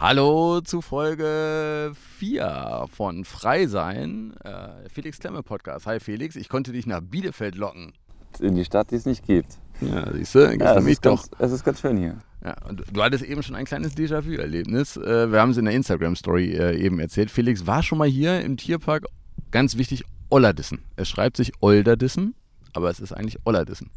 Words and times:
Hallo 0.00 0.60
zu 0.60 0.80
Folge 0.80 1.90
4 2.18 2.86
von 2.88 3.24
Freisein, 3.24 4.32
äh, 4.44 4.88
Felix 4.88 5.18
Klemme 5.18 5.42
Podcast. 5.42 5.86
Hi 5.86 5.98
Felix, 5.98 6.36
ich 6.36 6.48
konnte 6.48 6.70
dich 6.70 6.86
nach 6.86 7.00
Bielefeld 7.00 7.56
locken. 7.56 7.92
In 8.38 8.54
die 8.54 8.64
Stadt, 8.64 8.92
die 8.92 8.94
es 8.94 9.06
nicht 9.06 9.26
gibt. 9.26 9.58
Ja, 9.80 10.08
siehst 10.12 10.36
du, 10.36 10.56
Ja, 10.56 10.76
es, 10.76 10.84
mich 10.84 10.92
ist 10.92 11.04
doch. 11.04 11.16
ganz, 11.28 11.30
es 11.40 11.50
ist 11.50 11.64
ganz 11.64 11.80
schön 11.80 11.96
hier. 11.96 12.16
Ja, 12.44 12.54
und 12.68 12.84
du 12.92 13.02
hattest 13.02 13.24
eben 13.24 13.42
schon 13.42 13.56
ein 13.56 13.64
kleines 13.64 13.96
Déjà-vu-Erlebnis. 13.96 14.96
Äh, 14.96 15.32
wir 15.32 15.40
haben 15.40 15.50
es 15.50 15.56
in 15.56 15.64
der 15.64 15.74
Instagram-Story 15.74 16.52
äh, 16.52 16.76
eben 16.80 17.00
erzählt. 17.00 17.32
Felix 17.32 17.66
war 17.66 17.82
schon 17.82 17.98
mal 17.98 18.06
hier 18.06 18.40
im 18.42 18.56
Tierpark, 18.56 19.06
ganz 19.50 19.76
wichtig, 19.78 20.04
Ollerdissen. 20.30 20.84
Es 20.94 21.08
schreibt 21.08 21.36
sich 21.36 21.54
Olderdissen, 21.60 22.36
aber 22.72 22.88
es 22.88 23.00
ist 23.00 23.12
eigentlich 23.12 23.38
Ollerdissen, 23.44 23.90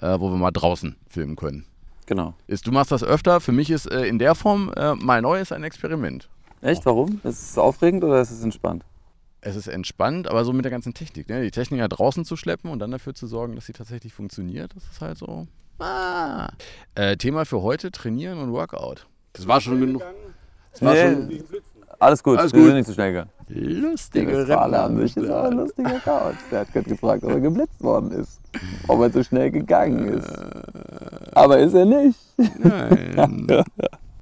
äh, 0.00 0.20
wo 0.20 0.30
wir 0.30 0.38
mal 0.38 0.52
draußen 0.52 0.94
filmen 1.08 1.34
können. 1.34 1.64
Genau. 2.08 2.32
Ist, 2.46 2.66
du 2.66 2.72
machst 2.72 2.90
das 2.90 3.04
öfter, 3.04 3.38
für 3.38 3.52
mich 3.52 3.70
ist 3.70 3.84
äh, 3.84 4.06
in 4.06 4.18
der 4.18 4.34
Form 4.34 4.72
äh, 4.74 4.94
mal 4.94 5.20
neu 5.20 5.38
ist 5.40 5.52
ein 5.52 5.62
Experiment. 5.62 6.30
Echt? 6.62 6.86
Warum? 6.86 7.20
Ist 7.22 7.50
es 7.50 7.58
aufregend 7.58 8.02
oder 8.02 8.18
ist 8.22 8.30
es 8.30 8.42
entspannt? 8.42 8.82
Es 9.42 9.56
ist 9.56 9.66
entspannt, 9.68 10.26
aber 10.26 10.42
so 10.46 10.54
mit 10.54 10.64
der 10.64 10.72
ganzen 10.72 10.94
Technik. 10.94 11.28
Ne? 11.28 11.42
Die 11.42 11.50
Technik 11.50 11.80
ja 11.80 11.86
draußen 11.86 12.24
zu 12.24 12.34
schleppen 12.36 12.70
und 12.70 12.78
dann 12.78 12.90
dafür 12.92 13.14
zu 13.14 13.26
sorgen, 13.26 13.56
dass 13.56 13.66
sie 13.66 13.74
tatsächlich 13.74 14.14
funktioniert, 14.14 14.74
das 14.74 14.84
ist 14.84 15.02
halt 15.02 15.18
so. 15.18 15.46
Ah. 15.80 16.48
Äh, 16.94 17.18
Thema 17.18 17.44
für 17.44 17.60
heute: 17.60 17.90
Trainieren 17.92 18.38
und 18.38 18.52
Workout. 18.52 19.06
Das 19.34 19.46
war 19.46 19.60
schon 19.60 19.78
genug. 19.78 20.02
Das 20.72 20.80
war 20.82 20.94
Nee. 20.94 21.02
schon 21.02 21.28
Alles 22.00 22.22
gut, 22.22 22.38
Alles 22.38 22.52
wir 22.52 22.60
gut. 22.60 22.66
sind 22.68 22.76
nicht 22.76 22.86
so 22.86 22.92
schnell 22.92 23.12
gegangen. 23.12 23.30
lustige 23.48 24.48
Rentner. 24.48 24.96
sich 24.96 25.16
ist 25.16 25.28
aber 25.28 25.48
ein 25.48 25.56
lustiger 25.56 25.98
Couch. 26.04 26.36
Der 26.50 26.60
hat 26.60 26.72
gerade 26.72 26.88
gefragt, 26.88 27.24
ob 27.24 27.30
er 27.30 27.40
geblitzt 27.40 27.82
worden 27.82 28.12
ist. 28.12 28.40
Ob 28.86 29.00
er 29.00 29.10
so 29.10 29.22
schnell 29.22 29.50
gegangen 29.50 30.06
ist. 30.08 30.30
Aber 31.34 31.58
ist 31.58 31.74
er 31.74 31.84
nicht. 31.84 32.18
Nein. 32.58 33.46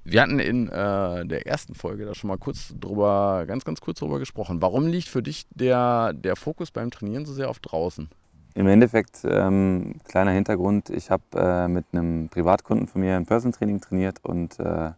Wir 0.09 0.23
hatten 0.23 0.39
in 0.39 0.69
äh, 0.69 1.27
der 1.27 1.49
ersten 1.49 1.75
Folge 1.75 2.05
da 2.07 2.15
schon 2.15 2.29
mal 2.29 2.39
kurz 2.39 2.73
drüber, 2.81 3.45
ganz, 3.47 3.65
ganz 3.65 3.81
kurz 3.81 3.99
drüber 3.99 4.21
gesprochen. 4.21 4.63
Warum 4.63 4.87
liegt 4.87 5.09
für 5.09 5.21
dich 5.21 5.47
der, 5.51 6.13
der 6.13 6.37
Fokus 6.37 6.71
beim 6.71 6.93
Trainieren 6.93 7.27
so 7.27 7.33
sehr 7.33 7.51
auf 7.51 7.59
draußen? 7.59 8.09
Im 8.55 8.69
Endeffekt, 8.69 9.19
ähm, 9.29 9.97
kleiner 10.05 10.31
Hintergrund, 10.31 10.91
ich 10.91 11.11
habe 11.11 11.25
äh, 11.35 11.67
mit 11.67 11.87
einem 11.93 12.29
Privatkunden 12.29 12.87
von 12.87 13.01
mir 13.01 13.17
ein 13.17 13.27
Personal 13.27 13.59
Training 13.59 13.81
trainiert 13.81 14.19
und 14.23 14.59
äh, 14.61 14.93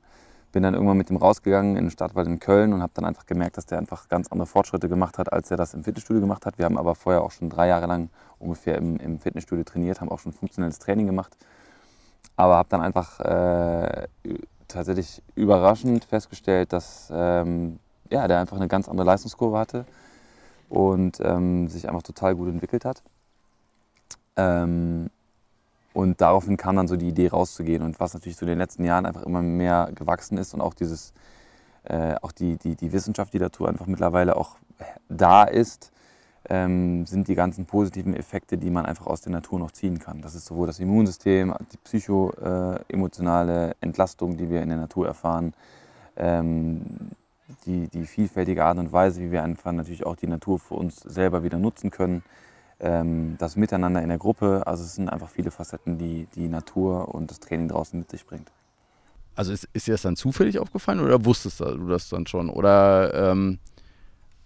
bin 0.52 0.62
dann 0.62 0.74
irgendwann 0.74 0.96
mit 0.96 1.10
ihm 1.10 1.16
rausgegangen 1.16 1.76
in 1.76 1.84
den 1.84 1.90
Stadtwald 1.90 2.26
in 2.26 2.38
Köln 2.38 2.72
und 2.72 2.82
habe 2.82 2.92
dann 2.94 3.04
einfach 3.04 3.26
gemerkt, 3.26 3.56
dass 3.56 3.66
der 3.66 3.78
einfach 3.78 4.08
ganz 4.08 4.28
andere 4.28 4.46
Fortschritte 4.46 4.88
gemacht 4.88 5.18
hat, 5.18 5.32
als 5.32 5.50
er 5.50 5.56
das 5.56 5.74
im 5.74 5.84
Fitnessstudio 5.84 6.20
gemacht 6.20 6.46
hat. 6.46 6.58
Wir 6.58 6.64
haben 6.64 6.78
aber 6.78 6.94
vorher 6.94 7.22
auch 7.22 7.30
schon 7.30 7.50
drei 7.50 7.68
Jahre 7.68 7.86
lang 7.86 8.10
ungefähr 8.38 8.76
im, 8.78 8.96
im 8.96 9.18
Fitnessstudio 9.18 9.64
trainiert, 9.64 10.00
haben 10.00 10.10
auch 10.10 10.20
schon 10.20 10.32
funktionelles 10.32 10.78
Training 10.78 11.06
gemacht. 11.06 11.36
Aber 12.36 12.56
habe 12.56 12.68
dann 12.68 12.80
einfach 12.80 13.20
äh, 13.20 14.08
tatsächlich 14.68 15.22
überraschend 15.34 16.04
festgestellt, 16.04 16.72
dass 16.72 17.10
ähm, 17.12 17.78
ja, 18.10 18.26
der 18.28 18.38
einfach 18.38 18.56
eine 18.56 18.68
ganz 18.68 18.88
andere 18.88 19.06
Leistungskurve 19.06 19.58
hatte 19.58 19.84
und 20.68 21.18
ähm, 21.20 21.68
sich 21.68 21.88
einfach 21.88 22.02
total 22.02 22.34
gut 22.34 22.48
entwickelt 22.48 22.84
hat. 22.84 23.02
Ähm, 24.36 25.10
und 25.98 26.20
daraufhin 26.20 26.56
kam 26.56 26.76
dann 26.76 26.86
so 26.86 26.94
die 26.94 27.08
Idee 27.08 27.26
rauszugehen 27.26 27.82
und 27.82 27.98
was 27.98 28.14
natürlich 28.14 28.36
so 28.36 28.46
in 28.46 28.50
den 28.50 28.58
letzten 28.58 28.84
Jahren 28.84 29.04
einfach 29.04 29.22
immer 29.22 29.42
mehr 29.42 29.90
gewachsen 29.92 30.38
ist 30.38 30.54
und 30.54 30.60
auch 30.60 30.74
dieses, 30.74 31.12
äh, 31.82 32.14
auch 32.22 32.30
die, 32.30 32.56
die, 32.56 32.76
die 32.76 32.92
Wissenschaft, 32.92 33.34
die 33.34 33.40
dazu 33.40 33.66
einfach 33.66 33.86
mittlerweile 33.86 34.36
auch 34.36 34.58
da 35.08 35.42
ist, 35.42 35.90
ähm, 36.48 37.04
sind 37.04 37.26
die 37.26 37.34
ganzen 37.34 37.66
positiven 37.66 38.14
Effekte, 38.14 38.58
die 38.58 38.70
man 38.70 38.86
einfach 38.86 39.08
aus 39.08 39.22
der 39.22 39.32
Natur 39.32 39.58
noch 39.58 39.72
ziehen 39.72 39.98
kann. 39.98 40.22
Das 40.22 40.36
ist 40.36 40.46
sowohl 40.46 40.68
das 40.68 40.78
Immunsystem, 40.78 41.52
die 41.72 41.78
psycho-emotionale 41.78 43.74
Entlastung, 43.80 44.36
die 44.36 44.50
wir 44.50 44.62
in 44.62 44.68
der 44.68 44.78
Natur 44.78 45.08
erfahren, 45.08 45.52
ähm, 46.16 47.10
die, 47.66 47.88
die 47.88 48.06
vielfältige 48.06 48.64
Art 48.64 48.78
und 48.78 48.92
Weise, 48.92 49.20
wie 49.20 49.32
wir 49.32 49.42
einfach 49.42 49.72
natürlich 49.72 50.06
auch 50.06 50.14
die 50.14 50.28
Natur 50.28 50.60
für 50.60 50.74
uns 50.74 51.00
selber 51.00 51.42
wieder 51.42 51.58
nutzen 51.58 51.90
können, 51.90 52.22
das 52.80 53.56
Miteinander 53.56 54.02
in 54.02 54.08
der 54.08 54.18
Gruppe. 54.18 54.62
Also 54.64 54.84
es 54.84 54.94
sind 54.94 55.08
einfach 55.08 55.28
viele 55.28 55.50
Facetten, 55.50 55.98
die 55.98 56.28
die 56.36 56.48
Natur 56.48 57.12
und 57.12 57.30
das 57.30 57.40
Training 57.40 57.66
draußen 57.66 57.98
mit 57.98 58.08
sich 58.08 58.24
bringt. 58.24 58.52
Also 59.34 59.52
ist, 59.52 59.68
ist 59.72 59.86
dir 59.86 59.92
das 59.92 60.02
dann 60.02 60.16
zufällig 60.16 60.58
aufgefallen 60.58 61.00
oder 61.00 61.24
wusstest 61.24 61.60
du 61.60 61.88
das 61.88 62.08
dann 62.08 62.26
schon? 62.26 62.50
Oder 62.50 63.30
ähm, 63.32 63.58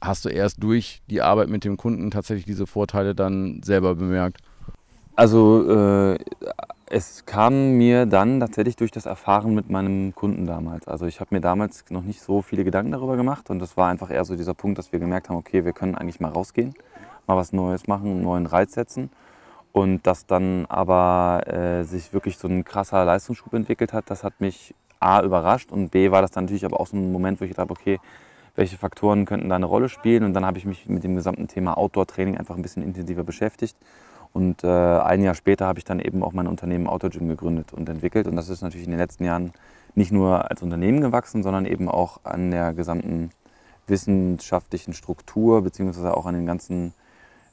hast 0.03 0.25
du 0.25 0.29
erst 0.29 0.63
durch 0.63 1.03
die 1.09 1.23
Arbeit 1.23 1.49
mit 1.49 1.65
dem 1.65 1.77
Kunden 1.77 2.11
tatsächlich 2.11 2.45
diese 2.45 2.67
Vorteile 2.67 3.15
dann 3.15 3.63
selber 3.63 3.95
bemerkt? 3.95 4.39
Also 5.15 6.15
äh, 6.15 6.19
es 6.87 7.25
kam 7.25 7.73
mir 7.79 8.05
dann 8.05 8.41
tatsächlich 8.41 8.77
durch 8.77 8.91
das 8.91 9.07
Erfahren 9.07 9.55
mit 9.55 9.71
meinem 9.71 10.15
Kunden 10.15 10.47
damals. 10.47 10.87
Also 10.89 11.07
ich 11.07 11.21
habe 11.21 11.35
mir 11.35 11.41
damals 11.41 11.85
noch 11.89 12.03
nicht 12.03 12.21
so 12.21 12.43
viele 12.43 12.65
Gedanken 12.65 12.93
darüber 12.93 13.17
gemacht 13.17 13.49
und 13.49 13.61
das 13.61 13.79
war 13.79 13.89
einfach 13.89 14.11
eher 14.11 14.25
so 14.25 14.37
dieser 14.37 14.53
Punkt, 14.53 14.77
dass 14.79 14.93
wir 14.93 14.99
gemerkt 14.99 15.29
haben, 15.29 15.37
okay, 15.37 15.65
wir 15.65 15.73
können 15.73 15.95
eigentlich 15.95 16.21
mal 16.21 16.31
rausgehen, 16.31 16.75
mal 17.27 17.37
was 17.37 17.53
Neues 17.53 17.87
machen, 17.87 18.11
einen 18.11 18.23
neuen 18.23 18.47
Reiz 18.47 18.73
setzen. 18.75 19.11
Und 19.73 20.07
dass 20.07 20.27
dann 20.27 20.67
aber 20.67 21.43
äh, 21.47 21.85
sich 21.85 22.13
wirklich 22.13 22.37
so 22.37 22.47
ein 22.47 22.65
krasser 22.65 23.05
Leistungsschub 23.05 23.55
entwickelt 23.55 23.93
hat, 23.93 24.11
das 24.11 24.23
hat 24.23 24.41
mich 24.41 24.75
A 25.01 25.23
überrascht 25.23 25.73
und 25.73 25.91
B 25.91 26.11
war 26.11 26.23
das 26.23 26.31
dann 26.31 26.45
natürlich 26.45 26.65
aber 26.65 26.79
auch 26.79 26.87
so 26.87 26.97
ein 26.97 27.11
Moment, 27.11 27.41
wo 27.41 27.45
ich 27.45 27.51
gedacht 27.51 27.71
habe, 27.71 27.73
okay, 27.73 27.99
welche 28.55 28.77
Faktoren 28.77 29.25
könnten 29.25 29.49
da 29.49 29.57
eine 29.57 29.67
Rolle 29.67 29.89
spielen? 29.89 30.25
Und 30.25 30.35
dann 30.35 30.45
habe 30.45 30.59
ich 30.59 30.67
mich 30.67 30.87
mit 30.87 31.05
dem 31.05 31.15
gesamten 31.15 31.49
Thema 31.49 31.79
Outdoor-Training 31.79 32.37
einfach 32.37 32.55
ein 32.55 32.63
bisschen 32.63 32.83
intensiver 32.83 33.25
beschäftigt. 33.25 33.77
Und 34.33 34.65
äh, 34.65 34.69
ein 34.69 35.23
Jahr 35.23 35.35
später 35.35 35.67
habe 35.67 35.79
ich 35.79 35.85
dann 35.85 36.01
eben 36.01 36.23
auch 36.23 36.33
mein 36.33 36.47
Unternehmen 36.47 36.87
Outdoor-Gym 36.87 37.29
gegründet 37.29 37.73
und 37.73 37.89
entwickelt. 37.89 38.27
Und 38.27 38.37
das 38.37 38.49
ist 38.49 38.63
natürlich 38.63 38.87
in 38.87 38.93
den 38.93 39.01
letzten 39.01 39.25
Jahren 39.25 39.53
nicht 39.95 40.13
nur 40.13 40.51
als 40.51 40.63
Unternehmen 40.63 41.01
gewachsen, 41.01 41.43
sondern 41.43 41.67
eben 41.67 41.89
auch 41.89 42.21
an 42.25 42.51
der 42.51 42.73
gesamten 42.73 43.31
wissenschaftlichen 43.87 44.95
Struktur, 44.95 45.63
beziehungsweise 45.63 46.17
auch 46.17 46.27
an 46.27 46.35
den 46.35 46.47
ganzen 46.47 46.95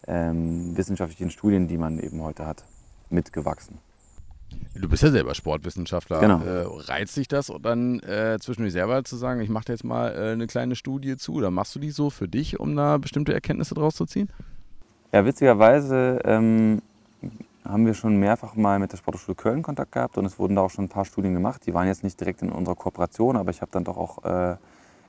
ähm, 0.08 0.76
wissenschaftlichen 0.78 1.32
Studien, 1.32 1.68
die 1.68 1.78
man 1.78 2.00
eben 2.00 2.22
heute 2.22 2.46
hat, 2.46 2.64
mitgewachsen. 3.10 3.80
Du 4.76 4.88
bist 4.88 5.04
ja 5.04 5.12
selber 5.12 5.36
Sportwissenschaftler. 5.36 6.20
Genau. 6.20 6.42
Äh, 6.42 6.66
reizt 6.90 7.16
dich 7.18 7.28
das 7.28 7.52
dann 7.62 8.00
äh, 8.00 8.38
zwischendurch 8.40 8.74
selber 8.74 9.04
zu 9.04 9.16
sagen, 9.16 9.42
ich 9.42 9.50
mache 9.50 9.66
da 9.66 9.74
jetzt 9.74 9.84
mal 9.84 10.12
äh, 10.12 10.32
eine 10.32 10.48
kleine 10.48 10.76
Studie 10.76 11.18
zu? 11.18 11.34
Oder 11.34 11.52
machst 11.52 11.76
du 11.76 11.80
die 11.80 11.92
so 11.92 12.10
für 12.10 12.28
dich, 12.28 12.60
um 12.60 12.76
da 12.76 12.98
bestimmte 12.98 13.34
Erkenntnisse 13.34 13.76
draus 13.76 13.96
zu 13.96 14.06
ziehen? 14.06 14.30
Ja, 15.12 15.26
witzigerweise 15.26 16.22
ähm, 16.24 16.82
haben 17.66 17.86
wir 17.86 17.94
schon 17.94 18.18
mehrfach 18.18 18.56
mal 18.56 18.80
mit 18.80 18.92
der 18.92 18.98
Sporthochschule 18.98 19.36
Köln 19.36 19.64
Kontakt 19.64 19.92
gehabt 19.92 20.18
und 20.18 20.26
es 20.26 20.40
wurden 20.40 20.56
da 20.56 20.62
auch 20.62 20.70
schon 20.70 20.86
ein 20.86 20.90
paar 20.90 21.06
Studien 21.06 21.34
gemacht. 21.34 21.66
Die 21.66 21.74
waren 21.74 21.88
jetzt 21.88 22.04
nicht 22.04 22.20
direkt 22.20 22.42
in 22.42 22.52
unserer 22.52 22.76
Kooperation, 22.76 23.36
aber 23.36 23.52
ich 23.52 23.62
habe 23.62 23.72
dann 23.72 23.84
doch 23.84 23.98
auch 23.98 24.24
äh, 24.24 24.56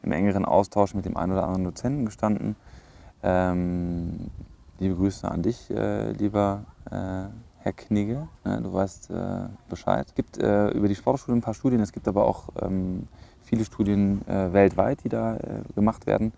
im 0.02 0.12
engeren 0.12 0.44
Austausch 0.44 0.94
mit 0.94 1.04
dem 1.04 1.16
einen 1.16 1.32
oder 1.32 1.44
anderen 1.44 1.64
Dozenten 1.64 2.04
gestanden. 2.06 2.56
Ähm, 3.22 4.30
liebe 4.80 4.96
Grüße 4.96 5.30
an 5.30 5.42
dich, 5.42 5.70
äh, 5.70 6.10
lieber 6.12 6.64
äh, 6.91 7.26
Herr 7.58 7.72
Knigge. 7.76 8.28
Ne, 8.44 8.60
du 8.62 8.72
weißt 8.72 9.10
äh, 9.10 9.48
Bescheid. 9.68 10.06
Es 10.08 10.14
gibt 10.14 10.38
äh, 10.38 10.70
über 10.70 10.88
die 10.88 10.94
Sporthochschule 10.94 11.36
ein 11.36 11.42
paar 11.42 11.54
Studien, 11.54 11.80
es 11.80 11.92
gibt 11.92 12.08
aber 12.08 12.24
auch 12.24 12.48
ähm, 12.60 13.06
viele 13.44 13.64
Studien 13.66 14.26
äh, 14.26 14.52
weltweit, 14.52 15.04
die 15.04 15.10
da 15.10 15.38
gemacht 15.74 16.06
werden. 16.06 16.32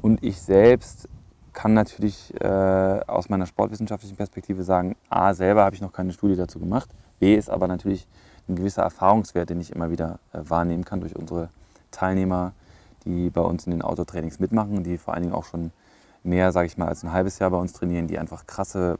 Und 0.00 0.24
ich 0.24 0.40
selbst 0.40 1.08
kann 1.52 1.74
natürlich 1.74 2.32
aus 2.40 3.28
meiner 3.28 3.44
sportwissenschaftlichen 3.44 4.16
Perspektive 4.16 4.64
sagen, 4.64 4.96
A, 5.10 5.34
selber 5.34 5.64
habe 5.64 5.74
ich 5.76 5.82
noch 5.82 5.92
keine 5.92 6.12
Studie 6.12 6.34
dazu 6.34 6.58
gemacht. 6.58 6.88
B, 7.20 7.36
ist 7.36 7.50
aber 7.50 7.68
natürlich 7.68 8.08
ein 8.48 8.56
gewisser 8.56 8.82
Erfahrungswert, 8.82 9.50
den 9.50 9.60
ich 9.60 9.70
immer 9.70 9.90
wieder 9.90 10.18
wahrnehmen 10.32 10.84
kann 10.84 11.02
durch 11.02 11.14
unsere 11.14 11.50
Teilnehmer, 11.90 12.52
die 13.04 13.28
bei 13.28 13.42
uns 13.42 13.66
in 13.66 13.72
den 13.72 13.82
Outdoor-Trainings 13.82 14.40
mitmachen, 14.40 14.82
die 14.82 14.96
vor 14.96 15.14
allen 15.14 15.24
Dingen 15.24 15.34
auch 15.34 15.44
schon 15.44 15.72
mehr, 16.24 16.52
sage 16.52 16.66
ich 16.66 16.78
mal, 16.78 16.88
als 16.88 17.02
ein 17.02 17.12
halbes 17.12 17.38
Jahr 17.38 17.50
bei 17.50 17.56
uns 17.56 17.72
trainieren, 17.72 18.06
die 18.06 18.18
einfach 18.18 18.46
krasse 18.46 18.98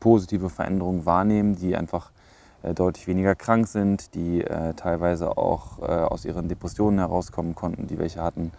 positive 0.00 0.50
Veränderungen 0.50 1.06
wahrnehmen, 1.06 1.56
die 1.56 1.76
einfach 1.76 2.10
äh, 2.62 2.74
deutlich 2.74 3.06
weniger 3.06 3.34
krank 3.34 3.66
sind, 3.66 4.14
die 4.14 4.42
äh, 4.42 4.74
teilweise 4.74 5.36
auch 5.36 5.80
äh, 5.80 5.84
aus 5.84 6.24
ihren 6.24 6.48
Depressionen 6.48 6.98
herauskommen 6.98 7.54
konnten, 7.54 7.86
die 7.86 7.98
welche 7.98 8.22
hatten, 8.22 8.52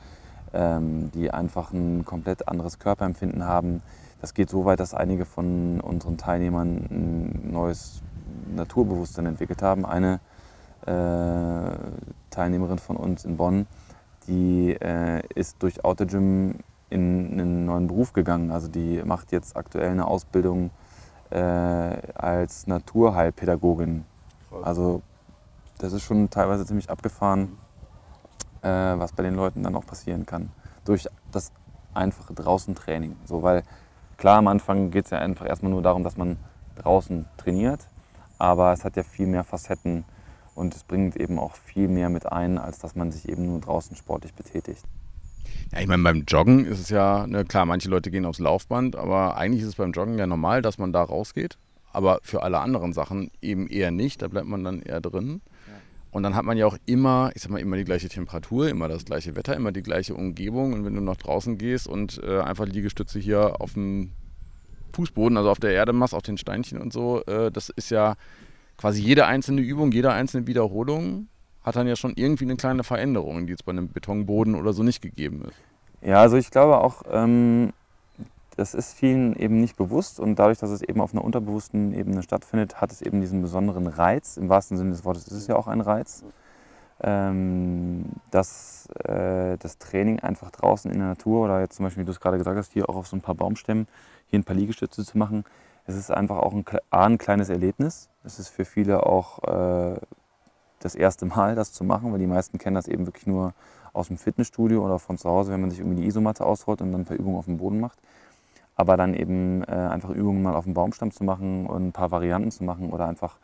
ähm, 0.53 1.11
die 1.13 1.31
einfach 1.31 1.71
ein 1.71 2.05
komplett 2.05 2.47
anderes 2.47 2.79
Körperempfinden 2.79 3.45
haben. 3.45 3.81
Das 4.21 4.33
geht 4.33 4.49
so 4.49 4.65
weit, 4.65 4.79
dass 4.79 4.93
einige 4.93 5.25
von 5.25 5.79
unseren 5.81 6.17
Teilnehmern 6.17 6.87
ein 6.89 7.51
neues 7.51 8.01
Naturbewusstsein 8.55 9.25
entwickelt 9.25 9.61
haben. 9.61 9.85
Eine 9.85 10.19
äh, 10.85 11.77
Teilnehmerin 12.29 12.79
von 12.79 12.97
uns 12.97 13.25
in 13.25 13.37
Bonn, 13.37 13.67
die 14.27 14.71
äh, 14.79 15.21
ist 15.35 15.61
durch 15.61 15.83
Autogym 15.83 16.55
in 16.89 17.31
einen 17.33 17.65
neuen 17.65 17.87
Beruf 17.87 18.13
gegangen. 18.13 18.51
Also 18.51 18.67
die 18.67 19.01
macht 19.03 19.31
jetzt 19.31 19.55
aktuell 19.57 19.91
eine 19.91 20.07
Ausbildung 20.07 20.71
äh, 21.31 21.37
als 21.37 22.67
Naturheilpädagogin. 22.67 24.05
Also 24.63 25.01
das 25.79 25.91
ist 25.93 26.03
schon 26.03 26.29
teilweise 26.29 26.65
ziemlich 26.65 26.89
abgefahren, 26.89 27.57
äh, 28.61 28.69
was 28.69 29.11
bei 29.13 29.23
den 29.23 29.35
Leuten 29.35 29.63
dann 29.63 29.75
auch 29.75 29.85
passieren 29.85 30.25
kann. 30.25 30.51
Durch 30.85 31.07
das 31.31 31.51
einfache 31.93 32.33
Draußen-Training. 32.33 33.15
So, 33.25 33.43
weil 33.43 33.63
klar, 34.17 34.37
am 34.37 34.47
Anfang 34.47 34.91
geht 34.91 35.05
es 35.05 35.11
ja 35.11 35.17
einfach 35.19 35.45
erstmal 35.45 35.71
nur 35.71 35.81
darum, 35.81 36.03
dass 36.03 36.15
man 36.15 36.37
draußen 36.75 37.25
trainiert. 37.37 37.87
Aber 38.37 38.71
es 38.73 38.85
hat 38.85 38.95
ja 38.95 39.03
viel 39.03 39.27
mehr 39.27 39.43
Facetten, 39.43 40.05
Und 40.55 40.73
es 40.73 40.85
bringt 40.85 41.17
eben 41.17 41.37
auch 41.37 41.53
viel 41.53 41.89
mehr 41.89 42.09
mit 42.09 42.31
ein, 42.31 42.57
als 42.57 42.79
dass 42.79 42.95
man 42.95 43.11
sich 43.11 43.27
eben 43.27 43.45
nur 43.45 43.59
draußen 43.59 43.95
sportlich 43.97 44.33
betätigt. 44.33 44.83
Ja, 45.71 45.81
ich 45.81 45.87
meine, 45.87 46.03
beim 46.03 46.23
Joggen 46.27 46.65
ist 46.65 46.79
es 46.79 46.89
ja, 46.89 47.27
ne, 47.27 47.45
klar, 47.45 47.65
manche 47.65 47.89
Leute 47.89 48.11
gehen 48.11 48.25
aufs 48.25 48.39
Laufband, 48.39 48.95
aber 48.95 49.37
eigentlich 49.37 49.61
ist 49.61 49.69
es 49.69 49.75
beim 49.75 49.91
Joggen 49.91 50.17
ja 50.17 50.27
normal, 50.27 50.61
dass 50.61 50.77
man 50.77 50.93
da 50.93 51.03
rausgeht. 51.03 51.57
Aber 51.91 52.19
für 52.23 52.43
alle 52.43 52.59
anderen 52.59 52.91
Sachen 52.91 53.31
eben 53.41 53.67
eher 53.67 53.91
nicht, 53.91 54.21
da 54.21 54.27
bleibt 54.27 54.47
man 54.47 54.63
dann 54.63 54.81
eher 54.81 54.99
drin. 54.99 55.41
Und 56.15 56.23
dann 56.23 56.33
hat 56.35 56.45
man 56.45 56.57
ja 56.57 56.65
auch 56.65 56.77
immer, 56.85 57.31
ich 57.35 57.41
sag 57.41 57.51
mal, 57.51 57.59
immer 57.59 57.75
die 57.75 57.83
gleiche 57.83 58.07
Temperatur, 58.07 58.69
immer 58.69 58.87
das 58.87 59.03
gleiche 59.03 59.35
Wetter, 59.35 59.53
immer 59.53 59.73
die 59.73 59.83
gleiche 59.83 60.15
Umgebung. 60.15 60.71
Und 60.71 60.85
wenn 60.85 60.95
du 60.95 61.01
nach 61.01 61.17
draußen 61.17 61.57
gehst 61.57 61.89
und 61.89 62.21
äh, 62.23 62.39
einfach 62.39 62.65
Liegestütze 62.65 63.19
hier 63.19 63.59
auf 63.59 63.73
dem 63.73 64.13
Fußboden, 64.93 65.37
also 65.37 65.49
auf 65.49 65.59
der 65.59 65.71
Erde 65.71 65.91
machst, 65.91 66.13
auf 66.13 66.21
den 66.21 66.37
Steinchen 66.37 66.79
und 66.79 66.93
so, 66.93 67.21
äh, 67.25 67.51
das 67.51 67.67
ist 67.67 67.89
ja 67.91 68.15
quasi 68.77 69.01
jede 69.01 69.25
einzelne 69.25 69.59
Übung, 69.59 69.91
jede 69.91 70.13
einzelne 70.13 70.47
Wiederholung 70.47 71.27
hat 71.65 71.75
dann 71.75 71.87
ja 71.87 71.95
schon 71.95 72.13
irgendwie 72.15 72.45
eine 72.45 72.55
kleine 72.55 72.83
Veränderung, 72.83 73.47
die 73.47 73.51
jetzt 73.51 73.65
bei 73.65 73.71
einem 73.71 73.91
Betonboden 73.91 74.55
oder 74.55 74.71
so 74.71 74.83
nicht 74.83 75.01
gegeben 75.01 75.43
ist. 75.47 75.57
Ja, 76.07 76.21
also 76.21 76.37
ich 76.37 76.51
glaube 76.51 76.79
auch, 76.79 77.01
ähm, 77.09 77.73
das 78.55 78.75
ist 78.75 78.93
vielen 78.93 79.35
eben 79.35 79.59
nicht 79.59 79.75
bewusst 79.75 80.19
und 80.19 80.37
dadurch, 80.37 80.59
dass 80.59 80.69
es 80.69 80.81
eben 80.81 81.01
auf 81.01 81.13
einer 81.13 81.23
unterbewussten 81.23 81.93
Ebene 81.93 82.21
stattfindet, 82.21 82.79
hat 82.79 82.91
es 82.91 83.01
eben 83.01 83.19
diesen 83.19 83.41
besonderen 83.41 83.87
Reiz. 83.87 84.37
Im 84.37 84.47
wahrsten 84.47 84.77
Sinne 84.77 84.91
des 84.91 85.03
Wortes 85.03 85.27
ist 85.27 85.33
es 85.33 85.47
ja 85.47 85.55
auch 85.55 85.67
ein 85.67 85.81
Reiz, 85.81 86.23
ähm, 87.01 88.05
dass 88.29 88.87
äh, 89.03 89.57
das 89.57 89.79
Training 89.79 90.19
einfach 90.19 90.51
draußen 90.51 90.91
in 90.91 90.99
der 90.99 91.09
Natur 91.09 91.45
oder 91.45 91.61
jetzt 91.61 91.75
zum 91.75 91.85
Beispiel, 91.85 92.03
wie 92.03 92.05
du 92.05 92.11
es 92.11 92.19
gerade 92.19 92.37
gesagt 92.37 92.57
hast, 92.57 92.73
hier 92.73 92.87
auch 92.87 92.95
auf 92.95 93.07
so 93.07 93.17
ein 93.17 93.21
paar 93.21 93.35
Baumstämmen, 93.35 93.87
hier 94.27 94.39
ein 94.39 94.43
paar 94.43 94.55
Liegestütze 94.55 95.03
zu 95.03 95.17
machen, 95.17 95.43
es 95.87 95.95
ist 95.95 96.11
einfach 96.11 96.37
auch 96.37 96.53
ein, 96.53 96.65
ein 96.89 97.17
kleines 97.17 97.49
Erlebnis. 97.49 98.09
Es 98.23 98.39
ist 98.39 98.49
für 98.49 98.65
viele 98.65 99.05
auch 99.05 99.43
äh, 99.43 99.99
das 100.85 100.95
erste 100.95 101.25
Mal, 101.25 101.55
das 101.55 101.73
zu 101.73 101.83
machen, 101.83 102.11
weil 102.11 102.19
die 102.19 102.27
meisten 102.27 102.57
kennen 102.57 102.75
das 102.75 102.87
eben 102.87 103.05
wirklich 103.05 103.27
nur 103.27 103.53
aus 103.93 104.07
dem 104.07 104.17
Fitnessstudio 104.17 104.83
oder 104.85 104.99
von 104.99 105.17
zu 105.17 105.29
Hause, 105.29 105.51
wenn 105.51 105.61
man 105.61 105.69
sich 105.69 105.79
irgendwie 105.79 106.01
die 106.01 106.07
Isomatte 106.07 106.45
ausrollt 106.45 106.81
und 106.81 106.91
dann 106.91 107.01
ein 107.01 107.05
paar 107.05 107.17
Übungen 107.17 107.37
auf 107.37 107.45
dem 107.45 107.57
Boden 107.57 107.79
macht 107.79 107.99
aber 108.75 108.97
dann 108.97 109.13
eben 109.13 109.63
äh, 109.63 109.71
einfach 109.71 110.09
Übungen 110.09 110.43
mal 110.43 110.55
auf 110.55 110.65
dem 110.65 110.73
Baumstamm 110.73 111.11
zu 111.11 111.23
machen 111.23 111.65
und 111.65 111.87
ein 111.87 111.91
paar 111.91 112.11
Varianten 112.11 112.51
zu 112.51 112.63
machen 112.63 112.91
oder 112.91 113.07
einfach 113.07 113.37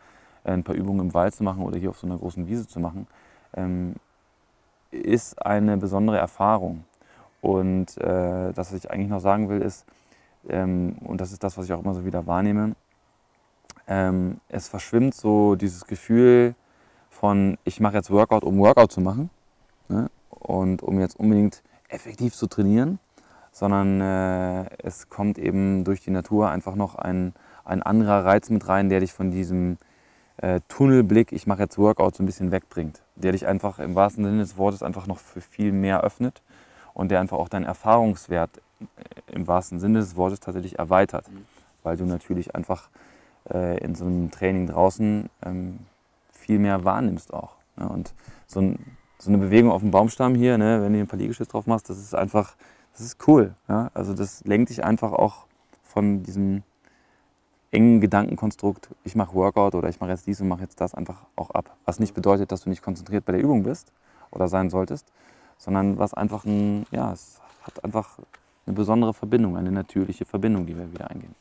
äh, 0.44 0.52
ein 0.52 0.64
paar 0.64 0.76
Übungen 0.76 1.08
im 1.08 1.14
Wald 1.14 1.34
zu 1.34 1.44
machen 1.44 1.64
oder 1.64 1.78
hier 1.78 1.90
auf 1.90 2.00
so 2.00 2.08
einer 2.08 2.18
großen 2.18 2.48
Wiese 2.48 2.68
zu 2.68 2.80
machen, 2.80 3.08
ähm, 3.56 3.96
ist 4.92 5.44
eine 5.46 5.78
besondere 5.78 6.18
Erfahrung. 6.18 6.84
Und 7.40 7.98
äh, 7.98 8.52
das, 8.52 8.72
was 8.72 8.74
ich 8.74 8.92
eigentlich 8.92 9.10
noch 9.10 9.22
sagen 9.22 9.50
will, 9.50 9.62
ist, 9.62 9.86
ähm, 10.50 10.98
und 11.02 11.22
das 11.22 11.32
ist 11.32 11.44
das, 11.44 11.58
was 11.58 11.66
ich 11.66 11.74
auch 11.74 11.82
immer 11.82 11.94
so 11.94 12.06
wieder 12.06 12.28
wahrnehme, 12.28 12.76
ähm, 13.88 14.40
es 14.50 14.68
verschwimmt 14.68 15.16
so 15.16 15.56
dieses 15.56 15.86
Gefühl 15.86 16.56
von, 17.12 17.58
ich 17.66 17.80
mache 17.80 17.98
jetzt 17.98 18.10
Workout, 18.10 18.44
um 18.44 18.58
Workout 18.58 18.92
zu 18.92 19.02
machen 19.02 19.30
ne? 19.90 20.10
und 20.30 20.82
um 20.82 21.00
jetzt 21.00 21.20
unbedingt 21.20 21.62
effektiv 21.90 22.34
zu 22.34 22.48
trainieren, 22.48 22.98
sondern 23.52 24.02
äh, 24.02 24.66
es 24.80 25.10
kommt 25.10 25.38
eben 25.38 25.84
durch 25.84 26.02
die 26.02 26.10
Natur 26.10 26.50
einfach 26.50 26.76
noch 26.76 26.96
ein, 26.96 27.34
ein 27.66 27.84
anderer 27.84 28.26
Reiz 28.26 28.50
mit 28.50 28.68
rein, 28.68 28.90
der 28.90 29.02
dich 29.02 29.14
von 29.14 29.30
diesem 29.30 29.78
äh, 30.38 30.62
Tunnelblick, 30.70 31.34
ich 31.34 31.46
mache 31.46 31.64
jetzt 31.64 31.78
Workout, 31.78 32.16
so 32.16 32.24
ein 32.24 32.26
bisschen 32.26 32.52
wegbringt. 32.52 33.02
Der 33.16 33.34
dich 33.34 33.46
einfach 33.46 33.78
im 33.80 33.94
wahrsten 33.94 34.24
Sinne 34.24 34.40
des 34.40 34.58
Wortes 34.58 34.82
einfach 34.82 35.06
noch 35.06 35.20
für 35.20 35.42
viel 35.42 35.74
mehr 35.74 36.02
öffnet 36.02 36.42
und 36.94 37.12
der 37.12 37.20
einfach 37.20 37.38
auch 37.38 37.50
deinen 37.50 37.66
Erfahrungswert 37.66 38.62
äh, 38.80 39.34
im 39.34 39.48
wahrsten 39.48 39.80
Sinne 39.80 40.00
des 40.00 40.16
Wortes 40.16 40.40
tatsächlich 40.40 40.80
erweitert. 40.80 41.30
Mhm. 41.30 41.46
Weil 41.84 41.98
du 41.98 42.06
natürlich 42.06 42.56
einfach 42.56 42.90
äh, 43.54 43.78
in 43.84 43.96
so 43.96 44.06
einem 44.06 44.32
Training 44.32 44.68
draußen 44.68 45.30
ähm, 45.46 45.80
viel 46.52 46.60
mehr 46.60 46.84
wahrnimmst 46.84 47.34
auch. 47.34 47.56
Ne? 47.78 47.88
Und 47.88 48.14
so, 48.46 48.60
ein, 48.60 48.98
so, 49.18 49.30
eine 49.30 49.38
Bewegung 49.38 49.72
auf 49.72 49.82
dem 49.82 49.92
Baumstamm 49.92 50.36
hier, 50.36 50.58
ne, 50.58 50.82
wenn 50.82 50.92
du 50.92 51.00
ein 51.00 51.08
paar 51.08 51.18
Liegestütze 51.18 51.52
drauf 51.52 51.66
machst, 51.66 51.90
das 51.90 51.98
ist 51.98 52.14
einfach 52.14 52.58
das 52.94 53.02
ist 53.02 53.28
cool. 53.28 53.56
Ja? 53.68 53.90
Also 53.94 54.14
das 54.14 54.44
lenkt 54.44 54.70
dich 54.70 54.84
einfach 54.84 55.14
auch 55.14 55.46
von 55.84 56.24
diesem 56.24 56.64
engen 57.72 58.02
Gedankenkonstrukt, 58.02 58.90
ich 59.06 59.16
mache 59.16 59.34
Workout 59.34 59.76
oder 59.76 59.88
ich 59.88 60.02
mache 60.02 60.12
jetzt 60.12 60.28
dies 60.28 60.42
und 60.42 60.50
mache 60.50 60.62
jetzt 60.62 60.82
das 60.82 60.94
einfach 60.94 61.26
auch 61.38 61.52
ab. 61.52 61.78
Was 61.86 62.00
nicht 62.00 62.14
bedeutet, 62.14 62.52
dass 62.52 62.64
du 62.64 62.70
nicht 62.70 62.82
konzentriert 62.82 63.24
bei 63.24 63.32
der 63.32 63.42
Übung 63.42 63.64
bist 63.64 63.94
oder 64.30 64.50
sein 64.50 64.70
solltest, 64.70 65.08
sondern 65.58 65.98
was 65.98 66.14
einfach 66.14 66.44
ein, 66.44 66.86
ja, 66.92 67.14
es 67.14 67.40
hat 67.64 67.84
einfach 67.86 68.20
eine 68.66 68.76
besondere 68.76 69.14
Verbindung, 69.14 69.56
eine 69.56 69.72
natürliche 69.72 70.26
Verbindung, 70.26 70.66
die 70.66 70.78
wir 70.78 70.92
wieder 70.92 71.10
eingehen. 71.10 71.34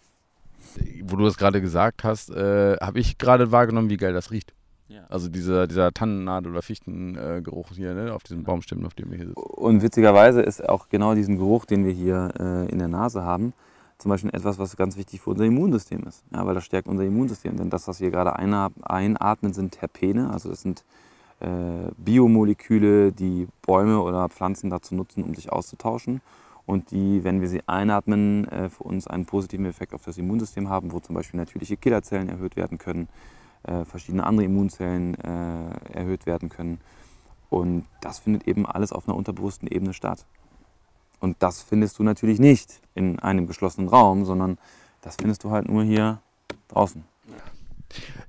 Wo 1.02 1.16
du 1.16 1.24
das 1.24 1.36
gerade 1.36 1.60
gesagt 1.60 2.04
hast, 2.04 2.30
äh, 2.30 2.76
habe 2.76 3.00
ich 3.00 3.18
gerade 3.18 3.50
wahrgenommen, 3.50 3.90
wie 3.90 3.96
geil 3.96 4.12
das 4.12 4.30
riecht. 4.30 4.54
Ja. 4.90 5.04
Also 5.08 5.28
dieser, 5.28 5.68
dieser 5.68 5.92
Tannennadel- 5.92 6.50
oder 6.50 6.62
Fichtengeruch 6.62 7.68
hier 7.72 7.94
ne, 7.94 8.12
auf 8.12 8.24
diesen 8.24 8.42
Baumstämmen, 8.42 8.84
auf 8.86 8.94
dem 8.94 9.10
wir 9.10 9.18
hier 9.18 9.28
sitzen. 9.28 9.40
Und 9.40 9.82
witzigerweise 9.82 10.42
ist 10.42 10.68
auch 10.68 10.88
genau 10.88 11.14
diesen 11.14 11.36
Geruch, 11.36 11.64
den 11.64 11.84
wir 11.84 11.92
hier 11.92 12.30
äh, 12.38 12.68
in 12.68 12.78
der 12.78 12.88
Nase 12.88 13.22
haben, 13.22 13.52
zum 13.98 14.08
Beispiel 14.08 14.30
etwas, 14.34 14.58
was 14.58 14.76
ganz 14.76 14.96
wichtig 14.96 15.20
für 15.20 15.30
unser 15.30 15.44
Immunsystem 15.44 16.02
ist. 16.08 16.24
Ja, 16.32 16.44
weil 16.44 16.54
das 16.54 16.64
stärkt 16.64 16.88
unser 16.88 17.04
Immunsystem. 17.04 17.56
Denn 17.56 17.70
das, 17.70 17.86
was 17.86 18.00
wir 18.00 18.10
gerade 18.10 18.34
einatmen, 18.36 19.52
sind 19.52 19.72
Terpene. 19.72 20.30
Also 20.32 20.48
das 20.48 20.62
sind 20.62 20.84
äh, 21.38 21.46
Biomoleküle, 21.96 23.12
die 23.12 23.46
Bäume 23.62 24.00
oder 24.00 24.28
Pflanzen 24.28 24.70
dazu 24.70 24.96
nutzen, 24.96 25.22
um 25.22 25.36
sich 25.36 25.52
auszutauschen. 25.52 26.20
Und 26.66 26.90
die, 26.90 27.22
wenn 27.22 27.40
wir 27.40 27.48
sie 27.48 27.62
einatmen, 27.68 28.48
äh, 28.48 28.68
für 28.70 28.82
uns 28.82 29.06
einen 29.06 29.24
positiven 29.24 29.66
Effekt 29.66 29.94
auf 29.94 30.04
das 30.04 30.18
Immunsystem 30.18 30.68
haben, 30.68 30.90
wo 30.90 30.98
zum 30.98 31.14
Beispiel 31.14 31.38
natürliche 31.38 31.76
Killerzellen 31.76 32.28
erhöht 32.28 32.56
werden 32.56 32.78
können 32.78 33.08
äh, 33.64 33.84
verschiedene 33.84 34.24
andere 34.24 34.44
Immunzellen 34.46 35.14
äh, 35.14 35.98
erhöht 35.98 36.26
werden 36.26 36.48
können. 36.48 36.80
Und 37.48 37.84
das 38.00 38.20
findet 38.20 38.46
eben 38.46 38.66
alles 38.66 38.92
auf 38.92 39.08
einer 39.08 39.16
unterbewussten 39.16 39.68
Ebene 39.68 39.92
statt. 39.92 40.24
Und 41.18 41.36
das 41.40 41.60
findest 41.60 41.98
du 41.98 42.02
natürlich 42.02 42.38
nicht 42.38 42.80
in 42.94 43.18
einem 43.18 43.46
geschlossenen 43.46 43.88
Raum, 43.88 44.24
sondern 44.24 44.58
das 45.02 45.16
findest 45.16 45.44
du 45.44 45.50
halt 45.50 45.68
nur 45.68 45.82
hier 45.82 46.20
draußen. 46.68 47.04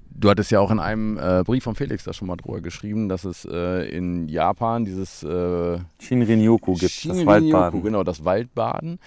Du 0.09 0.29
hattest 0.29 0.51
ja 0.51 0.59
auch 0.59 0.69
in 0.71 0.79
einem 0.79 1.17
äh, 1.17 1.43
Brief 1.43 1.63
von 1.63 1.75
Felix 1.75 2.03
da 2.03 2.13
schon 2.13 2.27
mal 2.27 2.35
drüber 2.35 2.61
geschrieben, 2.61 3.09
dass 3.09 3.23
es 3.23 3.45
äh, 3.45 3.89
in 3.89 4.27
Japan 4.27 4.85
dieses 4.85 5.23
äh, 5.23 5.79
Shinrin-yoku 5.99 6.75
gibt, 6.75 6.91
Shinrin 6.91 7.19
das 7.19 7.25
Waldbaden. 7.25 7.83
Genau, 7.83 8.03
das 8.03 8.23
Waldbaden. 8.23 8.99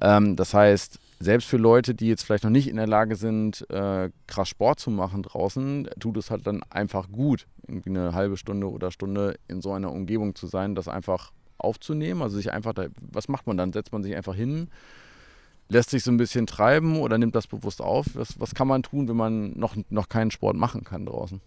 Ähm, 0.00 0.36
das 0.36 0.54
heißt, 0.54 1.00
selbst 1.22 1.48
für 1.48 1.58
Leute, 1.58 1.94
die 1.94 2.08
jetzt 2.08 2.22
vielleicht 2.24 2.44
noch 2.44 2.50
nicht 2.50 2.66
in 2.66 2.76
der 2.76 2.86
Lage 2.86 3.14
sind, 3.14 3.68
äh, 3.70 4.10
krass 4.26 4.48
Sport 4.48 4.80
zu 4.80 4.90
machen 4.90 5.22
draußen, 5.22 5.88
tut 6.00 6.16
es 6.16 6.30
halt 6.30 6.46
dann 6.46 6.62
einfach 6.70 7.12
gut, 7.12 7.46
irgendwie 7.68 7.90
eine 7.90 8.14
halbe 8.14 8.38
Stunde 8.38 8.70
oder 8.70 8.90
Stunde 8.90 9.38
in 9.46 9.60
so 9.60 9.72
einer 9.72 9.92
Umgebung 9.92 10.34
zu 10.34 10.46
sein, 10.46 10.74
das 10.74 10.88
einfach 10.88 11.32
aufzunehmen. 11.58 12.22
Also 12.22 12.38
sich 12.38 12.52
einfach, 12.52 12.72
da, 12.72 12.86
was 13.12 13.28
macht 13.28 13.46
man 13.46 13.58
dann? 13.58 13.74
Setzt 13.74 13.92
man 13.92 14.02
sich 14.02 14.16
einfach 14.16 14.34
hin, 14.34 14.68
lässt 15.68 15.90
sich 15.90 16.02
so 16.02 16.10
ein 16.10 16.16
bisschen 16.16 16.46
treiben 16.46 16.98
oder 16.98 17.18
nimmt 17.18 17.34
das 17.34 17.46
bewusst 17.46 17.82
auf? 17.82 18.06
Was, 18.14 18.40
was 18.40 18.54
kann 18.54 18.66
man 18.66 18.82
tun, 18.82 19.06
wenn 19.06 19.16
man 19.16 19.58
noch, 19.58 19.76
noch 19.90 20.08
keinen 20.08 20.30
Sport 20.30 20.56
machen 20.56 20.84
kann 20.84 21.04
draußen? 21.04 21.42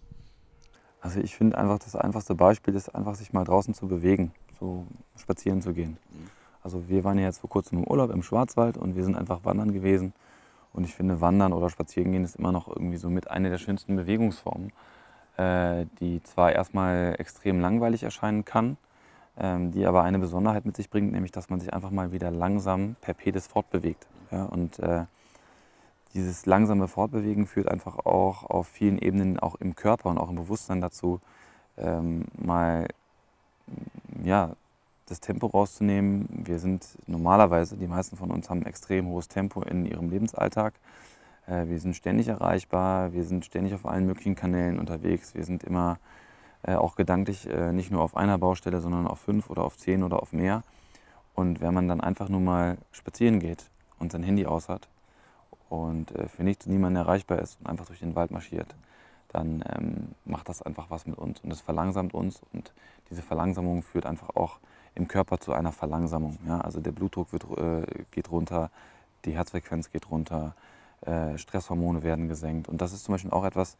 Also 1.00 1.18
ich 1.18 1.34
finde 1.34 1.58
einfach, 1.58 1.80
das 1.80 1.96
einfachste 1.96 2.36
Beispiel 2.36 2.76
ist 2.76 2.94
einfach, 2.94 3.16
sich 3.16 3.32
mal 3.32 3.44
draußen 3.44 3.74
zu 3.74 3.88
bewegen, 3.88 4.32
so 4.60 4.86
spazieren 5.16 5.62
zu 5.62 5.74
gehen. 5.74 5.98
Mhm. 6.12 6.43
Also 6.64 6.88
wir 6.88 7.04
waren 7.04 7.18
ja 7.18 7.26
jetzt 7.26 7.38
vor 7.38 7.50
kurzem 7.50 7.78
im 7.78 7.84
Urlaub 7.84 8.10
im 8.10 8.22
Schwarzwald 8.22 8.78
und 8.78 8.96
wir 8.96 9.04
sind 9.04 9.16
einfach 9.16 9.44
wandern 9.44 9.72
gewesen. 9.72 10.14
Und 10.72 10.84
ich 10.84 10.94
finde, 10.94 11.20
Wandern 11.20 11.52
oder 11.52 11.70
Spazierengehen 11.70 12.24
ist 12.24 12.36
immer 12.36 12.50
noch 12.50 12.68
irgendwie 12.68 12.96
so 12.96 13.10
mit 13.10 13.30
einer 13.30 13.50
der 13.50 13.58
schönsten 13.58 13.94
Bewegungsformen, 13.94 14.72
äh, 15.36 15.84
die 16.00 16.22
zwar 16.24 16.52
erstmal 16.52 17.14
extrem 17.18 17.60
langweilig 17.60 18.02
erscheinen 18.02 18.44
kann, 18.44 18.78
ähm, 19.38 19.70
die 19.70 19.86
aber 19.86 20.02
eine 20.02 20.18
Besonderheit 20.18 20.64
mit 20.64 20.74
sich 20.74 20.90
bringt, 20.90 21.12
nämlich 21.12 21.32
dass 21.32 21.50
man 21.50 21.60
sich 21.60 21.72
einfach 21.72 21.90
mal 21.90 22.12
wieder 22.12 22.30
langsam 22.30 22.96
per 23.02 23.14
Pedis 23.14 23.46
fortbewegt. 23.46 24.06
Ja? 24.32 24.46
Und 24.46 24.78
äh, 24.78 25.04
dieses 26.14 26.46
langsame 26.46 26.88
Fortbewegen 26.88 27.46
führt 27.46 27.68
einfach 27.68 27.98
auch 28.06 28.42
auf 28.44 28.68
vielen 28.68 28.98
Ebenen, 28.98 29.38
auch 29.38 29.56
im 29.56 29.76
Körper 29.76 30.08
und 30.08 30.18
auch 30.18 30.30
im 30.30 30.36
Bewusstsein 30.36 30.80
dazu, 30.80 31.20
ähm, 31.76 32.24
mal 32.38 32.88
ja, 34.24 34.52
das 35.06 35.20
Tempo 35.20 35.46
rauszunehmen. 35.46 36.28
Wir 36.44 36.58
sind 36.58 36.86
normalerweise, 37.06 37.76
die 37.76 37.86
meisten 37.86 38.16
von 38.16 38.30
uns 38.30 38.48
haben 38.48 38.64
extrem 38.64 39.08
hohes 39.08 39.28
Tempo 39.28 39.62
in 39.62 39.84
ihrem 39.86 40.10
Lebensalltag. 40.10 40.74
Äh, 41.46 41.66
wir 41.68 41.78
sind 41.78 41.94
ständig 41.96 42.28
erreichbar, 42.28 43.12
wir 43.12 43.24
sind 43.24 43.44
ständig 43.44 43.74
auf 43.74 43.86
allen 43.86 44.06
möglichen 44.06 44.34
Kanälen 44.34 44.78
unterwegs. 44.78 45.34
Wir 45.34 45.44
sind 45.44 45.62
immer 45.62 45.98
äh, 46.62 46.74
auch 46.74 46.96
gedanklich 46.96 47.48
äh, 47.48 47.72
nicht 47.72 47.90
nur 47.90 48.02
auf 48.02 48.16
einer 48.16 48.38
Baustelle, 48.38 48.80
sondern 48.80 49.06
auf 49.06 49.20
fünf 49.20 49.50
oder 49.50 49.64
auf 49.64 49.76
zehn 49.76 50.02
oder 50.02 50.22
auf 50.22 50.32
mehr. 50.32 50.62
Und 51.34 51.60
wenn 51.60 51.74
man 51.74 51.88
dann 51.88 52.00
einfach 52.00 52.28
nur 52.28 52.40
mal 52.40 52.78
spazieren 52.92 53.40
geht 53.40 53.68
und 53.98 54.12
sein 54.12 54.22
Handy 54.22 54.46
aus 54.46 54.68
hat 54.68 54.88
und 55.68 56.12
für 56.28 56.44
nichts 56.44 56.66
und 56.66 56.72
niemanden 56.72 56.96
erreichbar 56.96 57.40
ist 57.40 57.58
und 57.58 57.66
einfach 57.66 57.86
durch 57.86 57.98
den 57.98 58.14
Wald 58.14 58.30
marschiert, 58.30 58.76
dann 59.28 59.64
ähm, 59.76 60.14
macht 60.24 60.48
das 60.48 60.62
einfach 60.62 60.90
was 60.90 61.06
mit 61.06 61.18
uns 61.18 61.40
und 61.40 61.50
es 61.50 61.60
verlangsamt 61.60 62.14
uns 62.14 62.40
und 62.52 62.72
diese 63.10 63.20
Verlangsamung 63.20 63.82
führt 63.82 64.06
einfach 64.06 64.30
auch 64.36 64.58
im 64.94 65.08
Körper 65.08 65.38
zu 65.38 65.52
einer 65.52 65.72
Verlangsamung. 65.72 66.38
Ja? 66.46 66.60
Also 66.60 66.80
der 66.80 66.92
Blutdruck 66.92 67.32
wird, 67.32 67.44
äh, 67.58 68.04
geht 68.10 68.30
runter, 68.30 68.70
die 69.24 69.32
Herzfrequenz 69.32 69.90
geht 69.90 70.10
runter, 70.10 70.54
äh, 71.02 71.36
Stresshormone 71.38 72.02
werden 72.02 72.28
gesenkt. 72.28 72.68
Und 72.68 72.80
das 72.80 72.92
ist 72.92 73.04
zum 73.04 73.14
Beispiel 73.14 73.30
auch 73.30 73.44
etwas, 73.44 73.76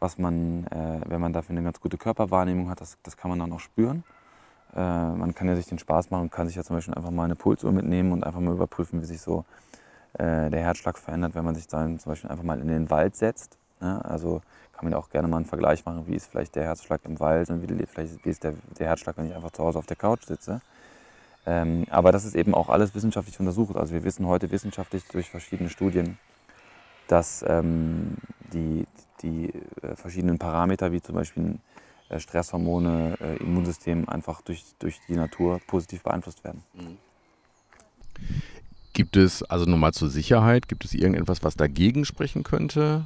was 0.00 0.18
man, 0.18 0.66
äh, 0.66 1.00
wenn 1.06 1.20
man 1.20 1.32
dafür 1.32 1.54
eine 1.54 1.64
ganz 1.64 1.80
gute 1.80 1.96
Körperwahrnehmung 1.96 2.68
hat, 2.70 2.80
das, 2.80 2.98
das 3.02 3.16
kann 3.16 3.30
man 3.30 3.38
dann 3.38 3.52
auch 3.52 3.60
spüren. 3.60 4.04
Äh, 4.74 4.78
man 4.78 5.34
kann 5.34 5.48
ja 5.48 5.56
sich 5.56 5.66
den 5.66 5.78
Spaß 5.78 6.10
machen 6.10 6.22
und 6.22 6.32
kann 6.32 6.46
sich 6.46 6.56
ja 6.56 6.64
zum 6.64 6.76
Beispiel 6.76 6.94
einfach 6.94 7.10
mal 7.10 7.24
eine 7.24 7.36
Pulsuhr 7.36 7.72
mitnehmen 7.72 8.12
und 8.12 8.24
einfach 8.24 8.40
mal 8.40 8.54
überprüfen, 8.54 9.00
wie 9.00 9.06
sich 9.06 9.20
so 9.20 9.44
äh, 10.14 10.50
der 10.50 10.60
Herzschlag 10.60 10.98
verändert, 10.98 11.34
wenn 11.34 11.44
man 11.44 11.54
sich 11.54 11.66
dann 11.66 11.98
zum 11.98 12.10
Beispiel 12.10 12.30
einfach 12.30 12.44
mal 12.44 12.60
in 12.60 12.68
den 12.68 12.90
Wald 12.90 13.16
setzt. 13.16 13.58
Ne? 13.80 14.04
Also 14.04 14.42
kann 14.74 14.84
man 14.84 14.94
auch 14.94 15.10
gerne 15.10 15.28
mal 15.28 15.38
einen 15.38 15.46
Vergleich 15.46 15.84
machen, 15.84 16.04
wie 16.06 16.14
ist 16.14 16.30
vielleicht 16.30 16.56
der 16.56 16.64
Herzschlag 16.64 17.00
im 17.04 17.20
Wald 17.20 17.50
und 17.50 17.62
wie, 17.62 17.86
vielleicht, 17.86 18.24
wie 18.24 18.30
ist 18.30 18.44
der, 18.44 18.54
der 18.78 18.88
Herzschlag, 18.88 19.16
wenn 19.16 19.26
ich 19.26 19.34
einfach 19.34 19.52
zu 19.52 19.62
Hause 19.62 19.78
auf 19.78 19.86
der 19.86 19.96
Couch 19.96 20.24
sitze. 20.24 20.60
Ähm, 21.46 21.84
aber 21.90 22.12
das 22.12 22.24
ist 22.24 22.34
eben 22.34 22.54
auch 22.54 22.68
alles 22.68 22.94
wissenschaftlich 22.94 23.38
untersucht. 23.38 23.76
Also 23.76 23.92
wir 23.92 24.04
wissen 24.04 24.26
heute 24.26 24.50
wissenschaftlich 24.50 25.04
durch 25.12 25.30
verschiedene 25.30 25.68
Studien, 25.68 26.18
dass 27.06 27.44
ähm, 27.46 28.16
die, 28.52 28.86
die 29.22 29.52
äh, 29.82 29.94
verschiedenen 29.94 30.38
Parameter, 30.38 30.90
wie 30.92 31.02
zum 31.02 31.14
Beispiel 31.14 31.58
äh, 32.08 32.18
Stresshormone, 32.18 33.16
äh, 33.20 33.36
Immunsystem, 33.36 34.08
einfach 34.08 34.40
durch, 34.40 34.64
durch 34.78 35.00
die 35.08 35.16
Natur 35.16 35.60
positiv 35.66 36.02
beeinflusst 36.02 36.44
werden. 36.44 36.62
Gibt 38.92 39.16
es, 39.16 39.42
also 39.42 39.66
nochmal 39.66 39.92
zur 39.92 40.08
Sicherheit, 40.08 40.68
gibt 40.68 40.84
es 40.84 40.94
irgendetwas, 40.94 41.42
was 41.42 41.56
dagegen 41.56 42.04
sprechen 42.04 42.42
könnte, 42.42 43.04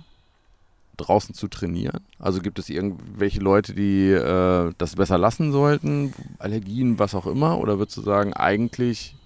draußen 0.98 1.34
zu 1.34 1.48
trainieren? 1.48 2.00
Also 2.18 2.40
gibt 2.40 2.58
es 2.58 2.68
irgendwelche 2.68 3.40
Leute, 3.40 3.74
die 3.74 4.10
äh, 4.10 4.72
das 4.78 4.96
besser 4.96 5.18
lassen 5.18 5.52
sollten, 5.52 6.12
Allergien, 6.38 6.98
was 6.98 7.14
auch 7.14 7.26
immer? 7.26 7.58
Oder 7.58 7.78
würdest 7.78 7.96
du 7.96 8.02
sagen, 8.02 8.32
eigentlich 8.34 9.16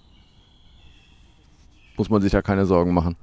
muss 1.97 2.09
man 2.09 2.21
sich 2.21 2.31
da 2.31 2.41
keine 2.41 2.65
Sorgen 2.65 2.93
machen? 2.93 3.15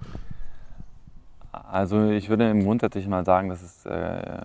Also 1.53 2.11
ich 2.11 2.29
würde 2.29 2.51
im 2.51 2.63
grundsätzlich 2.65 3.07
mal 3.07 3.25
sagen, 3.25 3.49
dass 3.49 3.63
es 3.63 3.87
äh, 3.87 4.43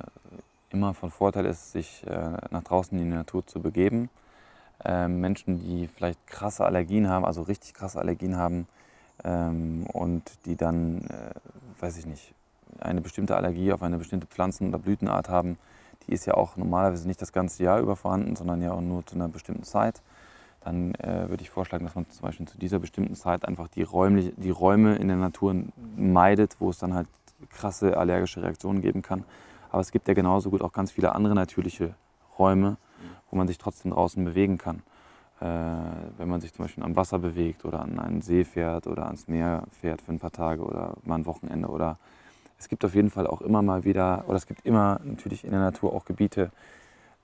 immer 0.69 0.93
von 0.93 1.11
Vorteil 1.11 1.45
ist, 1.45 1.71
sich 1.71 2.03
äh, 2.07 2.31
nach 2.51 2.63
draußen 2.63 2.97
in 2.97 3.09
die 3.09 3.15
Natur 3.15 3.45
zu 3.45 3.61
begeben. 3.61 4.09
Ähm, 4.83 5.21
Menschen, 5.21 5.59
die 5.59 5.87
vielleicht 5.87 6.27
krasse 6.27 6.65
Allergien 6.65 7.09
haben, 7.09 7.25
also 7.25 7.41
richtig 7.41 7.73
krasse 7.73 7.99
Allergien 7.99 8.37
haben 8.37 8.67
ähm, 9.23 9.87
und 9.91 10.23
die 10.45 10.55
dann, 10.55 11.05
äh, 11.05 11.81
weiß 11.81 11.97
ich 11.97 12.05
nicht, 12.05 12.33
eine 12.79 13.01
bestimmte 13.01 13.35
Allergie 13.35 13.73
auf 13.73 13.83
eine 13.83 13.97
bestimmte 13.97 14.27
Pflanzen- 14.27 14.69
oder 14.69 14.79
Blütenart 14.79 15.29
haben, 15.29 15.57
die 16.07 16.13
ist 16.13 16.25
ja 16.25 16.35
auch 16.35 16.57
normalerweise 16.57 17.07
nicht 17.07 17.21
das 17.21 17.31
ganze 17.31 17.63
Jahr 17.63 17.79
über 17.79 17.95
vorhanden, 17.95 18.35
sondern 18.35 18.61
ja 18.61 18.73
auch 18.73 18.81
nur 18.81 19.05
zu 19.05 19.15
einer 19.15 19.27
bestimmten 19.27 19.63
Zeit. 19.63 20.01
Dann 20.63 20.95
äh, 20.95 21.29
würde 21.29 21.43
ich 21.43 21.49
vorschlagen, 21.49 21.85
dass 21.85 21.95
man 21.95 22.09
zum 22.09 22.23
Beispiel 22.23 22.47
zu 22.47 22.57
dieser 22.57 22.79
bestimmten 22.79 23.15
Zeit 23.15 23.45
einfach 23.45 23.67
die, 23.67 23.83
räumlich, 23.83 24.33
die 24.37 24.49
Räume 24.49 24.95
in 24.95 25.07
der 25.07 25.17
Natur 25.17 25.55
meidet, 25.95 26.57
wo 26.59 26.69
es 26.69 26.79
dann 26.79 26.93
halt 26.93 27.07
krasse 27.49 27.97
allergische 27.97 28.41
Reaktionen 28.41 28.81
geben 28.81 29.01
kann. 29.01 29.23
Aber 29.71 29.81
es 29.81 29.91
gibt 29.91 30.07
ja 30.07 30.13
genauso 30.13 30.49
gut 30.49 30.61
auch 30.61 30.73
ganz 30.73 30.91
viele 30.91 31.13
andere 31.13 31.35
natürliche 31.35 31.93
Räume, 32.39 32.77
wo 33.29 33.37
man 33.37 33.47
sich 33.47 33.57
trotzdem 33.57 33.91
draußen 33.91 34.23
bewegen 34.23 34.57
kann. 34.57 34.81
Äh, 35.41 35.45
wenn 36.17 36.29
man 36.29 36.39
sich 36.39 36.53
zum 36.53 36.65
Beispiel 36.65 36.83
am 36.83 36.95
Wasser 36.95 37.19
bewegt 37.19 37.65
oder 37.65 37.81
an 37.81 37.99
einen 37.99 38.21
See 38.21 38.45
fährt 38.45 38.87
oder 38.87 39.07
ans 39.07 39.27
Meer 39.27 39.63
fährt 39.81 40.01
für 40.01 40.13
ein 40.13 40.19
paar 40.19 40.31
Tage 40.31 40.63
oder 40.63 40.93
mal 41.03 41.15
ein 41.15 41.25
Wochenende 41.25 41.67
oder 41.67 41.97
es 42.57 42.69
gibt 42.69 42.85
auf 42.85 42.95
jeden 42.95 43.09
Fall 43.09 43.27
auch 43.27 43.41
immer 43.41 43.61
mal 43.61 43.83
wieder, 43.83 44.23
oder 44.27 44.37
es 44.37 44.47
gibt 44.47 44.65
immer 44.65 44.99
natürlich 45.03 45.43
in 45.43 45.51
der 45.51 45.59
Natur 45.59 45.93
auch 45.93 46.05
Gebiete, 46.05 46.51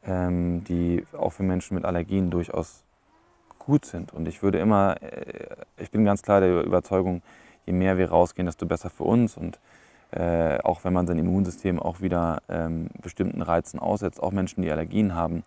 ähm, 0.03 0.63
die 0.63 1.05
auch 1.17 1.31
für 1.31 1.43
Menschen 1.43 1.75
mit 1.75 1.85
Allergien 1.85 2.29
durchaus 2.29 2.83
gut 3.59 3.85
sind. 3.85 4.13
Und 4.13 4.27
ich 4.27 4.43
würde 4.43 4.59
immer, 4.59 5.01
äh, 5.01 5.55
ich 5.77 5.91
bin 5.91 6.05
ganz 6.05 6.21
klar 6.21 6.41
der 6.41 6.63
Überzeugung, 6.63 7.21
je 7.65 7.73
mehr 7.73 7.97
wir 7.97 8.09
rausgehen, 8.09 8.45
desto 8.45 8.65
besser 8.65 8.89
für 8.89 9.03
uns. 9.03 9.38
Und 9.38 9.59
äh, 10.11 10.57
auch 10.59 10.83
wenn 10.83 10.93
man 10.93 11.07
sein 11.07 11.17
Immunsystem 11.17 11.79
auch 11.79 12.01
wieder 12.01 12.41
ähm, 12.50 12.89
bestimmten 13.01 13.41
Reizen 13.41 13.79
aussetzt, 13.79 14.21
auch 14.21 14.31
Menschen, 14.31 14.61
die 14.61 14.71
Allergien 14.71 15.15
haben, 15.15 15.43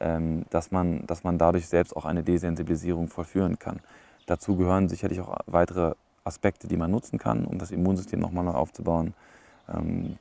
ähm, 0.00 0.44
dass, 0.50 0.70
man, 0.70 1.06
dass 1.06 1.24
man 1.24 1.38
dadurch 1.38 1.66
selbst 1.66 1.96
auch 1.96 2.04
eine 2.04 2.22
Desensibilisierung 2.22 3.08
vollführen 3.08 3.58
kann. 3.58 3.80
Dazu 4.26 4.56
gehören 4.56 4.88
sicherlich 4.88 5.20
auch 5.20 5.36
weitere 5.46 5.94
Aspekte, 6.28 6.68
die 6.68 6.76
man 6.76 6.90
nutzen 6.90 7.18
kann, 7.18 7.44
um 7.44 7.58
das 7.58 7.70
Immunsystem 7.70 8.20
nochmal 8.20 8.44
neu 8.44 8.52
aufzubauen. 8.52 9.14
Ähm, 9.68 10.18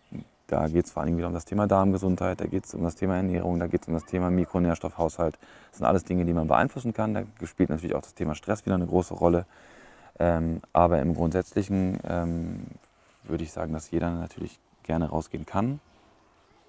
da 0.48 0.68
geht 0.68 0.86
es 0.86 0.92
vor 0.92 1.04
allem 1.04 1.18
wieder 1.18 1.28
um 1.28 1.34
das 1.34 1.46
Thema 1.46 1.68
Darmgesundheit, 1.68 2.40
da 2.40 2.46
geht 2.46 2.66
es 2.66 2.74
um 2.74 2.84
das 2.84 2.96
Thema 2.96 3.18
Ernährung, 3.18 3.60
da 3.60 3.68
geht 3.68 3.82
es 3.82 3.88
um 3.90 3.94
das 3.94 4.06
Thema 4.06 4.32
Mikronährstoffhaushalt. 4.32 5.38
Das 5.70 5.78
sind 5.78 5.86
alles 5.86 6.06
Dinge, 6.06 6.24
die 6.24 6.34
man 6.34 6.48
beeinflussen 6.48 6.94
kann. 6.94 7.14
Da 7.14 7.24
spielt 7.46 7.70
natürlich 7.70 7.96
auch 7.96 8.02
das 8.02 8.14
Thema 8.14 8.34
Stress 8.34 8.66
wieder 8.66 8.76
eine 8.76 8.88
große 8.88 9.14
Rolle. 9.14 9.46
Ähm, 10.20 10.62
aber 10.74 11.00
im 11.02 11.14
Grundsätzlichen 11.14 12.00
ähm, 12.08 12.66
würde 13.24 13.44
ich 13.44 13.52
sagen, 13.52 13.74
dass 13.74 13.92
jeder 13.92 14.10
natürlich 14.10 14.58
gerne 14.84 15.10
rausgehen 15.10 15.46
kann 15.46 15.80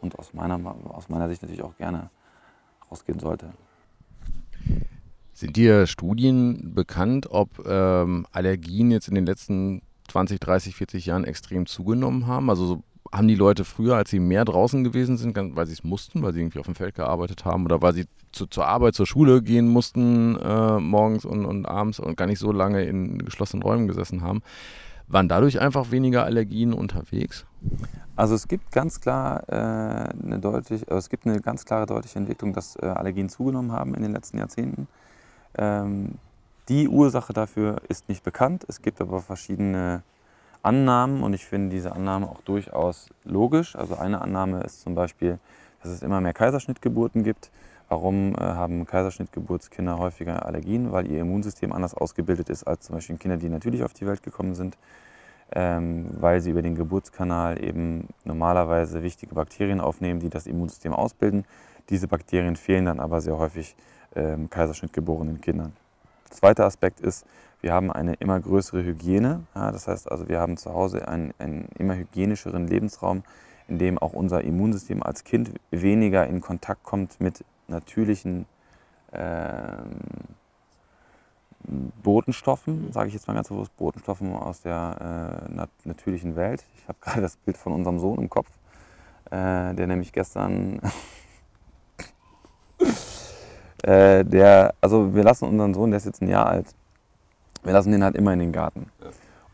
und 0.01 0.19
aus 0.19 0.35
meiner, 0.35 0.59
aus 0.89 1.09
meiner 1.09 1.29
Sicht 1.29 1.43
natürlich 1.43 1.63
auch 1.63 1.77
gerne 1.77 2.11
rausgehen 2.91 3.21
sollte. 3.21 3.47
Sind 5.39 5.55
dir 5.55 5.87
Studien 5.87 6.75
bekannt, 6.75 7.29
ob 7.31 7.65
ähm, 7.65 8.27
Allergien 8.33 8.91
jetzt 8.91 9.07
in 9.07 9.15
den 9.15 9.25
letzten 9.25 9.83
20, 10.09 10.41
30, 10.41 10.75
40 10.75 11.07
Jahren 11.07 11.23
extrem 11.23 11.67
zugenommen 11.67 12.27
haben? 12.27 12.51
Also 12.51 12.67
so, 12.67 12.83
haben 13.13 13.29
die 13.29 13.37
Leute 13.37 13.65
früher, 13.65 13.95
als 13.95 14.11
sie 14.11 14.19
mehr 14.19 14.45
draußen 14.45 14.83
gewesen 14.83 15.17
sind, 15.17 15.37
weil 15.55 15.67
sie 15.67 15.75
es 15.75 15.85
mussten, 15.85 16.23
weil 16.23 16.33
sie 16.33 16.41
irgendwie 16.41 16.59
auf 16.59 16.67
dem 16.67 16.75
Feld 16.75 16.97
gearbeitet 16.97 17.45
haben 17.45 17.65
oder 17.67 17.81
weil 17.81 17.95
sie 17.95 18.07
zu, 18.33 18.47
zur 18.47 18.67
Arbeit, 18.67 18.97
zur 18.97 19.07
Schule 19.07 19.41
gehen 19.41 19.69
mussten 19.69 20.35
äh, 20.41 20.81
morgens 20.81 21.25
und, 21.25 21.47
und 21.47 21.67
abends 21.67 22.01
und 22.01 22.17
gar 22.17 22.27
nicht 22.27 22.41
so 22.41 22.51
lange 22.51 22.83
in 22.83 23.19
geschlossenen 23.19 23.63
Räumen 23.63 23.87
gesessen 23.87 24.23
haben, 24.23 24.43
waren 25.07 25.29
dadurch 25.29 25.61
einfach 25.61 25.93
weniger 25.93 26.25
Allergien 26.25 26.73
unterwegs? 26.73 27.47
Also 28.17 28.35
es 28.35 28.49
gibt 28.49 28.73
ganz 28.73 29.01
klar 29.01 29.45
äh, 29.49 29.55
eine 29.55 30.41
deutlich, 30.41 30.83
also 30.89 30.99
es 30.99 31.09
gibt 31.09 31.27
eine 31.27 31.41
ganz 31.41 31.65
klare 31.65 31.87
deutliche 31.87 32.19
Entwicklung, 32.19 32.53
dass 32.55 32.75
äh, 32.75 32.87
Allergien 32.87 33.29
zugenommen 33.29 33.71
haben 33.71 33.95
in 33.95 34.03
den 34.03 34.13
letzten 34.13 34.39
Jahrzehnten. 34.39 34.89
Ähm, 35.59 36.15
die 36.69 36.89
Ursache 36.89 37.33
dafür 37.33 37.81
ist 37.89 38.09
nicht 38.09 38.23
bekannt. 38.23 38.65
Es 38.69 38.83
gibt 38.83 39.01
aber 39.01 39.21
verschiedene 39.21 40.03
Annahmen 40.63 41.23
und 41.23 41.33
ich 41.33 41.47
finde 41.47 41.71
diese 41.71 41.93
Annahme 41.93 42.29
auch 42.29 42.43
durchaus 42.43 43.11
logisch. 43.25 43.77
Also 43.77 43.97
eine 43.97 44.21
Annahme 44.21 44.61
ist 44.63 44.83
zum 44.83 44.95
Beispiel, 44.95 45.39
dass 45.83 45.93
es 45.93 46.03
immer 46.03 46.21
mehr 46.21 46.35
Kaiserschnittgeburten 46.35 47.23
gibt. 47.23 47.51
Warum 47.89 48.35
äh, 48.35 48.41
haben 48.41 48.85
Kaiserschnittgeburtskinder 48.87 49.99
häufiger 49.99 50.45
Allergien? 50.45 50.93
Weil 50.93 51.11
ihr 51.11 51.21
Immunsystem 51.21 51.73
anders 51.73 51.95
ausgebildet 51.95 52.51
ist 52.51 52.65
als 52.65 52.87
zum 52.87 52.97
Beispiel 52.97 53.17
Kinder, 53.17 53.39
die 53.39 53.49
natürlich 53.49 53.83
auf 53.83 53.95
die 53.95 54.07
Welt 54.07 54.23
gekommen 54.23 54.55
sind. 54.55 54.77
Ähm, 55.51 56.11
weil 56.21 56.43
sie 56.43 56.51
über 56.51 56.61
den 56.61 56.75
Geburtskanal 56.75 57.65
eben 57.65 58.09
normalerweise 58.25 59.03
wichtige 59.03 59.35
Bakterien 59.35 59.81
aufnehmen, 59.81 60.21
die 60.21 60.29
das 60.29 60.47
Immunsystem 60.47 60.93
ausbilden. 60.93 61.47
Diese 61.89 62.07
Bakterien 62.07 62.57
fehlen 62.57 62.85
dann 62.85 63.01
aber 63.01 63.23
sehr 63.23 63.39
häufig 63.39 63.75
ähm, 64.19 64.51
Kaiserschnittgeborenen 64.51 65.41
Kindern. 65.41 65.73
Zweiter 66.31 66.67
Aspekt 66.67 67.01
ist, 67.01 67.25
wir 67.61 67.73
haben 67.73 67.91
eine 67.91 68.15
immer 68.15 68.39
größere 68.39 68.85
Hygiene. 68.85 69.45
Ja, 69.55 69.73
das 69.73 69.89
heißt 69.89 70.11
also, 70.11 70.29
wir 70.29 70.41
haben 70.41 70.57
zu 70.57 70.73
Hause 70.73 71.09
einen, 71.09 71.33
einen, 71.39 71.69
immer 71.79 71.97
hygienischeren 71.97 72.67
Lebensraum, 72.69 73.23
in 73.67 73.79
dem 73.79 73.99
auch 73.99 74.13
unser 74.13 74.43
Immunsystem 74.43 75.03
als 75.03 75.25
Kind 75.25 75.53
weniger 75.71 76.27
in 76.27 76.41
Kontakt 76.41 76.85
kommt 76.85 77.21
mit 77.21 77.45
natürlichen 77.67 78.47
ähm, 79.13 80.01
Botenstoffen, 82.03 82.93
sage 82.93 83.09
ich 83.09 83.15
jetzt 83.15 83.27
mal 83.27 83.35
ganz 83.35 83.49
bewusst, 83.49 83.77
Botenstoffen 83.77 84.33
aus 84.35 84.63
der 84.63 85.49
äh, 85.49 85.53
nat 85.53 85.71
natürlichen 85.85 86.37
Welt. 86.37 86.65
Ich 86.77 86.89
habe 86.89 86.99
gerade 87.01 87.21
das 87.21 87.37
Bild 87.37 87.57
von 87.57 87.73
unserem 87.73 87.99
Sohn 87.99 88.19
im 88.19 88.31
Kopf, 88.31 88.49
äh, 89.27 89.75
der 89.75 89.87
nämlich 89.87 90.13
gestern 90.13 90.81
äh, 93.89 94.25
der, 94.25 94.75
also 94.81 95.15
wir 95.15 95.25
lassen 95.25 95.49
unseren 95.49 95.73
Sohn, 95.73 95.91
der 95.91 95.97
ist 95.97 96.07
jetzt 96.07 96.21
ein 96.21 96.29
Jahr 96.29 96.47
alt, 96.47 96.67
wir 97.65 97.73
lassen 97.73 97.91
den 97.91 98.05
halt 98.05 98.17
immer 98.17 98.33
in 98.33 98.41
den 98.41 98.53
Garten. 98.53 98.91
Ja. 99.01 99.09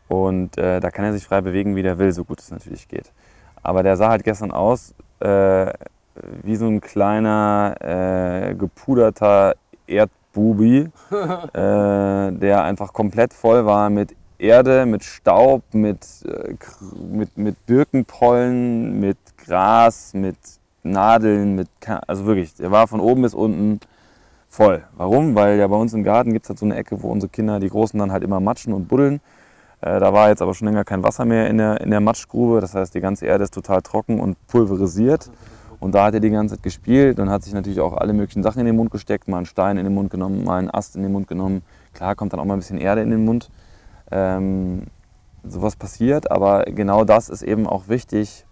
Und 0.07 0.57
äh, 0.57 0.79
da 0.79 0.91
kann 0.91 1.05
er 1.05 1.13
sich 1.13 1.25
frei 1.25 1.41
bewegen, 1.41 1.75
wie 1.75 1.83
der 1.83 1.97
will, 1.97 2.11
so 2.11 2.25
gut 2.25 2.39
es 2.39 2.51
natürlich 2.51 2.87
geht. 2.87 3.11
Aber 3.63 3.81
der 3.81 3.97
sah 3.97 4.09
halt 4.09 4.23
gestern 4.23 4.51
aus 4.51 4.93
äh, 5.19 5.73
wie 6.43 6.55
so 6.55 6.67
ein 6.67 6.81
kleiner, 6.81 7.75
äh, 7.79 8.55
gepuderter 8.55 9.55
Erdbubi, 9.87 10.89
äh, 11.11 12.31
der 12.31 12.63
einfach 12.63 12.93
komplett 12.93 13.33
voll 13.33 13.65
war 13.65 13.89
mit 13.89 14.15
Erde, 14.37 14.85
mit 14.85 15.03
Staub, 15.03 15.63
mit, 15.73 16.05
äh, 16.25 16.55
mit, 17.09 17.37
mit 17.37 17.65
Birkenpollen, 17.65 18.99
mit 18.99 19.17
Gras, 19.37 20.13
mit 20.13 20.37
Nadeln, 20.83 21.55
mit, 21.55 21.69
also 22.05 22.25
wirklich, 22.25 22.53
der 22.55 22.71
war 22.71 22.87
von 22.87 22.99
oben 22.99 23.23
bis 23.23 23.33
unten 23.33 23.79
voll. 24.55 24.83
Warum? 24.95 25.35
Weil 25.35 25.57
ja 25.57 25.67
bei 25.67 25.75
uns 25.75 25.93
im 25.93 26.03
Garten 26.03 26.31
gibt 26.31 26.45
es 26.45 26.49
halt 26.49 26.59
so 26.59 26.65
eine 26.65 26.75
Ecke, 26.75 27.01
wo 27.03 27.09
unsere 27.09 27.29
Kinder, 27.29 27.59
die 27.59 27.69
Großen, 27.69 27.99
dann 27.99 28.11
halt 28.11 28.23
immer 28.23 28.39
matschen 28.39 28.73
und 28.73 28.87
buddeln. 28.87 29.19
Äh, 29.81 29.99
da 29.99 30.13
war 30.13 30.29
jetzt 30.29 30.41
aber 30.41 30.53
schon 30.53 30.67
länger 30.67 30.85
kein 30.85 31.03
Wasser 31.03 31.25
mehr 31.25 31.49
in 31.49 31.57
der, 31.57 31.81
in 31.81 31.91
der 31.91 31.99
Matschgrube. 31.99 32.61
Das 32.61 32.73
heißt, 32.73 32.95
die 32.95 33.01
ganze 33.01 33.25
Erde 33.25 33.43
ist 33.43 33.53
total 33.53 33.81
trocken 33.81 34.19
und 34.19 34.37
pulverisiert. 34.47 35.29
Und 35.81 35.93
da 35.93 36.05
hat 36.05 36.13
er 36.13 36.21
die 36.21 36.29
ganze 36.29 36.55
Zeit 36.55 36.63
gespielt 36.63 37.19
und 37.19 37.29
hat 37.29 37.43
sich 37.43 37.53
natürlich 37.53 37.81
auch 37.81 37.93
alle 37.93 38.13
möglichen 38.13 38.43
Sachen 38.43 38.61
in 38.61 38.65
den 38.65 38.77
Mund 38.77 38.91
gesteckt. 38.91 39.27
Mal 39.27 39.37
einen 39.37 39.45
Stein 39.45 39.77
in 39.77 39.83
den 39.83 39.93
Mund 39.93 40.09
genommen, 40.09 40.45
mal 40.45 40.57
einen 40.57 40.69
Ast 40.69 40.95
in 40.95 41.03
den 41.03 41.11
Mund 41.11 41.27
genommen. 41.27 41.61
Klar 41.93 42.15
kommt 42.15 42.31
dann 42.31 42.39
auch 42.39 42.45
mal 42.45 42.53
ein 42.53 42.59
bisschen 42.59 42.77
Erde 42.77 43.01
in 43.01 43.11
den 43.11 43.25
Mund. 43.25 43.49
Ähm, 44.09 44.83
sowas 45.43 45.75
passiert, 45.75 46.31
aber 46.31 46.63
genau 46.63 47.03
das 47.03 47.29
ist 47.29 47.41
eben 47.41 47.67
auch 47.67 47.87
wichtig 47.87 48.45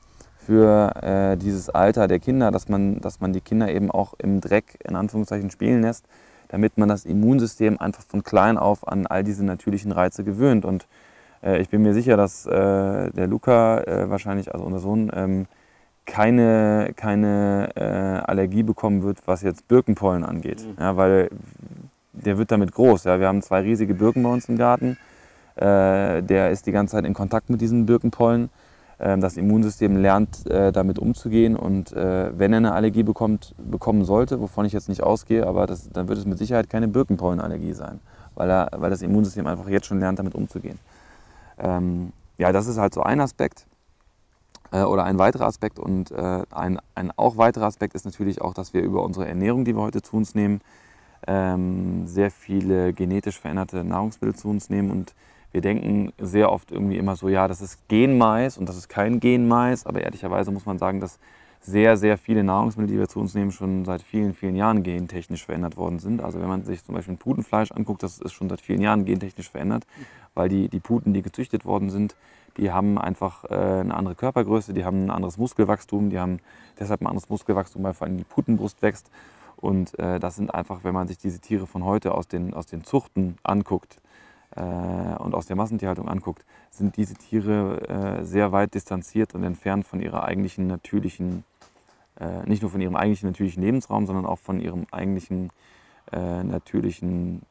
für 0.46 0.96
äh, 1.02 1.38
dieses 1.38 1.70
Alter 1.70 2.08
der 2.08 2.20
Kinder, 2.20 2.52
dass 2.52 2.70
man, 2.70 3.00
dass 3.02 3.20
man 3.20 3.34
die 3.34 3.42
Kinder 3.42 3.72
eben 3.72 3.92
auch 3.92 4.14
im 4.18 4.42
Dreck 4.42 4.80
in 4.88 4.96
Anführungszeichen 4.96 5.52
spielen 5.52 5.82
lässt, 5.82 6.06
damit 6.50 6.78
man 6.78 6.90
das 6.90 7.06
Immunsystem 7.06 7.80
einfach 7.80 8.04
von 8.04 8.24
klein 8.24 8.58
auf 8.58 8.88
an 8.88 9.08
all 9.08 9.24
diese 9.24 9.46
natürlichen 9.46 9.92
Reize 9.92 10.24
gewöhnt. 10.24 10.66
Und 10.66 10.88
äh, 11.44 11.62
ich 11.62 11.70
bin 11.70 11.82
mir 11.82 11.94
sicher, 11.94 12.18
dass 12.18 12.46
äh, 12.46 13.12
der 13.12 13.28
Luca 13.28 13.80
äh, 13.82 14.10
wahrscheinlich, 14.10 14.54
also 14.54 14.66
unser 14.66 14.80
Sohn, 14.80 15.12
ähm, 15.16 15.46
keine, 16.06 16.92
keine 16.96 17.70
äh, 17.76 18.30
Allergie 18.30 18.64
bekommen 18.64 19.04
wird, 19.04 19.20
was 19.26 19.42
jetzt 19.42 19.68
Birkenpollen 19.68 20.24
angeht. 20.24 20.66
Mhm. 20.66 20.82
Ja, 20.82 20.98
weil 20.98 21.30
der 22.12 22.38
wird 22.38 22.52
damit 22.52 22.72
groß. 22.72 23.06
Ja. 23.06 23.20
Wir 23.20 23.28
haben 23.28 23.42
zwei 23.42 23.62
riesige 23.62 23.94
Birken 23.94 24.24
bei 24.24 24.30
uns 24.30 24.50
im 24.50 24.58
Garten. 24.58 24.98
Äh, 25.56 26.22
der 26.22 26.52
ist 26.52 26.66
die 26.66 26.72
ganze 26.72 26.96
Zeit 26.96 27.06
in 27.06 27.14
Kontakt 27.14 27.50
mit 27.50 27.62
diesen 27.62 27.86
Birkenpollen. 27.86 28.50
Äh, 29.04 29.18
das 29.18 29.38
Immunsystem 29.38 29.98
lernt 29.98 30.48
äh, 30.50 30.72
damit 30.72 30.98
umzugehen. 30.98 31.56
Und 31.56 31.92
äh, 31.92 32.38
wenn 32.38 32.54
er 32.54 32.58
eine 32.58 32.74
Allergie 32.74 33.04
bekommt, 33.04 33.54
bekommen 33.58 34.06
sollte, 34.06 34.40
wovon 34.40 34.66
ich 34.66 34.74
jetzt 34.74 34.90
nicht 34.90 35.04
ausgehe, 35.04 35.46
aber 35.46 35.68
das, 35.68 35.90
dann 35.90 36.08
wird 36.08 36.20
es 36.20 36.26
mit 36.26 36.38
Sicherheit 36.38 36.70
keine 36.70 36.88
Birkenpollenallergie 36.88 37.74
sein, 37.74 38.00
weil, 38.36 38.50
er, 38.50 38.70
weil 38.78 38.90
das 38.90 39.02
Immunsystem 39.02 39.46
einfach 39.46 39.68
jetzt 39.68 39.88
schon 39.88 40.00
lernt, 40.00 40.20
damit 40.20 40.36
umzugehen. 40.36 40.80
Ähm, 41.58 42.14
ja, 42.38 42.52
das 42.52 42.68
ist 42.68 42.78
halt 42.78 42.94
so 42.94 43.04
ein 43.04 43.20
Aspekt 43.20 43.68
äh, 44.72 44.84
oder 44.84 45.04
ein 45.04 45.20
weiterer 45.20 45.48
Aspekt. 45.48 45.80
Und 45.80 46.12
äh, 46.12 46.44
ein, 46.52 46.80
ein 46.96 47.12
auch 47.18 47.36
weiterer 47.36 47.66
Aspekt 47.66 47.96
ist 47.96 48.06
natürlich 48.06 48.42
auch, 48.42 48.54
dass 48.54 48.74
wir 48.74 48.82
über 48.82 49.04
unsere 49.04 49.28
Ernährung, 49.28 49.66
die 49.66 49.76
wir 49.76 49.82
heute 49.82 50.02
zu 50.02 50.16
uns 50.16 50.34
nehmen, 50.34 50.62
ähm, 51.28 52.08
sehr 52.08 52.32
viele 52.32 52.94
genetisch 52.94 53.40
veränderte 53.40 53.84
Nahrungsmittel 53.84 54.36
zu 54.36 54.50
uns 54.50 54.70
nehmen. 54.70 54.92
Und 54.92 55.14
wir 55.54 55.62
denken 55.62 56.12
sehr 56.20 56.52
oft 56.52 56.72
irgendwie 56.72 56.98
immer 56.98 57.16
so, 57.16 57.30
ja, 57.30 57.48
das 57.48 57.62
ist 57.62 57.88
Genmais 57.88 58.58
und 58.58 58.68
das 58.68 58.76
ist 58.76 58.90
kein 58.90 59.20
Genmais, 59.20 59.86
aber 59.86 60.02
ehrlicherweise 60.02 60.52
muss 60.52 60.66
man 60.66 60.80
sagen, 60.80 61.00
dass 61.00 61.20
sehr, 61.62 61.96
sehr 61.96 62.18
viele 62.18 62.44
Nahrungsmittel, 62.44 62.92
die 62.92 63.00
wir 63.00 63.08
zu 63.08 63.20
uns 63.20 63.36
nehmen, 63.36 63.52
schon 63.52 63.86
seit 63.86 64.02
vielen, 64.02 64.34
vielen 64.34 64.56
Jahren 64.56 64.84
gentechnisch 64.84 65.46
verändert 65.46 65.78
worden 65.78 66.00
sind. 66.00 66.22
Also 66.22 66.42
wenn 66.42 66.50
man 66.50 66.64
sich 66.64 66.84
zum 66.84 66.96
Beispiel 66.96 67.14
ein 67.14 67.20
Putenfleisch 67.20 67.72
anguckt, 67.72 68.04
das 68.04 68.20
ist 68.20 68.34
schon 68.34 68.50
seit 68.50 68.60
vielen 68.60 68.82
Jahren 68.82 69.06
gentechnisch 69.06 69.50
verändert, 69.50 69.86
weil 70.34 70.50
die, 70.50 70.68
die 70.68 70.80
Puten, 70.80 71.14
die 71.14 71.22
gezüchtet 71.22 71.66
worden 71.66 71.90
sind, 71.90 72.16
die 72.58 72.72
haben 72.72 72.98
einfach 72.98 73.46
äh, 73.46 73.54
eine 73.54 73.94
andere 73.94 74.16
Körpergröße, 74.16 74.74
die 74.74 74.84
haben 74.84 75.06
ein 75.06 75.12
anderes 75.12 75.38
Muskelwachstum, 75.38 76.10
die 76.10 76.20
haben 76.20 76.40
deshalb 76.80 77.02
ein 77.02 77.08
anderes 77.08 77.30
Muskelwachstum, 77.30 77.84
weil 77.84 77.94
vor 77.94 78.08
allem 78.08 78.18
die 78.18 78.26
Putenbrust 78.26 78.82
wächst. 78.82 79.10
Und 79.56 79.98
äh, 80.00 80.20
das 80.20 80.36
sind 80.36 80.54
einfach, 80.54 80.84
wenn 80.84 80.94
man 80.94 81.08
sich 81.08 81.18
diese 81.20 81.40
Tiere 81.40 81.68
von 81.68 81.86
heute 81.86 82.14
aus 82.14 82.28
den, 82.28 82.54
aus 82.54 82.66
den 82.66 82.84
Zuchten 82.84 83.38
anguckt, 83.44 84.02
und 84.56 85.34
aus 85.34 85.48
der 85.48 85.56
Massentierhaltung 85.56 86.08
anguckt, 86.08 86.46
sind 86.70 86.98
diese 86.98 87.16
Tiere 87.16 88.20
äh, 88.22 88.26
sehr 88.26 88.52
weit 88.52 88.74
distanziert 88.74 89.34
und 89.34 89.44
entfernt 89.44 89.88
von 89.88 90.00
ihrer 90.00 90.24
eigentlichen 90.24 90.68
natürlichen, 90.68 91.44
äh, 92.20 92.48
nicht 92.48 92.62
nur 92.62 92.70
von 92.70 92.82
ihrem 92.82 92.96
eigentlichen 92.96 93.30
natürlichen 93.30 93.64
Lebensraum, 93.64 94.06
sondern 94.06 94.26
auch 94.26 94.40
von 94.40 94.60
ihrem 94.60 94.86
eigentlichen 94.92 95.52
natürlichen 96.12 97.42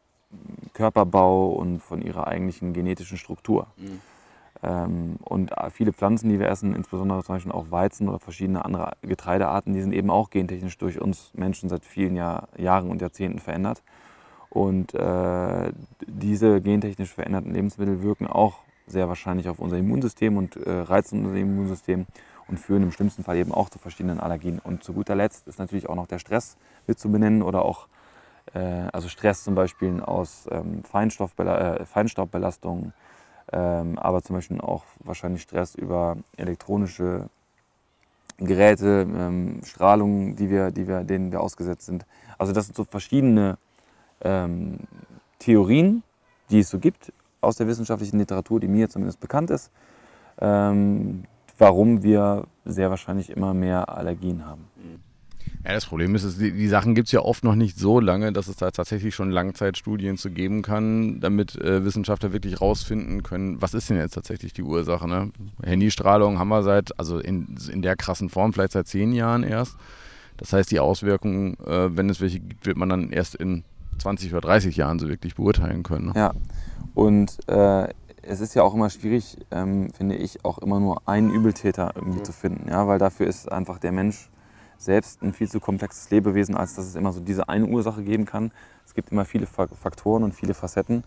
Körperbau 0.74 1.48
und 1.48 1.80
von 1.80 2.02
ihrer 2.02 2.28
eigentlichen 2.28 2.74
genetischen 2.74 3.16
Struktur. 3.16 3.66
Mhm. 3.78 4.00
Ähm, 4.62 5.16
und 5.24 5.50
viele 5.70 5.92
Pflanzen, 5.92 6.28
die 6.28 6.38
wir 6.38 6.48
essen, 6.48 6.74
insbesondere 6.76 7.24
zum 7.24 7.34
Beispiel 7.34 7.52
auch 7.52 7.70
Weizen 7.70 8.08
oder 8.08 8.18
verschiedene 8.18 8.64
andere 8.64 8.92
Getreidearten, 9.02 9.72
die 9.72 9.80
sind 9.80 9.92
eben 9.92 10.10
auch 10.10 10.30
gentechnisch 10.30 10.78
durch 10.78 11.00
uns 11.00 11.32
Menschen 11.34 11.68
seit 11.68 11.84
vielen 11.84 12.14
Jahr, 12.14 12.48
Jahren 12.56 12.90
und 12.90 13.00
Jahrzehnten 13.00 13.38
verändert. 13.38 13.82
Und 14.52 14.92
äh, 14.92 15.72
diese 16.06 16.60
gentechnisch 16.60 17.14
veränderten 17.14 17.54
Lebensmittel 17.54 18.02
wirken 18.02 18.26
auch 18.26 18.58
sehr 18.86 19.08
wahrscheinlich 19.08 19.48
auf 19.48 19.58
unser 19.58 19.78
Immunsystem 19.78 20.36
und 20.36 20.56
äh, 20.56 20.70
reizen 20.70 21.24
unser 21.24 21.38
Immunsystem 21.38 22.04
und 22.48 22.60
führen 22.60 22.82
im 22.82 22.92
schlimmsten 22.92 23.24
Fall 23.24 23.38
eben 23.38 23.50
auch 23.50 23.70
zu 23.70 23.78
verschiedenen 23.78 24.20
Allergien. 24.20 24.58
Und 24.58 24.84
zu 24.84 24.92
guter 24.92 25.14
Letzt 25.14 25.48
ist 25.48 25.58
natürlich 25.58 25.88
auch 25.88 25.94
noch 25.94 26.06
der 26.06 26.18
Stress 26.18 26.58
mit 26.86 26.98
zu 26.98 27.10
benennen 27.10 27.40
oder 27.40 27.64
auch 27.64 27.88
äh, 28.52 28.58
also 28.92 29.08
Stress 29.08 29.42
zum 29.42 29.54
Beispiel 29.54 30.02
aus 30.02 30.46
ähm, 30.50 30.82
äh, 30.82 31.86
Feinstaubbelastung, 31.86 32.92
ähm, 33.52 33.98
aber 33.98 34.20
zum 34.20 34.36
Beispiel 34.36 34.60
auch 34.60 34.84
wahrscheinlich 34.98 35.40
Stress 35.40 35.74
über 35.74 36.18
elektronische 36.36 37.30
Geräte, 38.36 39.06
ähm, 39.08 39.62
Strahlung, 39.64 40.36
die 40.36 40.50
wir, 40.50 40.72
die 40.72 40.86
wir, 40.86 41.04
denen 41.04 41.32
wir 41.32 41.40
ausgesetzt 41.40 41.86
sind. 41.86 42.04
Also 42.36 42.52
das 42.52 42.66
sind 42.66 42.76
so 42.76 42.84
verschiedene 42.84 43.56
ähm, 44.24 44.78
Theorien, 45.38 46.02
die 46.50 46.60
es 46.60 46.70
so 46.70 46.78
gibt 46.78 47.12
aus 47.40 47.56
der 47.56 47.66
wissenschaftlichen 47.66 48.18
Literatur, 48.18 48.60
die 48.60 48.68
mir 48.68 48.88
zumindest 48.88 49.20
bekannt 49.20 49.50
ist, 49.50 49.70
ähm, 50.40 51.24
warum 51.58 52.02
wir 52.02 52.46
sehr 52.64 52.90
wahrscheinlich 52.90 53.30
immer 53.30 53.52
mehr 53.52 53.88
Allergien 53.88 54.46
haben. 54.46 54.64
Ja, 55.64 55.74
das 55.74 55.86
Problem 55.86 56.14
ist, 56.14 56.40
die, 56.40 56.52
die 56.52 56.68
Sachen 56.68 56.94
gibt 56.94 57.06
es 57.06 57.12
ja 57.12 57.20
oft 57.20 57.44
noch 57.44 57.54
nicht 57.54 57.78
so 57.78 58.00
lange, 58.00 58.32
dass 58.32 58.48
es 58.48 58.56
da 58.56 58.70
tatsächlich 58.70 59.14
schon 59.14 59.30
Langzeitstudien 59.30 60.16
zu 60.16 60.30
geben 60.30 60.62
kann, 60.62 61.20
damit 61.20 61.56
äh, 61.56 61.84
Wissenschaftler 61.84 62.32
wirklich 62.32 62.60
rausfinden 62.60 63.22
können, 63.22 63.62
was 63.62 63.74
ist 63.74 63.88
denn 63.88 63.96
jetzt 63.96 64.14
tatsächlich 64.14 64.52
die 64.52 64.62
Ursache. 64.62 65.08
Ne? 65.08 65.30
Handystrahlung 65.62 66.38
haben 66.38 66.48
wir 66.48 66.62
seit, 66.62 66.98
also 66.98 67.18
in, 67.18 67.56
in 67.70 67.82
der 67.82 67.96
krassen 67.96 68.28
Form, 68.28 68.52
vielleicht 68.52 68.72
seit 68.72 68.88
zehn 68.88 69.12
Jahren 69.12 69.44
erst. 69.44 69.76
Das 70.36 70.52
heißt, 70.52 70.70
die 70.70 70.80
Auswirkungen, 70.80 71.56
äh, 71.64 71.96
wenn 71.96 72.10
es 72.10 72.20
welche 72.20 72.40
gibt, 72.40 72.66
wird 72.66 72.76
man 72.76 72.88
dann 72.88 73.10
erst 73.10 73.36
in 73.36 73.62
20 74.02 74.32
oder 74.32 74.40
30 74.42 74.76
Jahren 74.76 74.98
so 74.98 75.08
wirklich 75.08 75.36
beurteilen 75.36 75.82
können. 75.82 76.06
Ne? 76.06 76.12
Ja, 76.16 76.32
und 76.94 77.38
äh, 77.48 77.88
es 78.22 78.40
ist 78.40 78.54
ja 78.54 78.62
auch 78.62 78.74
immer 78.74 78.90
schwierig, 78.90 79.38
ähm, 79.50 79.90
finde 79.90 80.16
ich, 80.16 80.44
auch 80.44 80.58
immer 80.58 80.78
nur 80.78 81.08
einen 81.08 81.30
Übeltäter 81.30 81.92
irgendwie 81.94 82.20
mhm. 82.20 82.24
zu 82.24 82.32
finden, 82.32 82.68
ja, 82.68 82.86
weil 82.86 82.98
dafür 82.98 83.26
ist 83.26 83.50
einfach 83.50 83.78
der 83.78 83.92
Mensch 83.92 84.30
selbst 84.78 85.22
ein 85.22 85.32
viel 85.32 85.48
zu 85.48 85.60
komplexes 85.60 86.10
Lebewesen, 86.10 86.56
als 86.56 86.74
dass 86.74 86.86
es 86.86 86.96
immer 86.96 87.12
so 87.12 87.20
diese 87.20 87.48
eine 87.48 87.66
Ursache 87.66 88.02
geben 88.02 88.24
kann. 88.24 88.50
Es 88.84 88.94
gibt 88.94 89.12
immer 89.12 89.24
viele 89.24 89.46
Faktoren 89.46 90.24
und 90.24 90.34
viele 90.34 90.54
Facetten. 90.54 91.04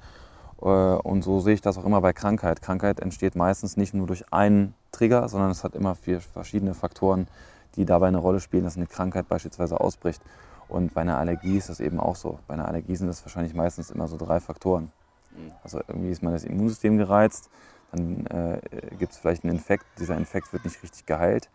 Äh, 0.62 0.66
und 0.66 1.24
so 1.24 1.40
sehe 1.42 1.54
ich 1.54 1.62
das 1.62 1.78
auch 1.78 1.86
immer 1.86 2.02
bei 2.02 2.14
Krankheit. 2.14 2.62
Krankheit 2.62 3.00
entsteht 3.00 3.36
meistens 3.36 3.76
nicht 3.76 3.94
nur 3.94 4.08
durch 4.08 4.32
einen 4.32 4.74
Trigger, 4.92 5.28
sondern 5.28 5.52
es 5.52 5.64
hat 5.64 5.76
immer 5.76 5.96
vier 5.96 6.22
verschiedene 6.22 6.74
Faktoren, 6.74 7.28
die 7.76 7.86
dabei 7.86 8.08
eine 8.08 8.18
Rolle 8.18 8.40
spielen, 8.40 8.64
dass 8.64 8.78
eine 8.78 8.88
Krankheit 8.88 9.28
beispielsweise 9.28 9.80
ausbricht. 9.80 10.22
Und 10.68 10.94
bei 10.94 11.02
einer 11.02 11.18
Allergie 11.18 11.58
ist 11.58 11.70
das 11.70 11.80
eben 11.80 12.00
auch 12.00 12.16
so. 12.16 12.40
Bei 12.48 12.56
einer 12.56 12.68
Allergie 12.68 12.96
sind 12.96 13.08
das 13.08 13.24
wahrscheinlich 13.24 13.54
meistens 13.54 13.92
immer 13.92 14.08
so 14.08 14.18
drei 14.18 14.40
Faktoren. 14.40 14.92
Mhm. 15.32 15.52
Also 15.64 15.80
irgendwie 15.88 16.10
ist 16.10 16.24
mal 16.24 16.32
das 16.32 16.44
Immunsystem 16.44 16.98
gereizt, 16.98 17.50
dann 17.92 18.26
äh, 18.28 18.60
gibt 18.98 19.14
es 19.14 19.18
vielleicht 19.18 19.44
einen 19.44 19.54
Infekt, 19.54 19.86
dieser 20.00 20.18
Infekt 20.18 20.52
wird 20.54 20.66
nicht 20.66 20.82
richtig 20.82 21.06
geheilt 21.06 21.50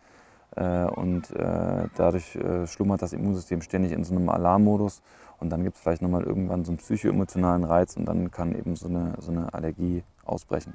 äh, 0.55 0.85
und 0.85 1.31
äh, 1.31 1.87
dadurch 1.95 2.35
äh, 2.35 2.67
schlummert 2.67 3.01
das 3.01 3.13
Immunsystem 3.13 3.61
ständig 3.61 3.91
in 3.91 4.03
so 4.03 4.15
einem 4.15 4.29
Alarmmodus 4.29 5.01
und 5.39 5.49
dann 5.49 5.63
gibt 5.63 5.75
es 5.75 5.81
vielleicht 5.81 6.01
nochmal 6.01 6.23
irgendwann 6.23 6.63
so 6.65 6.71
einen 6.71 6.77
psychoemotionalen 6.77 7.63
Reiz 7.63 7.97
und 7.97 8.05
dann 8.05 8.31
kann 8.31 8.55
eben 8.55 8.75
so 8.75 8.87
eine, 8.87 9.15
so 9.19 9.31
eine 9.31 9.53
Allergie 9.53 10.03
ausbrechen. 10.23 10.73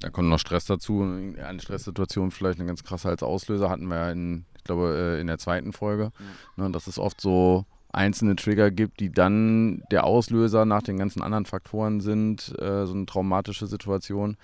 Da 0.00 0.10
kommt 0.10 0.28
noch 0.28 0.38
Stress 0.38 0.64
dazu. 0.64 1.02
Eine 1.02 1.60
Stresssituation 1.60 2.30
vielleicht 2.30 2.58
eine 2.58 2.66
ganz 2.66 2.84
krasse 2.84 3.08
als 3.08 3.22
Auslöser 3.22 3.68
hatten 3.68 3.88
wir 3.88 3.96
ja 3.96 4.10
in 4.10 4.46
ich 4.60 4.64
glaube, 4.64 5.16
äh, 5.16 5.20
in 5.20 5.26
der 5.26 5.38
zweiten 5.38 5.72
Folge, 5.72 6.12
mhm. 6.56 6.64
ne, 6.64 6.70
dass 6.70 6.86
es 6.86 6.98
oft 6.98 7.20
so 7.20 7.64
einzelne 7.92 8.36
Trigger 8.36 8.70
gibt, 8.70 9.00
die 9.00 9.10
dann 9.10 9.82
der 9.90 10.04
Auslöser 10.04 10.64
nach 10.64 10.82
den 10.82 10.98
ganzen 10.98 11.22
anderen 11.22 11.46
Faktoren 11.46 12.00
sind, 12.00 12.54
äh, 12.60 12.86
so 12.86 12.92
eine 12.92 13.06
traumatische 13.06 13.66
Situation, 13.66 14.36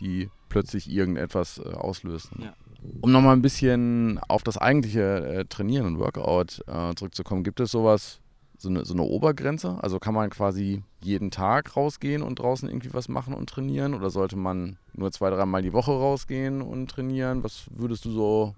die 0.00 0.30
plötzlich 0.48 0.90
irgendetwas 0.90 1.58
äh, 1.58 1.74
auslöst. 1.74 2.36
Ne? 2.38 2.46
Ja. 2.46 2.54
Um 3.00 3.12
nochmal 3.12 3.34
ein 3.34 3.42
bisschen 3.42 4.20
auf 4.28 4.42
das 4.42 4.58
eigentliche 4.58 5.02
äh, 5.02 5.44
Trainieren 5.46 5.86
und 5.86 5.98
Workout 5.98 6.62
zurückzukommen, 6.96 7.42
gibt 7.42 7.60
es 7.60 7.70
sowas, 7.70 8.20
so 8.64 8.70
eine, 8.70 8.84
so 8.84 8.94
eine 8.94 9.02
Obergrenze? 9.02 9.78
Also 9.80 9.98
kann 10.00 10.14
man 10.14 10.30
quasi 10.30 10.82
jeden 11.00 11.30
Tag 11.30 11.76
rausgehen 11.76 12.22
und 12.22 12.38
draußen 12.38 12.68
irgendwie 12.68 12.92
was 12.92 13.08
machen 13.08 13.34
und 13.34 13.48
trainieren? 13.48 13.94
Oder 13.94 14.10
sollte 14.10 14.36
man 14.36 14.78
nur 14.94 15.12
zwei, 15.12 15.30
dreimal 15.30 15.62
die 15.62 15.72
Woche 15.72 15.92
rausgehen 15.92 16.62
und 16.62 16.90
trainieren? 16.90 17.44
Was 17.44 17.66
würdest 17.70 18.04
du 18.04 18.10
so 18.10 18.54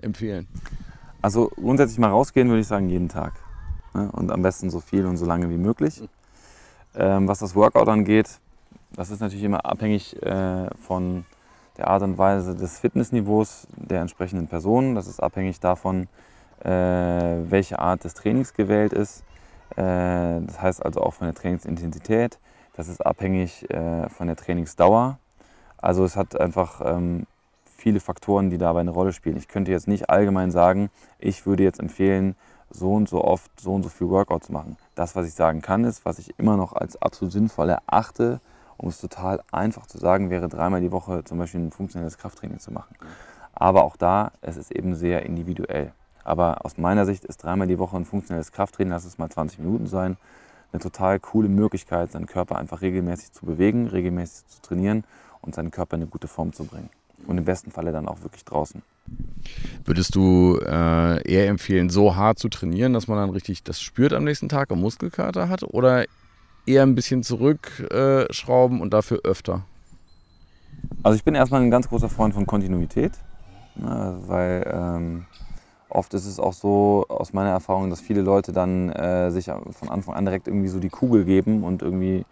empfehlen? 0.00 0.48
Also 1.20 1.50
grundsätzlich 1.56 1.98
mal 1.98 2.10
rausgehen 2.10 2.48
würde 2.48 2.60
ich 2.60 2.66
sagen 2.68 2.88
jeden 2.88 3.08
Tag. 3.08 3.34
Ne? 3.92 4.10
Und 4.12 4.30
am 4.30 4.42
besten 4.42 4.70
so 4.70 4.80
viel 4.80 5.04
und 5.04 5.16
so 5.16 5.26
lange 5.26 5.50
wie 5.50 5.58
möglich. 5.58 6.00
Ähm, 6.94 7.28
was 7.28 7.40
das 7.40 7.54
Workout 7.54 7.88
angeht, 7.88 8.40
das 8.92 9.10
ist 9.10 9.20
natürlich 9.20 9.44
immer 9.44 9.66
abhängig 9.66 10.20
äh, 10.22 10.68
von 10.76 11.26
der 11.76 11.88
Art 11.88 12.02
und 12.02 12.16
Weise 12.16 12.54
des 12.54 12.78
Fitnessniveaus 12.78 13.66
der 13.76 14.00
entsprechenden 14.00 14.46
Person. 14.46 14.94
Das 14.94 15.06
ist 15.06 15.20
abhängig 15.20 15.60
davon, 15.60 16.08
äh, 16.64 16.70
welche 16.70 17.78
Art 17.78 18.04
des 18.04 18.14
Trainings 18.14 18.54
gewählt 18.54 18.92
ist. 18.92 19.24
Äh, 19.76 20.40
das 20.46 20.60
heißt 20.60 20.84
also 20.84 21.02
auch 21.02 21.14
von 21.14 21.26
der 21.26 21.34
Trainingsintensität. 21.34 22.38
Das 22.74 22.88
ist 22.88 23.04
abhängig 23.04 23.68
äh, 23.70 24.08
von 24.08 24.26
der 24.28 24.36
Trainingsdauer. 24.36 25.18
Also 25.78 26.04
es 26.04 26.16
hat 26.16 26.40
einfach 26.40 26.80
ähm, 26.84 27.26
viele 27.64 28.00
Faktoren, 28.00 28.50
die 28.50 28.58
dabei 28.58 28.80
eine 28.80 28.90
Rolle 28.90 29.12
spielen. 29.12 29.36
Ich 29.36 29.48
könnte 29.48 29.70
jetzt 29.70 29.88
nicht 29.88 30.10
allgemein 30.10 30.50
sagen, 30.50 30.90
ich 31.18 31.46
würde 31.46 31.62
jetzt 31.62 31.80
empfehlen, 31.80 32.36
so 32.70 32.92
und 32.92 33.08
so 33.08 33.24
oft 33.24 33.50
so 33.60 33.74
und 33.74 33.82
so 33.82 33.88
viel 33.88 34.08
Workout 34.08 34.44
zu 34.44 34.52
machen. 34.52 34.76
Das, 34.94 35.16
was 35.16 35.26
ich 35.26 35.34
sagen 35.34 35.62
kann, 35.62 35.84
ist, 35.84 36.04
was 36.04 36.18
ich 36.18 36.38
immer 36.38 36.56
noch 36.56 36.72
als 36.72 37.00
absolut 37.00 37.32
sinnvoll 37.32 37.70
erachte, 37.70 38.40
um 38.76 38.88
es 38.88 39.00
total 39.00 39.42
einfach 39.50 39.86
zu 39.86 39.98
sagen, 39.98 40.30
wäre 40.30 40.48
dreimal 40.48 40.80
die 40.80 40.92
Woche 40.92 41.24
zum 41.24 41.38
Beispiel 41.38 41.60
ein 41.60 41.72
funktionelles 41.72 42.18
Krafttraining 42.18 42.58
zu 42.58 42.72
machen. 42.72 42.94
Aber 43.54 43.84
auch 43.84 43.96
da, 43.96 44.32
es 44.40 44.56
ist 44.56 44.70
eben 44.70 44.94
sehr 44.94 45.24
individuell. 45.24 45.92
Aber 46.28 46.66
aus 46.66 46.76
meiner 46.76 47.06
Sicht 47.06 47.24
ist 47.24 47.42
dreimal 47.42 47.66
die 47.68 47.78
Woche 47.78 47.96
ein 47.96 48.04
funktionelles 48.04 48.52
Krafttraining, 48.52 48.92
lass 48.92 49.06
es 49.06 49.16
mal 49.16 49.30
20 49.30 49.60
Minuten 49.60 49.86
sein, 49.86 50.18
eine 50.72 50.82
total 50.82 51.18
coole 51.18 51.48
Möglichkeit, 51.48 52.12
seinen 52.12 52.26
Körper 52.26 52.58
einfach 52.58 52.82
regelmäßig 52.82 53.32
zu 53.32 53.46
bewegen, 53.46 53.88
regelmäßig 53.88 54.46
zu 54.46 54.60
trainieren 54.60 55.04
und 55.40 55.54
seinen 55.54 55.70
Körper 55.70 55.96
in 55.96 56.02
eine 56.02 56.10
gute 56.10 56.28
Form 56.28 56.52
zu 56.52 56.64
bringen. 56.64 56.90
Und 57.26 57.38
im 57.38 57.46
besten 57.46 57.70
Falle 57.70 57.92
dann 57.92 58.06
auch 58.06 58.22
wirklich 58.22 58.44
draußen. 58.44 58.82
Würdest 59.86 60.14
du 60.14 60.58
äh, 60.60 61.22
eher 61.26 61.48
empfehlen, 61.48 61.88
so 61.88 62.14
hart 62.14 62.38
zu 62.38 62.50
trainieren, 62.50 62.92
dass 62.92 63.08
man 63.08 63.16
dann 63.16 63.30
richtig 63.30 63.64
das 63.64 63.80
spürt 63.80 64.12
am 64.12 64.24
nächsten 64.24 64.50
Tag 64.50 64.70
und 64.70 64.80
Muskelkater 64.80 65.48
hat? 65.48 65.62
Oder 65.62 66.04
eher 66.66 66.82
ein 66.82 66.94
bisschen 66.94 67.22
zurückschrauben 67.22 68.78
äh, 68.78 68.82
und 68.82 68.92
dafür 68.92 69.20
öfter? 69.24 69.62
Also 71.02 71.16
ich 71.16 71.24
bin 71.24 71.34
erstmal 71.34 71.62
ein 71.62 71.70
ganz 71.70 71.88
großer 71.88 72.10
Freund 72.10 72.34
von 72.34 72.46
Kontinuität, 72.46 73.12
ne, 73.76 74.18
weil 74.26 74.70
ähm, 74.70 75.26
oft 75.88 76.14
ist 76.14 76.26
es 76.26 76.38
auch 76.38 76.52
so 76.52 77.06
aus 77.08 77.32
meiner 77.32 77.50
Erfahrung, 77.50 77.90
dass 77.90 78.00
viele 78.00 78.22
Leute 78.22 78.52
dann 78.52 78.90
äh, 78.90 79.30
sich 79.30 79.46
von 79.46 79.88
Anfang 79.88 80.14
an 80.14 80.24
direkt 80.24 80.48
irgendwie 80.48 80.68
so 80.68 80.80
die 80.80 80.90
Kugel 80.90 81.24
geben 81.24 81.64
und 81.64 81.82
irgendwie 81.82 82.24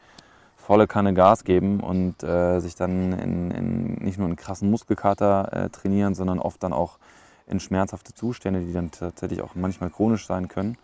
volle 0.56 0.86
Kanne 0.86 1.14
Gas 1.14 1.44
geben 1.44 1.80
und 1.80 2.22
äh, 2.22 2.58
sich 2.60 2.74
dann 2.74 3.12
in, 3.12 3.50
in, 3.52 3.94
nicht 3.94 4.18
nur 4.18 4.26
einen 4.26 4.36
krassen 4.36 4.70
Muskelkater 4.70 5.52
äh, 5.52 5.70
trainieren, 5.70 6.14
sondern 6.14 6.40
oft 6.40 6.62
dann 6.62 6.72
auch 6.72 6.98
in 7.46 7.60
schmerzhafte 7.60 8.12
Zustände, 8.14 8.60
die 8.60 8.72
dann 8.72 8.90
tatsächlich 8.90 9.42
auch 9.42 9.54
manchmal 9.54 9.90
chronisch 9.90 10.26
sein 10.26 10.48
können. 10.48 10.76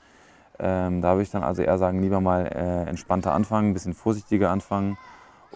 Ähm, 0.60 1.02
da 1.02 1.14
würde 1.14 1.24
ich 1.24 1.30
dann 1.30 1.42
also 1.42 1.62
eher 1.62 1.78
sagen, 1.78 2.00
lieber 2.00 2.20
mal 2.20 2.46
äh, 2.46 2.88
entspannter 2.88 3.34
anfangen, 3.34 3.70
ein 3.70 3.74
bisschen 3.74 3.94
vorsichtiger 3.94 4.50
anfangen 4.50 4.96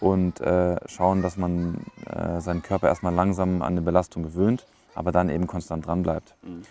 und 0.01 0.41
äh, 0.41 0.77
schauen, 0.87 1.23
dass 1.23 1.37
man 1.37 1.85
äh, 2.07 2.41
seinen 2.41 2.63
Körper 2.63 2.89
erstmal 2.89 3.15
langsam 3.15 3.63
an 3.63 3.73
eine 3.75 3.83
Belastung 3.83 4.25
gewöhnt, 4.25 4.67
aber 4.97 5.13
dann 5.13 5.31
eben 5.31 5.47
konstant 5.47 5.87
dran 5.87 6.03
bleibt. 6.03 6.35
Mhm. 6.43 6.63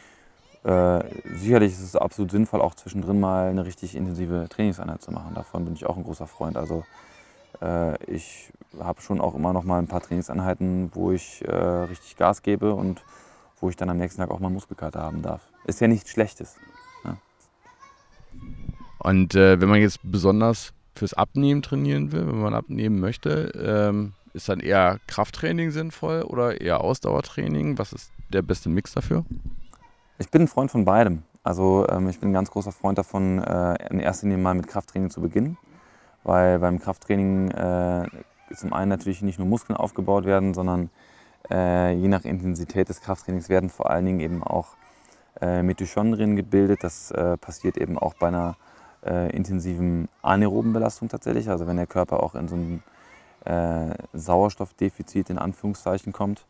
Äh, 0.66 1.04
sicherlich 1.36 1.74
ist 1.74 1.82
es 1.82 1.96
absolut 1.96 2.32
sinnvoll, 2.32 2.60
auch 2.60 2.74
zwischendrin 2.74 3.20
mal 3.20 3.50
eine 3.50 3.66
richtig 3.68 3.96
intensive 3.96 4.48
Trainingseinheit 4.50 5.02
zu 5.04 5.12
machen. 5.12 5.36
Davon 5.36 5.64
bin 5.64 5.76
ich 5.76 5.86
auch 5.86 5.96
ein 5.96 6.04
großer 6.04 6.26
Freund. 6.26 6.58
Also 6.58 6.84
äh, 7.62 8.04
ich 8.12 8.52
habe 8.80 9.00
schon 9.00 9.22
auch 9.22 9.36
immer 9.36 9.54
noch 9.54 9.64
mal 9.64 9.78
ein 9.78 9.88
paar 9.88 10.02
Trainingseinheiten, 10.02 10.90
wo 10.96 11.12
ich 11.12 11.44
äh, 11.48 11.56
richtig 11.56 12.16
Gas 12.16 12.42
gebe 12.42 12.74
und 12.74 13.04
wo 13.62 13.70
ich 13.70 13.76
dann 13.76 13.92
am 13.92 13.98
nächsten 13.98 14.22
Tag 14.22 14.32
auch 14.32 14.40
mal 14.40 14.50
Muskelkater 14.50 15.04
haben 15.04 15.22
darf. 15.22 15.42
Ist 15.66 15.82
ja 15.82 15.88
nichts 15.88 16.10
Schlechtes. 16.10 16.56
Ja. 17.04 17.18
Und 18.98 19.36
äh, 19.36 19.62
wenn 19.62 19.70
man 19.70 19.82
jetzt 19.82 20.00
besonders 20.02 20.74
fürs 20.96 21.14
Abnehmen 21.14 21.62
trainieren 21.62 22.12
will, 22.12 22.26
wenn 22.26 22.40
man 22.40 22.56
abnehmen 22.56 23.00
möchte, 23.00 23.52
ähm, 23.56 24.14
ist 24.34 24.50
dann 24.50 24.62
eher 24.62 25.00
Krafttraining 25.06 25.70
sinnvoll 25.70 26.24
oder 26.24 26.60
eher 26.60 26.82
Ausdauertraining? 26.82 27.78
Was 27.78 27.94
ist 27.94 28.12
der 28.34 28.42
beste 28.42 28.70
Mix 28.70 28.94
dafür? 28.94 29.26
Ich 30.18 30.32
bin 30.32 30.44
ein 30.44 30.48
Freund 30.48 30.72
von 30.72 30.86
beidem. 30.86 31.24
Also 31.44 31.86
ähm, 31.90 32.08
ich 32.08 32.22
bin 32.22 32.30
ein 32.30 32.34
ganz 32.34 32.50
großer 32.50 32.72
Freund 32.72 32.98
davon, 32.98 33.44
äh, 33.44 33.76
in 33.90 34.00
erster 34.00 34.28
Linie 34.28 34.42
mal 34.42 34.56
mit 34.56 34.66
Krafttraining 34.66 35.10
zu 35.10 35.20
beginnen, 35.20 35.58
weil 36.24 36.60
beim 36.60 36.80
Krafttraining 36.80 37.52
äh, 37.52 38.08
zum 38.56 38.72
einen 38.72 38.90
natürlich 38.90 39.22
nicht 39.24 39.40
nur 39.40 39.48
Muskeln 39.48 39.76
aufgebaut 39.76 40.24
werden, 40.24 40.54
sondern 40.54 40.90
äh, 41.52 41.94
je 41.94 42.08
nach 42.08 42.24
Intensität 42.24 42.88
des 42.88 43.02
Krafttrainings 43.02 43.50
werden 43.50 43.70
vor 43.70 43.90
allen 43.90 44.06
Dingen 44.06 44.22
eben 44.22 44.42
auch 44.42 44.78
äh, 45.42 45.62
Mitochondrien 45.64 46.38
gebildet. 46.38 46.86
Das 46.86 47.12
äh, 47.12 47.36
passiert 47.36 47.76
eben 47.76 48.00
auch 48.00 48.14
bei 48.14 48.30
einer 48.30 48.56
äh, 49.06 49.36
intensiven 49.36 50.08
anaeroben 50.22 50.72
Belastung 50.72 51.10
tatsächlich, 51.10 51.50
also 51.50 51.68
wenn 51.68 51.76
der 51.76 51.88
Körper 51.88 52.24
auch 52.24 52.36
in 52.36 52.48
so 52.48 52.56
ein 52.56 52.84
Sauerstoffdefizit 54.12 55.30
in 55.30 55.38
Anführungszeichen 55.38 56.14
kommt, 56.14 56.48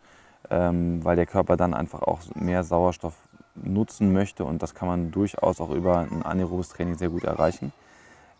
ähm, 0.49 1.03
weil 1.03 1.17
der 1.17 1.25
Körper 1.25 1.57
dann 1.57 1.73
einfach 1.73 2.01
auch 2.03 2.21
mehr 2.35 2.63
Sauerstoff 2.63 3.15
nutzen 3.55 4.13
möchte 4.13 4.43
und 4.45 4.61
das 4.61 4.73
kann 4.73 4.87
man 4.87 5.11
durchaus 5.11 5.61
auch 5.61 5.69
über 5.69 5.99
ein 5.99 6.23
anaerobes 6.23 6.69
Training 6.69 6.95
sehr 6.95 7.09
gut 7.09 7.23
erreichen. 7.23 7.71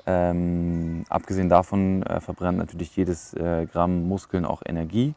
Ähm, 0.07 1.03
abgesehen 1.09 1.49
davon 1.49 2.03
äh, 2.03 2.19
verbrennt 2.19 2.59
natürlich 2.59 2.95
jedes 2.95 3.33
äh, 3.33 3.65
Gramm 3.71 4.07
Muskeln 4.07 4.45
auch 4.45 4.61
Energie 4.65 5.15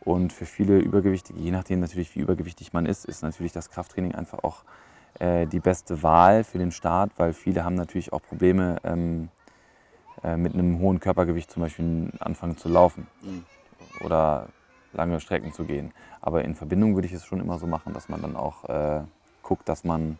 und 0.00 0.32
für 0.32 0.46
viele 0.46 0.78
Übergewichtige, 0.78 1.38
je 1.38 1.50
nachdem 1.50 1.80
natürlich 1.80 2.14
wie 2.16 2.20
übergewichtig 2.20 2.72
man 2.72 2.86
ist, 2.86 3.04
ist 3.04 3.22
natürlich 3.22 3.52
das 3.52 3.70
Krafttraining 3.70 4.14
einfach 4.14 4.42
auch 4.42 4.64
äh, 5.18 5.46
die 5.46 5.60
beste 5.60 6.02
Wahl 6.02 6.44
für 6.44 6.58
den 6.58 6.72
Start, 6.72 7.12
weil 7.18 7.34
viele 7.34 7.64
haben 7.64 7.74
natürlich 7.74 8.12
auch 8.12 8.22
Probleme 8.22 8.78
ähm, 8.84 9.28
äh, 10.24 10.36
mit 10.36 10.54
einem 10.54 10.78
hohen 10.78 10.98
Körpergewicht 10.98 11.50
zum 11.50 11.62
Beispiel 11.62 12.10
anfangen 12.20 12.56
zu 12.56 12.68
laufen 12.68 13.06
mhm. 13.22 13.44
oder 14.04 14.48
lange 14.92 15.20
Strecken 15.20 15.52
zu 15.52 15.64
gehen. 15.64 15.92
Aber 16.20 16.44
in 16.44 16.54
Verbindung 16.54 16.94
würde 16.94 17.06
ich 17.06 17.12
es 17.12 17.24
schon 17.24 17.40
immer 17.40 17.58
so 17.58 17.66
machen, 17.66 17.92
dass 17.92 18.08
man 18.08 18.22
dann 18.22 18.36
auch 18.36 18.64
äh, 18.68 19.02
guckt, 19.42 19.68
dass 19.68 19.84
man 19.84 20.18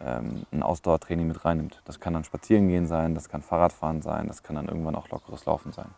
ähm, 0.00 0.44
ein 0.50 0.62
Ausdauertraining 0.62 1.28
mit 1.28 1.44
reinnimmt. 1.44 1.80
Das 1.84 2.00
kann 2.00 2.14
dann 2.14 2.24
Spazierengehen 2.24 2.86
sein, 2.86 3.14
das 3.14 3.28
kann 3.28 3.42
Fahrradfahren 3.42 4.02
sein, 4.02 4.26
das 4.26 4.42
kann 4.42 4.56
dann 4.56 4.68
irgendwann 4.68 4.94
auch 4.94 5.08
lockeres 5.10 5.44
Laufen 5.44 5.72
sein. 5.72 5.88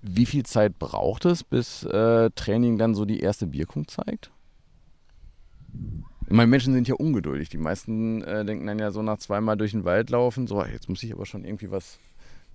Wie 0.00 0.26
viel 0.26 0.44
Zeit 0.44 0.78
braucht 0.78 1.24
es, 1.26 1.44
bis 1.44 1.84
äh, 1.84 2.30
Training 2.34 2.76
dann 2.76 2.94
so 2.94 3.04
die 3.04 3.20
erste 3.20 3.52
Wirkung 3.52 3.86
zeigt? 3.86 4.32
Ich 6.26 6.32
meine, 6.32 6.48
Menschen 6.48 6.72
sind 6.72 6.88
ja 6.88 6.94
ungeduldig. 6.94 7.50
Die 7.50 7.58
meisten 7.58 8.22
äh, 8.22 8.44
denken 8.44 8.66
dann 8.66 8.78
ja 8.78 8.90
so 8.90 9.02
nach 9.02 9.18
zweimal 9.18 9.56
durch 9.56 9.72
den 9.72 9.84
Wald 9.84 10.10
laufen, 10.10 10.46
so, 10.46 10.64
jetzt 10.64 10.88
muss 10.88 11.02
ich 11.02 11.12
aber 11.12 11.26
schon 11.26 11.44
irgendwie 11.44 11.70
was 11.70 11.98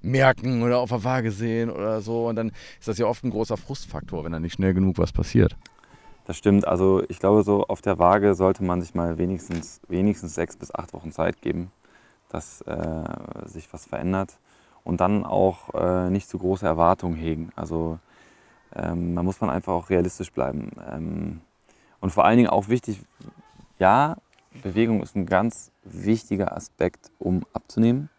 merken 0.01 0.61
oder 0.63 0.79
auf 0.79 0.89
der 0.89 1.03
Waage 1.03 1.31
sehen 1.31 1.69
oder 1.69 2.01
so. 2.01 2.27
Und 2.27 2.35
dann 2.35 2.51
ist 2.79 2.87
das 2.87 2.97
ja 2.97 3.05
oft 3.05 3.23
ein 3.23 3.29
großer 3.29 3.57
Frustfaktor, 3.57 4.23
wenn 4.23 4.31
da 4.31 4.39
nicht 4.39 4.53
schnell 4.53 4.73
genug 4.73 4.97
was 4.97 5.11
passiert. 5.11 5.55
Das 6.27 6.35
stimmt. 6.35 6.67
Also 6.67 7.03
ich 7.07 7.19
glaube, 7.19 7.43
so 7.43 7.63
auf 7.67 7.81
der 7.81 7.99
Waage 7.99 8.35
sollte 8.35 8.61
man 8.61 8.81
sich 8.81 8.93
mal 8.93 9.17
wenigstens, 9.17 9.79
wenigstens 9.87 10.35
sechs 10.35 10.57
bis 10.57 10.75
acht 10.75 10.93
Wochen 10.93 11.13
Zeit 11.13 11.41
geben, 11.41 11.71
dass 12.27 12.59
äh, 12.63 13.03
sich 13.45 13.71
was 13.71 13.85
verändert. 13.85 14.37
Und 14.83 14.99
dann 14.99 15.25
auch 15.25 15.73
äh, 15.73 16.09
nicht 16.09 16.27
zu 16.27 16.37
große 16.37 16.65
Erwartungen 16.65 17.15
hegen. 17.15 17.51
Also 17.55 17.99
ähm, 18.75 19.15
da 19.15 19.23
muss 19.23 19.39
man 19.39 19.49
einfach 19.49 19.71
auch 19.71 19.89
realistisch 19.89 20.33
bleiben. 20.33 20.71
Ähm, 20.91 21.41
und 22.01 22.09
vor 22.09 22.25
allen 22.25 22.35
Dingen 22.35 22.49
auch 22.49 22.67
wichtig, 22.67 23.01
ja, 23.79 24.17
Bewegung 24.63 25.01
ist 25.01 25.15
ein 25.15 25.27
ganz 25.27 25.71
wichtiger 25.85 26.57
Aspekt, 26.57 27.09
um 27.19 27.45
abzunehmen. 27.53 28.09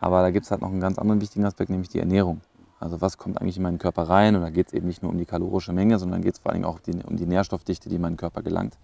Aber 0.00 0.20
da 0.20 0.30
gibt 0.30 0.44
es 0.44 0.50
halt 0.50 0.60
noch 0.60 0.70
einen 0.70 0.80
ganz 0.80 0.98
anderen 0.98 1.22
wichtigen 1.22 1.46
Aspekt, 1.46 1.70
nämlich 1.70 1.88
die 1.88 1.98
Ernährung. 1.98 2.42
Also 2.80 3.00
was 3.00 3.18
kommt 3.18 3.40
eigentlich 3.40 3.56
in 3.56 3.62
meinen 3.62 3.78
Körper 3.78 4.04
rein? 4.04 4.36
Und 4.36 4.42
da 4.42 4.50
geht 4.50 4.68
es 4.68 4.72
eben 4.72 4.86
nicht 4.86 5.02
nur 5.02 5.10
um 5.10 5.18
die 5.18 5.24
kalorische 5.24 5.72
Menge, 5.72 5.98
sondern 5.98 6.22
geht 6.22 6.34
es 6.34 6.38
vor 6.38 6.52
allem 6.52 6.64
auch 6.64 6.78
die, 6.78 6.92
um 7.04 7.16
die 7.16 7.26
Nährstoffdichte, 7.26 7.88
die 7.88 7.96
in 7.96 8.02
meinen 8.02 8.16
Körper 8.16 8.42
gelangt, 8.42 8.78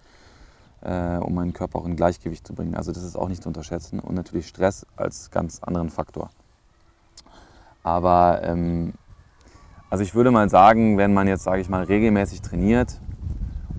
äh, 0.82 1.16
um 1.18 1.34
meinen 1.34 1.52
Körper 1.52 1.78
auch 1.78 1.86
in 1.86 1.96
Gleichgewicht 1.96 2.46
zu 2.46 2.54
bringen. 2.54 2.74
Also 2.74 2.92
das 2.92 3.04
ist 3.04 3.16
auch 3.16 3.28
nicht 3.28 3.42
zu 3.42 3.48
unterschätzen. 3.48 4.00
Und 4.00 4.14
natürlich 4.14 4.48
Stress 4.48 4.86
als 4.96 5.30
ganz 5.30 5.62
anderen 5.62 5.90
Faktor. 5.90 6.30
Aber 7.84 8.40
ähm, 8.42 8.94
also 9.90 10.02
ich 10.02 10.14
würde 10.14 10.32
mal 10.32 10.48
sagen, 10.48 10.98
wenn 10.98 11.14
man 11.14 11.28
jetzt, 11.28 11.44
sage 11.44 11.60
ich 11.60 11.68
mal, 11.68 11.84
regelmäßig 11.84 12.42
trainiert 12.42 13.00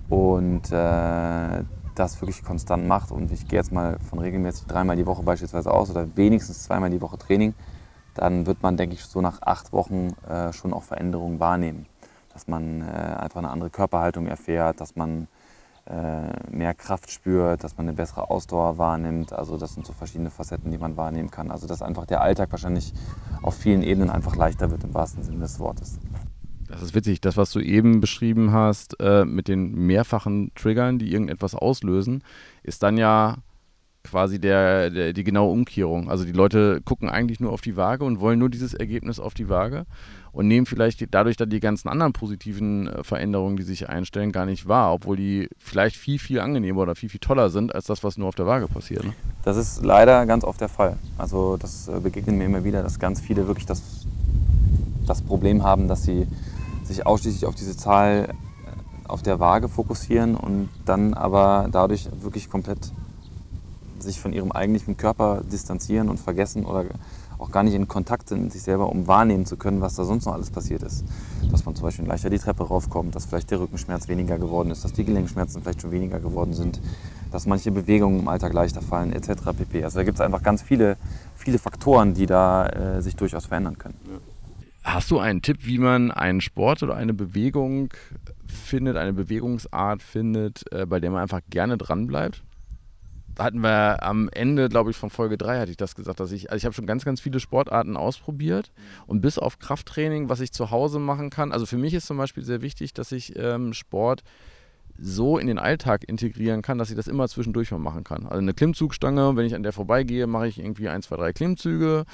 und 0.08 0.72
äh, 0.72 1.64
das 1.96 2.22
wirklich 2.22 2.44
konstant 2.44 2.88
macht 2.88 3.12
und 3.12 3.32
ich 3.32 3.48
gehe 3.48 3.60
jetzt 3.60 3.72
mal 3.72 3.98
von 4.00 4.20
regelmäßig 4.20 4.68
dreimal 4.68 4.96
die 4.96 5.06
Woche 5.06 5.24
beispielsweise 5.24 5.72
aus 5.72 5.90
oder 5.90 6.08
wenigstens 6.16 6.64
zweimal 6.64 6.90
die 6.90 7.02
Woche 7.02 7.18
Training, 7.18 7.54
dann 8.16 8.46
wird 8.46 8.64
man, 8.64 8.78
denke 8.78 8.96
ich, 8.96 9.06
so 9.06 9.22
nach 9.22 9.42
acht 9.42 9.72
Wochen 9.72 10.14
äh, 10.28 10.52
schon 10.54 10.74
auch 10.74 10.84
Veränderungen 10.84 11.40
wahrnehmen. 11.40 11.86
Dass 12.34 12.48
man 12.48 12.82
äh, 12.82 12.86
einfach 12.86 13.38
eine 13.38 13.50
andere 13.50 13.70
Körperhaltung 13.70 14.28
erfährt, 14.28 14.82
dass 14.82 14.96
man 14.96 15.28
äh, 15.86 16.50
mehr 16.50 16.74
Kraft 16.74 17.12
spürt, 17.12 17.64
dass 17.64 17.78
man 17.78 17.88
eine 17.88 17.96
bessere 17.96 18.30
Ausdauer 18.30 18.78
wahrnimmt. 18.78 19.34
Also 19.34 19.58
das 19.58 19.76
sind 19.76 19.86
so 19.86 19.94
verschiedene 19.94 20.32
Facetten, 20.32 20.72
die 20.72 20.78
man 20.78 20.98
wahrnehmen 20.98 21.30
kann. 21.30 21.52
Also 21.52 21.68
dass 21.68 21.82
einfach 21.82 22.06
der 22.06 22.22
Alltag 22.22 22.52
wahrscheinlich 22.52 22.94
auf 23.42 23.56
vielen 23.56 23.84
Ebenen 23.84 24.10
einfach 24.10 24.36
leichter 24.36 24.72
wird 24.72 24.84
im 24.84 24.94
wahrsten 24.94 25.24
Sinne 25.24 25.40
des 25.40 25.60
Wortes. 25.60 26.00
Das 26.68 26.82
ist 26.82 26.96
witzig, 26.96 27.22
das, 27.22 27.38
was 27.38 27.52
du 27.52 27.60
eben 27.60 28.02
beschrieben 28.02 28.52
hast, 28.52 29.00
äh, 29.00 29.24
mit 29.26 29.48
den 29.48 29.74
mehrfachen 29.74 30.52
Triggern, 30.56 30.98
die 30.98 31.12
irgendetwas 31.12 31.54
auslösen, 31.54 32.24
ist 32.64 32.82
dann 32.82 32.98
ja 32.98 33.38
quasi 34.06 34.40
der, 34.40 34.90
der, 34.90 35.14
die 35.14 35.24
genaue 35.24 35.52
Umkehrung. 35.52 36.10
Also 36.10 36.24
die 36.24 36.32
Leute 36.32 36.82
gucken 36.86 37.10
eigentlich 37.10 37.40
nur 37.40 37.52
auf 37.52 37.62
die 37.62 37.76
Waage 37.76 38.06
und 38.06 38.20
wollen 38.20 38.40
nur 38.40 38.50
dieses 38.50 38.74
Ergebnis 38.74 39.20
auf 39.20 39.34
die 39.34 39.50
Waage 39.50 39.86
und 40.36 40.48
nehmen 40.48 40.66
vielleicht 40.66 41.14
dadurch 41.14 41.38
dann 41.38 41.50
die 41.50 41.62
ganzen 41.62 41.88
anderen 41.88 42.12
positiven 42.12 42.88
äh, 42.88 43.04
Veränderungen, 43.04 43.56
die 43.56 43.64
sich 43.64 43.88
einstellen, 43.88 44.34
gar 44.34 44.46
nicht 44.46 44.68
wahr, 44.68 44.94
obwohl 44.94 45.16
die 45.16 45.50
vielleicht 45.58 45.96
viel, 45.96 46.20
viel 46.20 46.42
angenehmer 46.42 46.82
oder 46.82 46.96
viel, 46.96 47.10
viel 47.10 47.22
toller 47.22 47.50
sind 47.50 47.74
als 47.74 47.86
das, 47.86 48.04
was 48.04 48.18
nur 48.18 48.28
auf 48.28 48.36
der 48.36 48.46
Waage 48.46 48.68
passiert. 48.68 49.06
Ne? 49.06 49.14
Das 49.44 49.56
ist 49.56 49.84
leider 49.84 50.26
ganz 50.26 50.44
oft 50.44 50.60
der 50.60 50.70
Fall. 50.70 50.98
Also 51.18 51.56
das 51.58 51.88
äh, 51.88 52.00
begegnet 52.02 52.36
mir 52.36 52.46
immer 52.46 52.64
wieder, 52.66 52.84
dass 52.84 53.00
ganz 53.00 53.22
viele 53.22 53.48
wirklich 53.48 53.66
das, 53.66 53.82
das 55.08 55.22
Problem 55.22 55.64
haben, 55.64 55.88
dass 55.88 56.04
sie 56.04 56.28
sich 56.84 57.06
ausschließlich 57.06 57.46
auf 57.46 57.56
diese 57.56 57.78
Zahl 57.78 58.28
äh, 58.28 59.08
auf 59.08 59.22
der 59.22 59.40
Waage 59.40 59.70
fokussieren 59.70 60.36
und 60.36 60.70
dann 60.84 61.14
aber 61.14 61.70
dadurch 61.72 62.10
wirklich 62.22 62.50
komplett 62.50 62.92
sich 64.06 64.20
von 64.20 64.34
ihrem 64.34 64.52
eigentlichen 64.52 64.98
Körper 64.98 65.42
distanzieren 65.52 66.10
und 66.10 66.20
vergessen 66.20 66.66
oder 66.66 66.86
auch 67.38 67.52
gar 67.52 67.64
nicht 67.64 67.74
in 67.74 67.88
Kontakt 67.88 68.30
sind 68.30 68.44
mit 68.44 68.52
sich 68.54 68.64
selber, 68.64 68.90
um 68.90 69.08
wahrnehmen 69.08 69.46
zu 69.46 69.58
können, 69.58 69.82
was 69.82 69.96
da 69.96 70.06
sonst 70.06 70.26
noch 70.26 70.34
alles 70.34 70.50
passiert 70.50 70.84
ist. 70.84 71.04
Dass 71.52 71.66
man 71.66 71.76
zum 71.76 71.84
Beispiel 71.84 72.06
leichter 72.06 72.30
die 72.30 72.40
Treppe 72.40 72.64
raufkommt, 72.64 73.14
dass 73.16 73.26
vielleicht 73.26 73.52
der 73.52 73.60
Rückenschmerz 73.60 74.08
weniger 74.08 74.38
geworden 74.38 74.72
ist, 74.72 74.84
dass 74.84 74.94
die 74.94 75.04
Gelenkschmerzen 75.04 75.62
vielleicht 75.62 75.82
schon 75.82 75.92
weniger 75.92 76.20
geworden 76.20 76.54
sind, 76.54 76.80
dass 77.32 77.46
manche 77.46 77.72
Bewegungen 77.72 78.22
im 78.22 78.28
Alltag 78.28 78.54
leichter 78.54 78.82
fallen, 78.82 79.12
etc. 79.12 79.52
pp. 79.58 79.84
Also 79.84 80.00
da 80.00 80.04
gibt 80.04 80.16
es 80.16 80.22
einfach 80.22 80.44
ganz 80.44 80.62
viele, 80.62 80.98
viele 81.36 81.60
Faktoren, 81.60 82.14
die 82.14 82.26
da 82.26 82.68
äh, 82.68 83.02
sich 83.02 83.16
durchaus 83.16 83.48
verändern 83.48 83.78
können. 83.78 84.00
Hast 84.84 85.10
du 85.10 85.20
einen 85.20 85.42
Tipp, 85.42 85.58
wie 85.62 85.80
man 85.80 86.12
einen 86.12 86.42
Sport 86.42 86.84
oder 86.84 86.96
eine 86.96 87.14
Bewegung 87.14 87.90
findet, 88.46 88.98
eine 88.98 89.14
Bewegungsart 89.14 90.02
findet, 90.02 90.72
äh, 90.72 90.86
bei 90.86 91.00
der 91.00 91.10
man 91.10 91.24
einfach 91.24 91.42
gerne 91.50 91.78
dranbleibt? 91.78 92.44
Hatten 93.38 93.60
wir 93.60 94.04
am 94.04 94.30
Ende, 94.30 94.70
glaube 94.70 94.92
ich, 94.92 94.98
von 94.98 95.10
Folge 95.10 95.38
3 95.38 95.60
hatte 95.60 95.72
ich 95.72 95.78
das 95.78 95.96
gesagt, 95.96 96.20
dass 96.20 96.32
ich, 96.32 96.50
also 96.50 96.58
ich 96.58 96.66
habe 96.66 96.74
schon 96.74 96.86
ganz, 96.86 97.06
ganz 97.06 97.22
viele 97.22 97.40
Sportarten 97.40 97.98
ausprobiert 97.98 98.72
und 99.08 99.22
bis 99.22 99.38
auf 99.38 99.60
Krafttraining, 99.60 100.30
was 100.30 100.40
ich 100.40 100.52
zu 100.52 100.72
Hause 100.72 101.00
machen 101.00 101.30
kann, 101.30 101.52
also 101.52 101.66
für 101.66 101.78
mich 101.78 101.94
ist 101.94 102.08
zum 102.08 102.18
Beispiel 102.18 102.44
sehr 102.44 102.62
wichtig, 102.62 102.94
dass 102.94 103.12
ich 103.12 103.36
ähm, 103.38 103.74
Sport 103.74 104.24
so 104.98 105.38
in 105.38 105.48
den 105.48 105.60
Alltag 105.60 106.04
integrieren 106.08 106.62
kann, 106.62 106.78
dass 106.78 106.90
ich 106.90 106.96
das 106.96 107.08
immer 107.08 107.28
zwischendurch 107.28 107.72
mal 107.72 107.80
machen 107.80 108.04
kann. 108.04 108.26
Also 108.26 108.38
eine 108.38 108.54
Klimmzugstange, 108.54 109.36
wenn 109.36 109.46
ich 109.46 109.56
an 109.56 109.64
der 109.64 109.74
vorbeigehe, 109.74 110.26
mache 110.28 110.48
ich 110.48 110.60
irgendwie 110.60 110.88
ein, 110.88 111.02
zwei, 111.02 111.18
drei 111.18 111.34
Klimmzüge 111.34 112.06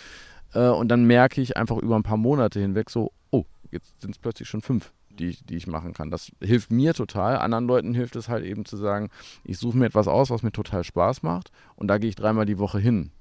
äh, 0.54 0.68
und 0.68 0.90
dann 0.90 1.06
merke 1.06 1.42
ich 1.42 1.58
einfach 1.58 1.78
über 1.78 1.96
ein 1.96 2.04
paar 2.04 2.18
Monate 2.18 2.60
hinweg 2.60 2.90
so, 2.90 3.12
oh, 3.30 3.46
jetzt 3.70 4.02
sind 4.02 4.12
es 4.12 4.20
plötzlich 4.20 4.50
schon 4.50 4.62
fünf 4.62 4.92
die, 5.20 5.38
die 5.44 5.58
ich 5.58 5.68
machen 5.68 5.94
kann. 5.94 6.12
Das 6.12 6.32
hilft 6.42 6.72
mir 6.72 6.94
total. 6.94 7.38
Anderen 7.38 7.68
Leuten 7.68 7.94
hilft 7.94 8.16
es 8.16 8.30
halt 8.30 8.46
eben 8.46 8.66
zu 8.66 8.78
sagen, 8.78 9.10
ich 9.44 9.58
suche 9.58 9.78
mir 9.78 9.86
etwas 9.86 10.08
aus, 10.08 10.30
was 10.30 10.44
mir 10.44 10.52
total 10.52 10.84
Spaß 10.84 11.24
macht 11.24 11.52
und 11.76 11.88
da 11.88 11.98
gehe 11.98 12.10
ich 12.10 12.16
dreimal 12.16 12.46
die 12.46 12.60
Woche 12.60 12.80
hin. 12.80 13.12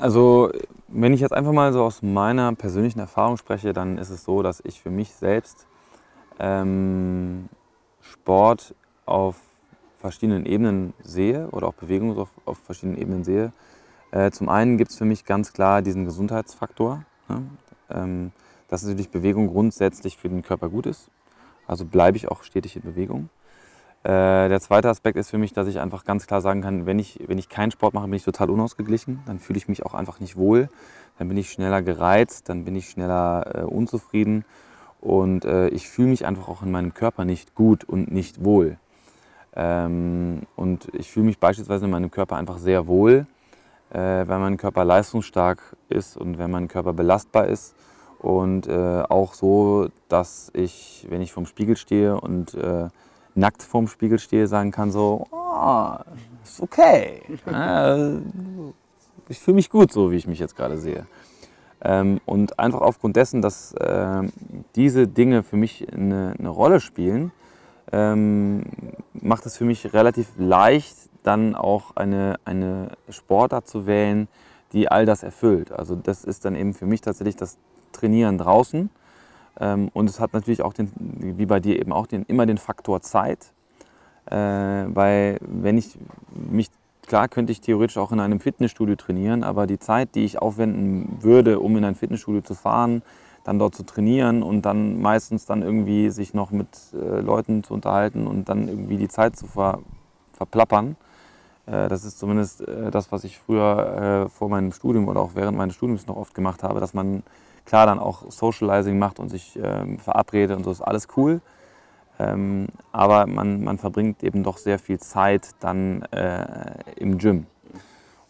Also, 0.00 0.50
wenn 0.88 1.12
ich 1.12 1.20
jetzt 1.20 1.32
einfach 1.32 1.52
mal 1.52 1.72
so 1.72 1.84
aus 1.84 2.02
meiner 2.02 2.52
persönlichen 2.54 2.98
Erfahrung 2.98 3.36
spreche, 3.36 3.72
dann 3.72 3.98
ist 3.98 4.10
es 4.10 4.24
so, 4.24 4.42
dass 4.42 4.60
ich 4.64 4.80
für 4.80 4.90
mich 4.90 5.12
selbst 5.14 5.66
ähm, 6.38 7.48
Sport 8.00 8.74
auf 9.06 9.36
verschiedenen 9.98 10.44
Ebenen 10.44 10.92
sehe 11.02 11.48
oder 11.50 11.68
auch 11.68 11.74
Bewegung 11.74 12.18
auf, 12.18 12.30
auf 12.44 12.58
verschiedenen 12.58 12.98
Ebenen 12.98 13.22
sehe. 13.22 13.52
Äh, 14.10 14.30
zum 14.32 14.48
einen 14.48 14.76
gibt 14.76 14.90
es 14.90 14.98
für 14.98 15.04
mich 15.04 15.24
ganz 15.24 15.52
klar 15.52 15.82
diesen 15.82 16.04
Gesundheitsfaktor. 16.04 17.04
Ne? 17.28 17.42
Ähm, 17.90 18.32
dass 18.72 18.82
natürlich 18.84 19.10
Bewegung 19.10 19.48
grundsätzlich 19.48 20.16
für 20.16 20.30
den 20.30 20.40
Körper 20.40 20.70
gut 20.70 20.86
ist. 20.86 21.10
Also 21.66 21.84
bleibe 21.84 22.16
ich 22.16 22.28
auch 22.28 22.42
stetig 22.42 22.74
in 22.74 22.80
Bewegung. 22.80 23.28
Äh, 24.02 24.48
der 24.48 24.60
zweite 24.62 24.88
Aspekt 24.88 25.18
ist 25.18 25.28
für 25.28 25.36
mich, 25.36 25.52
dass 25.52 25.68
ich 25.68 25.78
einfach 25.78 26.04
ganz 26.06 26.26
klar 26.26 26.40
sagen 26.40 26.62
kann, 26.62 26.86
wenn 26.86 26.98
ich, 26.98 27.20
wenn 27.26 27.36
ich 27.36 27.50
keinen 27.50 27.70
Sport 27.70 27.92
mache, 27.92 28.06
bin 28.06 28.14
ich 28.14 28.24
total 28.24 28.48
unausgeglichen. 28.48 29.20
Dann 29.26 29.38
fühle 29.38 29.58
ich 29.58 29.68
mich 29.68 29.84
auch 29.84 29.92
einfach 29.92 30.20
nicht 30.20 30.38
wohl. 30.38 30.70
Dann 31.18 31.28
bin 31.28 31.36
ich 31.36 31.52
schneller 31.52 31.82
gereizt, 31.82 32.48
dann 32.48 32.64
bin 32.64 32.74
ich 32.74 32.88
schneller 32.88 33.56
äh, 33.56 33.60
unzufrieden. 33.60 34.46
Und 35.02 35.44
äh, 35.44 35.68
ich 35.68 35.90
fühle 35.90 36.08
mich 36.08 36.24
einfach 36.24 36.48
auch 36.48 36.62
in 36.62 36.70
meinem 36.70 36.94
Körper 36.94 37.26
nicht 37.26 37.54
gut 37.54 37.84
und 37.84 38.10
nicht 38.10 38.42
wohl. 38.42 38.78
Ähm, 39.54 40.44
und 40.56 40.88
ich 40.94 41.10
fühle 41.10 41.26
mich 41.26 41.38
beispielsweise 41.38 41.84
in 41.84 41.90
meinem 41.90 42.10
Körper 42.10 42.36
einfach 42.36 42.56
sehr 42.56 42.86
wohl, 42.86 43.26
äh, 43.90 43.98
wenn 43.98 44.40
mein 44.40 44.56
Körper 44.56 44.86
leistungsstark 44.86 45.76
ist 45.90 46.16
und 46.16 46.38
wenn 46.38 46.50
mein 46.50 46.68
Körper 46.68 46.94
belastbar 46.94 47.48
ist 47.48 47.74
und 48.22 48.68
äh, 48.68 49.02
auch 49.08 49.34
so, 49.34 49.88
dass 50.08 50.50
ich, 50.54 51.06
wenn 51.10 51.20
ich 51.20 51.32
vorm 51.32 51.46
Spiegel 51.46 51.76
stehe 51.76 52.20
und 52.20 52.54
äh, 52.54 52.88
nackt 53.34 53.62
vorm 53.62 53.88
Spiegel 53.88 54.18
stehe, 54.18 54.46
sagen 54.46 54.70
kann 54.70 54.90
so, 54.92 55.26
oh, 55.30 55.94
ist 56.44 56.60
okay. 56.60 57.22
äh, 57.46 58.18
ich 59.28 59.38
fühle 59.38 59.56
mich 59.56 59.70
gut 59.70 59.92
so, 59.92 60.10
wie 60.10 60.16
ich 60.16 60.26
mich 60.26 60.38
jetzt 60.38 60.56
gerade 60.56 60.78
sehe. 60.78 61.06
Ähm, 61.84 62.20
und 62.26 62.58
einfach 62.58 62.80
aufgrund 62.80 63.16
dessen, 63.16 63.42
dass 63.42 63.72
äh, 63.72 64.22
diese 64.76 65.08
Dinge 65.08 65.42
für 65.42 65.56
mich 65.56 65.92
eine, 65.92 66.34
eine 66.38 66.48
Rolle 66.48 66.80
spielen, 66.80 67.32
ähm, 67.90 68.62
macht 69.14 69.46
es 69.46 69.56
für 69.56 69.64
mich 69.64 69.92
relativ 69.92 70.28
leicht, 70.38 70.96
dann 71.24 71.54
auch 71.54 71.96
eine, 71.96 72.36
eine 72.44 72.92
Sportart 73.08 73.68
zu 73.68 73.86
wählen, 73.86 74.28
die 74.72 74.88
all 74.88 75.06
das 75.06 75.22
erfüllt. 75.22 75.72
Also 75.72 75.96
das 75.96 76.24
ist 76.24 76.44
dann 76.44 76.54
eben 76.54 76.72
für 76.72 76.86
mich 76.86 77.00
tatsächlich 77.00 77.36
das 77.36 77.58
trainieren 77.92 78.38
draußen. 78.38 78.90
Ähm, 79.60 79.90
und 79.92 80.08
es 80.08 80.20
hat 80.20 80.32
natürlich 80.32 80.62
auch, 80.62 80.72
den, 80.72 80.90
wie 80.96 81.46
bei 81.46 81.60
dir 81.60 81.78
eben 81.78 81.92
auch, 81.92 82.06
den, 82.06 82.24
immer 82.24 82.46
den 82.46 82.58
Faktor 82.58 83.00
Zeit. 83.02 83.52
Äh, 84.26 84.36
weil 84.36 85.38
wenn 85.40 85.78
ich 85.78 85.98
mich, 86.34 86.70
klar 87.06 87.28
könnte 87.28 87.52
ich 87.52 87.60
theoretisch 87.60 87.98
auch 87.98 88.12
in 88.12 88.20
einem 88.20 88.40
Fitnessstudio 88.40 88.96
trainieren, 88.96 89.42
aber 89.42 89.66
die 89.66 89.78
Zeit, 89.78 90.14
die 90.14 90.24
ich 90.24 90.40
aufwenden 90.40 91.18
würde, 91.20 91.60
um 91.60 91.76
in 91.76 91.84
ein 91.84 91.94
Fitnessstudio 91.94 92.42
zu 92.42 92.54
fahren, 92.54 93.02
dann 93.44 93.58
dort 93.58 93.74
zu 93.74 93.82
trainieren 93.82 94.42
und 94.44 94.62
dann 94.62 95.00
meistens 95.00 95.46
dann 95.46 95.62
irgendwie 95.62 96.10
sich 96.10 96.32
noch 96.32 96.52
mit 96.52 96.68
äh, 96.94 97.20
Leuten 97.20 97.64
zu 97.64 97.74
unterhalten 97.74 98.28
und 98.28 98.48
dann 98.48 98.68
irgendwie 98.68 98.96
die 98.96 99.08
Zeit 99.08 99.36
zu 99.36 99.48
ver, 99.48 99.80
verplappern. 100.32 100.96
Äh, 101.66 101.88
das 101.88 102.04
ist 102.04 102.20
zumindest 102.20 102.64
das, 102.92 103.10
was 103.10 103.24
ich 103.24 103.38
früher 103.38 104.28
vor 104.32 104.48
meinem 104.48 104.72
Studium 104.72 105.08
oder 105.08 105.20
auch 105.20 105.32
während 105.34 105.58
meines 105.58 105.74
Studiums 105.74 106.06
noch 106.06 106.16
oft 106.16 106.34
gemacht 106.34 106.62
habe, 106.62 106.78
dass 106.78 106.94
man 106.94 107.24
klar 107.64 107.86
dann 107.86 107.98
auch 107.98 108.30
Socializing 108.30 108.98
macht 108.98 109.18
und 109.18 109.28
sich 109.28 109.58
ähm, 109.62 109.98
verabredet 109.98 110.56
und 110.56 110.64
so 110.64 110.70
ist 110.70 110.80
alles 110.80 111.08
cool. 111.16 111.40
Ähm, 112.18 112.68
aber 112.92 113.26
man, 113.26 113.64
man 113.64 113.78
verbringt 113.78 114.22
eben 114.22 114.42
doch 114.42 114.58
sehr 114.58 114.78
viel 114.78 114.98
Zeit 114.98 115.50
dann 115.60 116.02
äh, 116.12 116.74
im 116.96 117.18
Gym. 117.18 117.46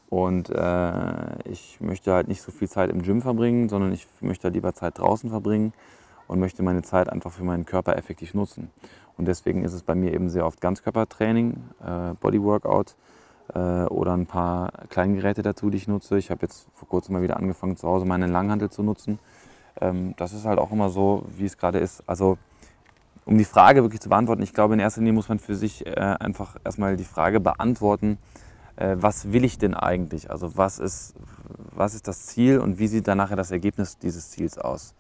Und 0.09 0.51
äh, 0.51 1.49
ich 1.49 1.81
möchte 1.81 2.13
halt 2.13 2.29
nicht 2.29 2.43
so 2.43 2.53
viel 2.53 2.69
Zeit 2.69 2.91
im 2.91 3.03
Gym 3.03 3.23
verbringen, 3.23 3.69
sondern 3.69 3.93
ich 3.93 4.07
möchte 4.21 4.45
halt 4.45 4.55
lieber 4.55 4.75
Zeit 4.75 4.99
draußen 4.99 5.31
verbringen 5.31 5.73
und 6.29 6.39
möchte 6.39 6.63
meine 6.63 6.83
Zeit 6.83 7.09
einfach 7.09 7.33
für 7.33 7.45
meinen 7.45 7.65
Körper 7.65 7.97
effektiv 7.97 8.35
nutzen. 8.35 8.71
Und 9.17 9.27
deswegen 9.27 9.65
ist 9.65 9.73
es 9.73 9.83
bei 9.83 9.95
mir 9.95 10.13
eben 10.13 10.29
sehr 10.29 10.47
oft 10.47 10.61
Ganzkörpertraining, 10.61 11.57
äh, 11.85 12.15
Bodyworkout 12.21 12.91
äh, 12.91 12.95
oder 13.55 14.15
ein 14.15 14.27
paar 14.27 14.73
Kleingeräte 14.89 15.43
dazu, 15.43 15.69
die 15.69 15.77
ich 15.77 15.89
nutze. 15.89 16.17
Ich 16.17 16.31
habe 16.31 16.41
jetzt 16.43 16.69
vor 16.75 16.89
kurzem 16.89 17.15
mal 17.15 17.23
wieder 17.23 17.37
angefangen, 17.37 17.77
zu 17.77 17.87
Hause 17.87 18.07
meine 18.07 18.27
Langhantel 18.27 18.71
zu 18.71 18.83
nutzen. 18.83 19.19
Ähm, 19.81 20.15
das 20.17 20.33
ist 20.33 20.45
halt 20.45 20.59
auch 20.59 20.73
immer 20.73 20.89
so, 20.89 21.25
wie 21.37 21.45
es 21.45 21.57
gerade 21.57 21.79
ist. 21.79 22.03
Also 22.09 22.39
um 23.25 23.39
die 23.39 23.45
Frage 23.45 23.83
wirklich 23.83 24.01
zu 24.01 24.09
beantworten, 24.09 24.43
ich 24.43 24.53
glaube, 24.53 24.75
in 24.75 24.81
erster 24.81 25.01
Linie 25.01 25.15
muss 25.15 25.29
man 25.29 25.39
für 25.39 25.55
sich 25.55 25.87
äh, 25.87 25.91
einfach 25.93 26.57
erstmal 26.65 26.97
die 26.97 27.05
Frage 27.05 27.41
beantworten, 27.41 28.19
äh, 28.77 28.97
was 28.99 29.33
will 29.33 29.45
ich 29.45 29.59
denn 29.59 29.75
eigentlich? 29.75 30.31
Also 30.31 30.57
was 30.57 30.79
ist, 30.79 31.15
was 31.75 31.95
ist 31.95 32.09
das 32.09 32.27
Ziel 32.27 32.59
und 32.59 32.79
wie 32.79 32.89
sieht 32.89 33.07
dann 33.09 33.19
nachher 33.19 33.37
das 33.37 33.51
Ergebnis 33.51 33.99
dieses 33.99 34.31
Ziels 34.31 34.59
aus? 34.59 34.95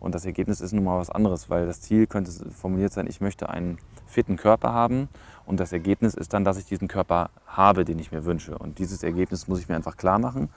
Und 0.00 0.14
das 0.14 0.24
Ergebnis 0.24 0.60
ist 0.60 0.72
nun 0.72 0.84
mal 0.84 0.98
was 0.98 1.10
anderes, 1.10 1.50
weil 1.50 1.66
das 1.66 1.80
Ziel 1.80 2.06
könnte 2.06 2.30
formuliert 2.50 2.92
sein, 2.92 3.06
ich 3.08 3.20
möchte 3.20 3.48
einen 3.48 3.78
fitten 4.08 4.36
Körper 4.36 4.72
haben 4.72 5.08
und 5.46 5.60
das 5.60 5.72
Ergebnis 5.72 6.14
ist 6.14 6.34
dann, 6.34 6.44
dass 6.44 6.58
ich 6.58 6.66
diesen 6.66 6.88
Körper 6.88 7.30
habe, 7.46 7.84
den 7.84 7.98
ich 7.98 8.12
mir 8.12 8.24
wünsche. 8.24 8.58
Und 8.58 8.78
dieses 8.78 9.02
Ergebnis 9.02 9.48
muss 9.48 9.60
ich 9.60 9.68
mir 9.68 9.76
einfach 9.76 9.96
klar 9.96 10.18
machen, 10.18 10.50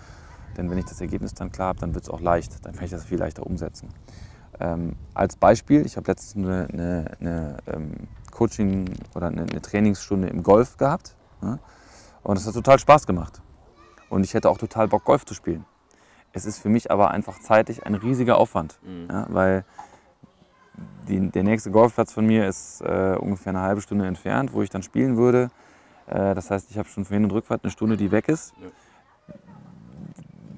denn 0.58 0.70
wenn 0.70 0.78
ich 0.78 0.86
das 0.86 1.00
Ergebnis 1.00 1.34
dann 1.34 1.52
klar 1.52 1.70
habe, 1.70 1.80
dann 1.80 1.94
wird 1.94 2.04
es 2.04 2.10
auch 2.10 2.20
leicht, 2.20 2.66
dann 2.66 2.74
kann 2.74 2.86
ich 2.86 2.92
das 2.92 3.06
viel 3.06 3.18
leichter 3.18 3.46
umsetzen. 3.46 3.90
Ähm, 4.60 4.96
als 5.14 5.38
Beispiel, 5.38 5.86
ich 5.86 5.98
habe 5.98 6.08
letztens 6.08 6.46
eine, 6.46 6.68
eine, 6.72 7.12
eine 7.20 7.58
ähm, 7.68 7.94
Coaching- 8.32 8.94
oder 9.16 9.28
eine, 9.28 9.44
eine, 9.44 9.62
Trainingsstunde 9.62 10.28
im 10.28 10.44
Golf 10.44 10.78
gehabt 10.78 11.16
ja, 11.42 11.58
und 12.24 12.38
es 12.38 12.46
hat 12.46 12.54
total 12.54 12.78
Spaß 12.78 13.08
gemacht. 13.08 13.42
Und 14.10 14.26
ich 14.26 14.34
hätte 14.34 14.50
auch 14.50 14.58
total 14.58 14.90
Bock, 14.90 15.06
Golf 15.06 15.26
zu 15.26 15.34
spielen. 15.34 15.66
Es 16.34 16.46
ist 16.46 16.60
für 16.60 16.70
mich 16.70 16.92
aber 16.92 17.12
einfach 17.12 17.40
zeitlich 17.40 17.86
ein 17.86 17.96
riesiger 17.96 18.38
Aufwand, 18.38 18.78
mhm. 18.84 19.08
ja, 19.10 19.26
weil 19.30 19.66
die, 21.08 21.30
der 21.30 21.44
nächste 21.44 21.72
Golfplatz 21.72 22.14
von 22.14 22.26
mir 22.26 22.48
ist 22.48 22.82
äh, 22.82 23.16
ungefähr 23.20 23.52
eine 23.52 23.62
halbe 23.62 23.82
Stunde 23.82 24.06
entfernt, 24.06 24.54
wo 24.54 24.62
ich 24.62 24.70
dann 24.70 24.84
spielen 24.84 25.18
würde. 25.18 25.50
Äh, 26.08 26.36
das 26.36 26.52
heißt, 26.52 26.72
ich 26.72 26.78
habe 26.78 26.88
schon 26.88 27.06
für 27.06 27.14
Hin- 27.14 27.24
und 27.24 27.32
Rückfahrt 27.32 27.64
eine 27.64 27.72
Stunde, 27.72 27.98
die 27.98 28.12
weg 28.12 28.28
ist. 28.30 28.54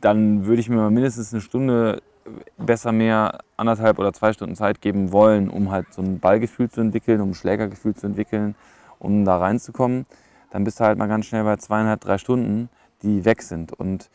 Dann 0.01 0.45
würde 0.45 0.59
ich 0.59 0.69
mir 0.69 0.75
mal 0.75 0.91
mindestens 0.91 1.33
eine 1.33 1.41
Stunde 1.41 2.01
besser 2.57 2.91
mehr 2.91 3.39
anderthalb 3.57 3.99
oder 3.99 4.13
zwei 4.13 4.33
Stunden 4.33 4.55
Zeit 4.55 4.81
geben 4.81 5.11
wollen, 5.11 5.49
um 5.49 5.71
halt 5.71 5.93
so 5.93 6.01
ein 6.01 6.19
Ballgefühl 6.19 6.69
zu 6.69 6.81
entwickeln, 6.81 7.21
um 7.21 7.31
ein 7.31 7.35
Schlägergefühl 7.35 7.95
zu 7.95 8.07
entwickeln, 8.07 8.55
um 8.99 9.25
da 9.25 9.37
reinzukommen. 9.37 10.05
Dann 10.51 10.63
bist 10.63 10.79
du 10.79 10.85
halt 10.85 10.97
mal 10.97 11.07
ganz 11.07 11.25
schnell 11.25 11.43
bei 11.43 11.57
zweieinhalb, 11.57 12.01
drei 12.01 12.17
Stunden, 12.17 12.69
die 13.01 13.25
weg 13.25 13.41
sind. 13.41 13.73
Und 13.73 14.09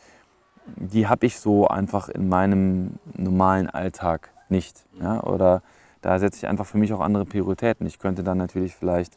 die 0.77 1.07
habe 1.07 1.27
ich 1.27 1.39
so 1.39 1.69
einfach 1.69 2.09
in 2.09 2.29
meinem 2.29 2.99
normalen 3.15 3.69
Alltag 3.69 4.31
nicht. 4.49 4.85
Ja? 5.01 5.23
Oder 5.23 5.63
da 6.01 6.19
setze 6.19 6.39
ich 6.39 6.47
einfach 6.49 6.67
für 6.67 6.79
mich 6.79 6.93
auch 6.93 7.01
andere 7.01 7.25
Prioritäten. 7.25 7.87
Ich 7.87 7.99
könnte 7.99 8.23
dann 8.23 8.39
natürlich 8.39 8.75
vielleicht 8.75 9.17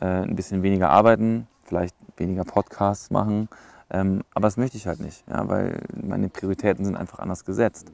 äh, 0.00 0.06
ein 0.06 0.36
bisschen 0.36 0.62
weniger 0.62 0.90
arbeiten, 0.90 1.46
vielleicht 1.64 1.94
weniger 2.16 2.44
Podcasts 2.44 3.10
machen, 3.10 3.48
ähm, 3.90 4.22
aber 4.34 4.46
das 4.46 4.56
möchte 4.56 4.76
ich 4.76 4.86
halt 4.86 5.00
nicht, 5.00 5.24
ja? 5.28 5.48
weil 5.48 5.82
meine 5.94 6.28
Prioritäten 6.28 6.84
sind 6.84 6.96
einfach 6.96 7.18
anders 7.18 7.44
gesetzt. 7.44 7.92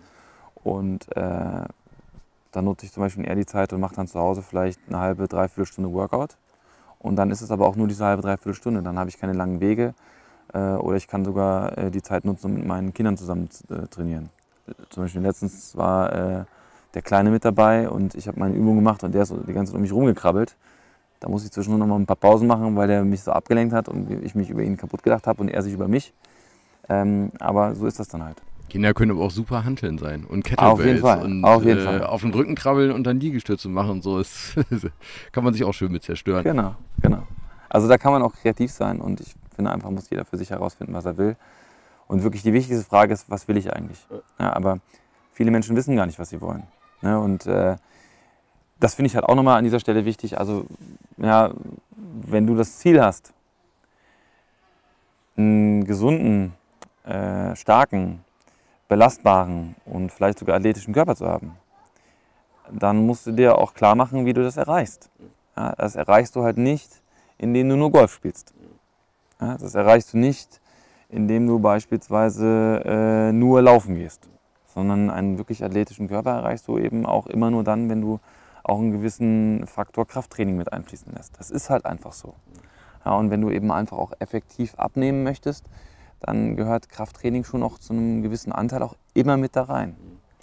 Und 0.65 1.15
äh, 1.17 1.65
dann 2.53 2.65
nutze 2.65 2.87
ich 2.87 2.93
zum 2.93 3.03
Beispiel 3.03 3.27
eher 3.27 3.37
die 3.37 3.47
Zeit 3.47 3.73
und 3.73 3.81
mache 3.81 3.95
dann 3.95 4.09
zu 4.09 4.19
Hause 4.19 4.43
vielleicht 4.43 4.81
eine 4.89 4.99
halbe, 4.99 5.29
dreiviertel 5.29 5.67
Stunde 5.67 5.93
Workout. 5.93 6.37
Und 6.99 7.17
dann 7.17 7.31
ist 7.31 7.43
es 7.43 7.51
aber 7.51 7.67
auch 7.67 7.77
nur 7.77 7.87
diese 7.87 8.05
halbe, 8.05 8.23
dreiviertel 8.23 8.55
Stunde. 8.55 8.83
Dann 8.83 8.99
habe 8.99 9.09
ich 9.09 9.19
keine 9.19 9.33
langen 9.35 9.61
Wege, 9.61 9.95
Äh, 10.55 10.81
oder 10.81 10.97
ich 10.97 11.07
kann 11.07 11.27
sogar 11.27 11.77
äh, 11.77 11.91
die 11.91 12.01
Zeit 12.01 12.25
nutzen, 12.25 12.47
um 12.47 12.55
mit 12.55 12.67
meinen 12.67 12.95
Kindern 12.95 13.19
zusammen 13.19 13.51
zu 13.51 13.65
äh, 13.69 13.87
trainieren. 13.87 14.31
Zum 14.89 15.03
Beispiel 15.03 15.21
letztens 15.21 15.77
war 15.77 16.47
der 16.95 17.03
Kleine 17.03 17.31
mit 17.31 17.45
dabei 17.45 17.89
und 17.89 18.15
ich 18.15 18.29
habe 18.29 18.41
meine 18.41 18.55
Übung 18.55 18.77
gemacht 18.77 19.05
und 19.05 19.15
der 19.15 19.23
ist 19.23 19.29
so 19.29 19.37
die 19.37 19.53
ganze 19.53 19.73
Zeit 19.73 19.77
um 19.77 19.83
mich 19.83 19.93
rumgekrabbelt. 19.93 20.57
Da 21.21 21.29
muss 21.29 21.45
ich 21.45 21.51
zwischendurch 21.51 21.81
noch 21.81 21.87
mal 21.87 21.97
ein 21.97 22.07
paar 22.07 22.17
Pausen 22.17 22.47
machen, 22.47 22.77
weil 22.77 22.89
der 22.89 23.05
mich 23.05 23.23
so 23.23 23.33
abgelenkt 23.33 23.75
hat 23.75 23.89
und 23.89 24.11
ich 24.23 24.35
mich 24.35 24.51
über 24.51 24.63
ihn 24.63 24.77
kaputt 24.77 25.03
gedacht 25.03 25.27
habe 25.27 25.43
und 25.43 25.49
er 25.49 25.63
sich 25.63 25.73
über 25.73 25.89
mich. 25.89 26.13
Ähm, 26.89 27.33
aber 27.41 27.75
so 27.75 27.87
ist 27.87 27.99
das 27.99 28.09
dann 28.09 28.23
halt. 28.23 28.41
Kinder 28.69 28.93
können 28.95 29.13
aber 29.13 29.23
auch 29.23 29.31
super 29.31 29.65
Hanteln 29.65 29.99
sein 29.99 30.25
und 30.25 30.45
Auf 30.59 30.81
jeden 30.81 31.01
Kettlebells 31.01 31.01
Fall, 31.01 31.23
und 31.23 31.45
auf 31.45 31.65
jeden 31.65 31.81
äh, 31.81 31.85
Fall. 31.85 32.05
auf 32.05 32.21
den 32.21 32.33
Rücken 32.33 32.55
krabbeln 32.55 32.93
und 32.93 33.05
dann 33.05 33.19
Liegestütze 33.19 33.69
machen 33.69 33.91
und 33.91 34.03
so. 34.03 34.19
Ist, 34.19 34.57
kann 35.33 35.45
man 35.45 35.55
sich 35.55 35.65
auch 35.65 35.73
schön 35.73 35.91
mit 35.91 36.03
zerstören. 36.03 36.45
Genau, 36.45 36.75
genau. 37.01 37.27
Also 37.69 37.89
da 37.89 37.99
kann 37.99 38.13
man 38.13 38.23
auch 38.23 38.35
kreativ 38.35 38.71
sein 38.71 39.01
und 39.01 39.21
ich 39.21 39.35
finde 39.55 39.71
einfach, 39.73 39.91
muss 39.91 40.09
jeder 40.11 40.25
für 40.25 40.37
sich 40.39 40.51
herausfinden, 40.51 40.95
was 40.95 41.05
er 41.05 41.17
will. 41.17 41.37
Und 42.07 42.23
wirklich 42.23 42.43
die 42.43 42.53
wichtigste 42.53 42.85
Frage 42.85 43.13
ist, 43.13 43.31
was 43.31 43.49
will 43.49 43.57
ich 43.57 43.73
eigentlich? 43.73 43.99
Ja, 44.39 44.55
aber 44.55 44.79
viele 45.33 45.51
Menschen 45.51 45.77
wissen 45.77 45.97
gar 45.97 46.07
nicht, 46.07 46.19
was 46.19 46.31
sie 46.31 46.41
wollen. 46.41 46.63
Ne? 47.03 47.19
Und 47.19 47.47
äh, 47.47 47.77
das 48.81 48.95
finde 48.95 49.09
ich 49.09 49.15
halt 49.15 49.25
auch 49.25 49.35
nochmal 49.35 49.59
an 49.59 49.65
dieser 49.65 49.81
Stelle 49.81 50.05
wichtig. 50.05 50.39
Also, 50.39 50.67
ja, 51.17 51.53
wenn 51.97 52.47
du 52.47 52.55
das 52.55 52.79
Ziel 52.79 53.03
hast, 53.03 53.33
einen 55.37 55.85
gesunden, 55.85 56.55
äh, 57.05 57.55
starken, 57.57 58.25
belastbaren 58.89 59.77
und 59.85 60.11
vielleicht 60.13 60.39
sogar 60.39 60.57
athletischen 60.57 60.95
Körper 60.95 61.15
zu 61.15 61.27
haben, 61.27 61.53
dann 62.71 63.07
musst 63.07 63.27
du 63.27 63.33
dir 63.33 63.59
auch 63.59 63.75
klar 63.75 63.95
machen, 63.95 64.27
wie 64.27 64.33
du 64.33 64.43
das 64.43 64.57
erreichst. 64.57 65.11
Ja, 65.57 65.75
das 65.77 65.97
erreichst 65.97 66.37
du 66.37 66.43
halt 66.43 66.59
nicht, 66.59 67.03
indem 67.39 67.69
du 67.69 67.77
nur 67.77 67.91
Golf 67.91 68.13
spielst. 68.13 68.55
Ja, 69.41 69.57
das 69.57 69.75
erreichst 69.75 70.13
du 70.13 70.19
nicht, 70.19 70.61
indem 71.09 71.47
du 71.47 71.59
beispielsweise 71.59 72.83
äh, 72.85 73.33
nur 73.33 73.63
laufen 73.63 73.95
gehst, 73.95 74.29
sondern 74.79 75.11
einen 75.11 75.39
wirklich 75.39 75.65
athletischen 75.65 76.07
Körper 76.07 76.31
erreichst 76.31 76.69
du 76.69 76.79
eben 76.79 77.05
auch 77.05 77.27
immer 77.27 77.51
nur 77.51 77.65
dann, 77.65 77.91
wenn 77.91 78.01
du 78.01 78.21
auch 78.63 78.79
einen 78.79 78.93
gewissen 78.93 79.67
Faktor 79.67 80.07
Krafttraining 80.07 80.57
mit 80.57 80.73
einfließen 80.73 81.13
lässt. 81.17 81.37
Das 81.37 81.51
ist 81.51 81.69
halt 81.69 81.85
einfach 81.85 82.13
so. 82.13 82.35
Ja, 83.05 83.15
und 83.15 83.31
wenn 83.31 83.41
du 83.41 83.51
eben 83.51 83.73
einfach 83.73 83.99
auch 83.99 84.13
effektiv 84.21 84.77
abnehmen 84.77 85.25
möchtest, 85.25 85.65
dann 86.21 86.55
gehört 86.55 86.89
Krafttraining 86.89 87.43
schon 87.43 87.65
auch 87.65 87.79
zu 87.79 87.93
einem 87.93 88.23
gewissen 88.23 88.53
Anteil 88.53 88.85
auch 88.85 88.95
immer 89.15 89.37
mit 89.37 89.57
da 89.57 89.65
rein. 89.65 89.97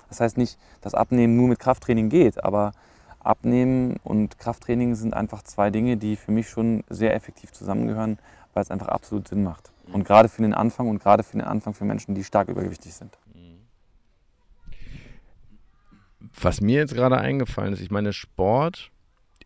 Das 0.09 0.19
heißt 0.19 0.37
nicht, 0.37 0.59
dass 0.81 0.93
Abnehmen 0.95 1.37
nur 1.37 1.47
mit 1.47 1.59
Krafttraining 1.59 2.09
geht, 2.09 2.43
aber 2.43 2.73
Abnehmen 3.21 3.95
und 4.03 4.37
Krafttraining 4.37 4.95
sind 4.95 5.13
einfach 5.13 5.43
zwei 5.43 5.69
Dinge, 5.69 5.95
die 5.95 6.17
für 6.17 6.33
mich 6.33 6.49
schon 6.49 6.83
sehr 6.89 7.15
effektiv 7.15 7.53
zusammengehören, 7.53 8.19
weil 8.53 8.63
es 8.63 8.71
einfach 8.71 8.89
absolut 8.89 9.29
Sinn 9.29 9.43
macht. 9.43 9.71
Und 9.93 10.03
gerade 10.03 10.27
für 10.27 10.41
den 10.41 10.53
Anfang 10.53 10.89
und 10.89 10.99
gerade 10.99 11.23
für 11.23 11.37
den 11.37 11.47
Anfang 11.47 11.73
für 11.73 11.85
Menschen, 11.85 12.15
die 12.15 12.25
stark 12.25 12.49
übergewichtig 12.49 12.93
sind. 12.93 13.17
Was 16.41 16.61
mir 16.61 16.77
jetzt 16.77 16.93
gerade 16.93 17.17
eingefallen 17.17 17.73
ist, 17.73 17.81
ich 17.81 17.91
meine, 17.91 18.13
Sport 18.13 18.91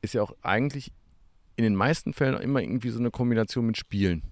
ist 0.01 0.13
ja 0.13 0.21
auch 0.21 0.33
eigentlich 0.41 0.91
in 1.55 1.63
den 1.63 1.75
meisten 1.75 2.13
Fällen 2.13 2.35
auch 2.35 2.39
immer 2.39 2.61
irgendwie 2.61 2.89
so 2.89 2.99
eine 2.99 3.11
Kombination 3.11 3.65
mit 3.65 3.77
Spielen. 3.77 4.23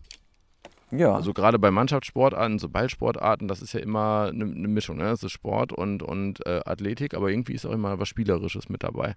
Ja, 0.92 1.14
Also 1.16 1.34
gerade 1.34 1.60
bei 1.60 1.70
Mannschaftssportarten, 1.70 2.60
so 2.60 2.70
Ballsportarten, 2.70 3.50
das 3.50 3.62
ist 3.62 3.74
ja 3.74 3.82
immer 3.82 4.30
eine, 4.32 4.46
eine 4.46 4.68
Mischung. 4.70 4.98
Ne? 4.98 5.04
Das 5.04 5.22
ist 5.22 5.34
Sport 5.34 5.74
und, 5.74 6.02
und 6.02 6.46
äh, 6.46 6.62
Athletik, 6.66 7.14
aber 7.14 7.30
irgendwie 7.30 7.54
ist 7.54 7.66
auch 7.66 7.74
immer 7.74 8.00
was 8.00 8.08
Spielerisches 8.08 8.70
mit 8.70 8.84
dabei. 8.84 9.16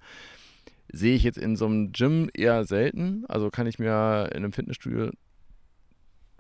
Sehe 0.92 1.14
ich 1.14 1.22
jetzt 1.22 1.38
in 1.38 1.55
so 1.55 1.66
einem 1.66 1.92
Gym 1.92 2.29
eher 2.35 2.64
selten. 2.64 3.24
Also 3.29 3.50
kann 3.50 3.68
ich 3.68 3.79
mir 3.79 4.31
in 4.33 4.38
einem 4.38 4.53
Fitnessstudio 4.53 5.11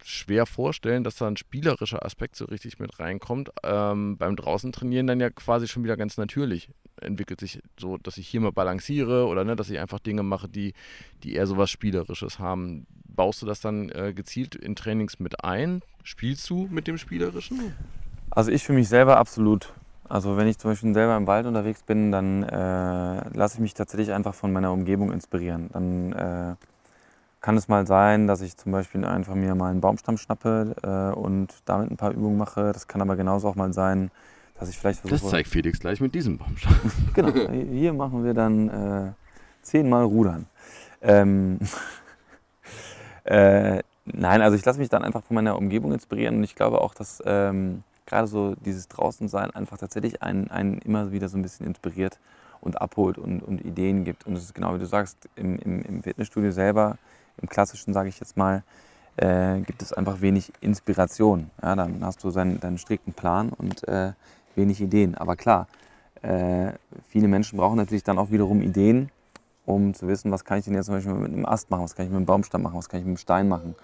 schwer 0.04 0.46
vorstellen, 0.46 1.04
dass 1.04 1.16
da 1.16 1.26
ein 1.26 1.36
spielerischer 1.36 2.04
Aspekt 2.04 2.36
so 2.36 2.44
richtig 2.44 2.78
mit 2.78 2.98
reinkommt. 2.98 3.50
Ähm, 3.62 4.16
beim 4.16 4.36
draußen 4.36 4.72
trainieren 4.72 5.06
dann 5.06 5.20
ja 5.20 5.30
quasi 5.30 5.68
schon 5.68 5.84
wieder 5.84 5.96
ganz 5.96 6.16
natürlich. 6.16 6.70
Entwickelt 7.00 7.40
sich 7.40 7.60
so, 7.78 7.96
dass 7.96 8.18
ich 8.18 8.28
hier 8.28 8.40
mal 8.40 8.52
balanciere 8.52 9.26
oder 9.26 9.44
ne, 9.44 9.56
dass 9.56 9.70
ich 9.70 9.78
einfach 9.78 9.98
Dinge 9.98 10.22
mache, 10.22 10.48
die, 10.48 10.74
die 11.22 11.34
eher 11.34 11.46
so 11.46 11.56
was 11.56 11.70
Spielerisches 11.70 12.38
haben. 12.38 12.86
Baust 13.04 13.42
du 13.42 13.46
das 13.46 13.60
dann 13.60 13.88
äh, 13.90 14.12
gezielt 14.14 14.54
in 14.54 14.76
Trainings 14.76 15.18
mit 15.18 15.44
ein? 15.44 15.82
Spielst 16.02 16.48
du 16.50 16.68
mit 16.70 16.86
dem 16.86 16.98
Spielerischen? 16.98 17.74
also 18.30 18.50
ich 18.50 18.64
für 18.64 18.72
mich 18.72 18.88
selber 18.88 19.16
absolut. 19.16 19.72
Also 20.08 20.36
wenn 20.36 20.48
ich 20.48 20.58
zum 20.58 20.72
Beispiel 20.72 20.92
selber 20.92 21.16
im 21.16 21.26
Wald 21.26 21.46
unterwegs 21.46 21.82
bin, 21.82 22.10
dann 22.10 22.42
äh, 22.42 23.28
lasse 23.36 23.54
ich 23.54 23.60
mich 23.60 23.74
tatsächlich 23.74 24.12
einfach 24.12 24.34
von 24.34 24.52
meiner 24.52 24.72
Umgebung 24.72 25.12
inspirieren. 25.12 25.70
Dann 25.72 26.12
äh, 26.12 26.54
kann 27.40 27.56
es 27.56 27.68
mal 27.68 27.86
sein, 27.86 28.26
dass 28.26 28.42
ich 28.42 28.56
zum 28.56 28.72
Beispiel 28.72 29.04
einfach 29.04 29.34
mir 29.34 29.54
mal 29.54 29.70
einen 29.70 29.80
Baumstamm 29.80 30.18
schnappe 30.18 30.76
äh, 30.82 31.18
und 31.18 31.48
damit 31.64 31.90
ein 31.90 31.96
paar 31.96 32.12
Übungen 32.12 32.36
mache. 32.36 32.72
Das 32.72 32.86
kann 32.86 33.00
aber 33.00 33.16
genauso 33.16 33.48
auch 33.48 33.54
mal 33.54 33.72
sein, 33.72 34.10
dass 34.58 34.68
ich 34.68 34.78
vielleicht 34.78 35.00
versuche... 35.00 35.20
Das 35.20 35.30
zeigt 35.30 35.48
Felix 35.48 35.80
gleich 35.80 36.00
mit 36.00 36.14
diesem 36.14 36.38
Baumstamm. 36.38 36.74
Genau, 37.14 37.32
hier 37.32 37.92
machen 37.94 38.24
wir 38.24 38.34
dann 38.34 38.68
äh, 38.68 39.12
zehnmal 39.62 40.04
Rudern. 40.04 40.46
Ähm, 41.00 41.58
äh, 43.24 43.82
nein, 44.04 44.42
also 44.42 44.56
ich 44.56 44.64
lasse 44.64 44.78
mich 44.78 44.90
dann 44.90 45.02
einfach 45.02 45.22
von 45.22 45.34
meiner 45.34 45.56
Umgebung 45.56 45.92
inspirieren 45.92 46.36
und 46.36 46.44
ich 46.44 46.54
glaube 46.54 46.82
auch, 46.82 46.92
dass 46.92 47.22
ähm, 47.24 47.84
gerade 48.04 48.26
so 48.26 48.54
dieses 48.56 48.88
Draußensein 48.88 49.50
einfach 49.52 49.78
tatsächlich 49.78 50.22
einen, 50.22 50.50
einen 50.50 50.78
immer 50.78 51.10
wieder 51.10 51.28
so 51.28 51.38
ein 51.38 51.42
bisschen 51.42 51.66
inspiriert 51.66 52.18
und 52.60 52.82
abholt 52.82 53.16
und, 53.16 53.40
und 53.40 53.64
Ideen 53.64 54.04
gibt. 54.04 54.26
Und 54.26 54.34
es 54.36 54.42
ist 54.42 54.54
genau 54.54 54.74
wie 54.74 54.78
du 54.78 54.86
sagst, 54.86 55.28
im, 55.36 55.58
im, 55.58 55.80
im 55.82 56.02
Fitnessstudio 56.02 56.50
selber, 56.50 56.98
im 57.40 57.48
klassischen 57.48 57.92
sage 57.92 58.08
ich 58.08 58.20
jetzt 58.20 58.36
mal, 58.36 58.62
äh, 59.16 59.60
gibt 59.60 59.82
es 59.82 59.92
einfach 59.92 60.20
wenig 60.20 60.52
Inspiration. 60.60 61.50
Ja, 61.62 61.74
dann 61.74 62.04
hast 62.04 62.22
du 62.24 62.30
seinen, 62.30 62.60
deinen 62.60 62.78
strikten 62.78 63.12
Plan 63.12 63.50
und 63.50 63.86
äh, 63.88 64.12
wenig 64.54 64.80
Ideen. 64.80 65.14
Aber 65.14 65.36
klar, 65.36 65.68
äh, 66.22 66.72
viele 67.08 67.28
Menschen 67.28 67.58
brauchen 67.58 67.76
natürlich 67.76 68.04
dann 68.04 68.18
auch 68.18 68.30
wiederum 68.30 68.62
Ideen, 68.62 69.10
um 69.66 69.94
zu 69.94 70.08
wissen, 70.08 70.30
was 70.30 70.44
kann 70.44 70.58
ich 70.58 70.64
denn 70.64 70.74
jetzt 70.74 70.86
zum 70.86 70.94
Beispiel 70.94 71.14
mit 71.14 71.32
einem 71.32 71.46
Ast 71.46 71.70
machen, 71.70 71.84
was 71.84 71.94
kann 71.94 72.06
ich 72.06 72.10
mit 72.10 72.16
einem 72.16 72.26
Baumstamm 72.26 72.62
machen, 72.62 72.76
was 72.76 72.88
kann 72.88 73.00
ich 73.00 73.04
mit 73.04 73.10
einem 73.10 73.16
Stein 73.18 73.48
machen, 73.48 73.74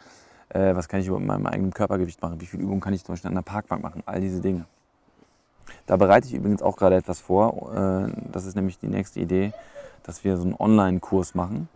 äh, 0.50 0.74
was 0.74 0.88
kann 0.88 1.00
ich 1.00 1.10
mit 1.10 1.20
meinem 1.20 1.46
eigenen 1.46 1.72
Körpergewicht 1.72 2.20
machen, 2.22 2.40
wie 2.40 2.46
viel 2.46 2.60
Übungen 2.60 2.80
kann 2.80 2.94
ich 2.94 3.04
zum 3.04 3.14
Beispiel 3.14 3.28
an 3.28 3.34
der 3.34 3.42
Parkbank 3.42 3.82
machen, 3.82 4.02
all 4.06 4.20
diese 4.20 4.40
Dinge. 4.40 4.66
Da 5.86 5.96
bereite 5.96 6.28
ich 6.28 6.34
übrigens 6.34 6.62
auch 6.62 6.76
gerade 6.76 6.96
etwas 6.96 7.20
vor. 7.20 7.72
Äh, 7.74 8.12
das 8.32 8.46
ist 8.46 8.56
nämlich 8.56 8.78
die 8.78 8.88
nächste 8.88 9.20
Idee, 9.20 9.52
dass 10.02 10.24
wir 10.24 10.36
so 10.36 10.44
einen 10.44 10.54
Online-Kurs 10.54 11.34
machen 11.34 11.68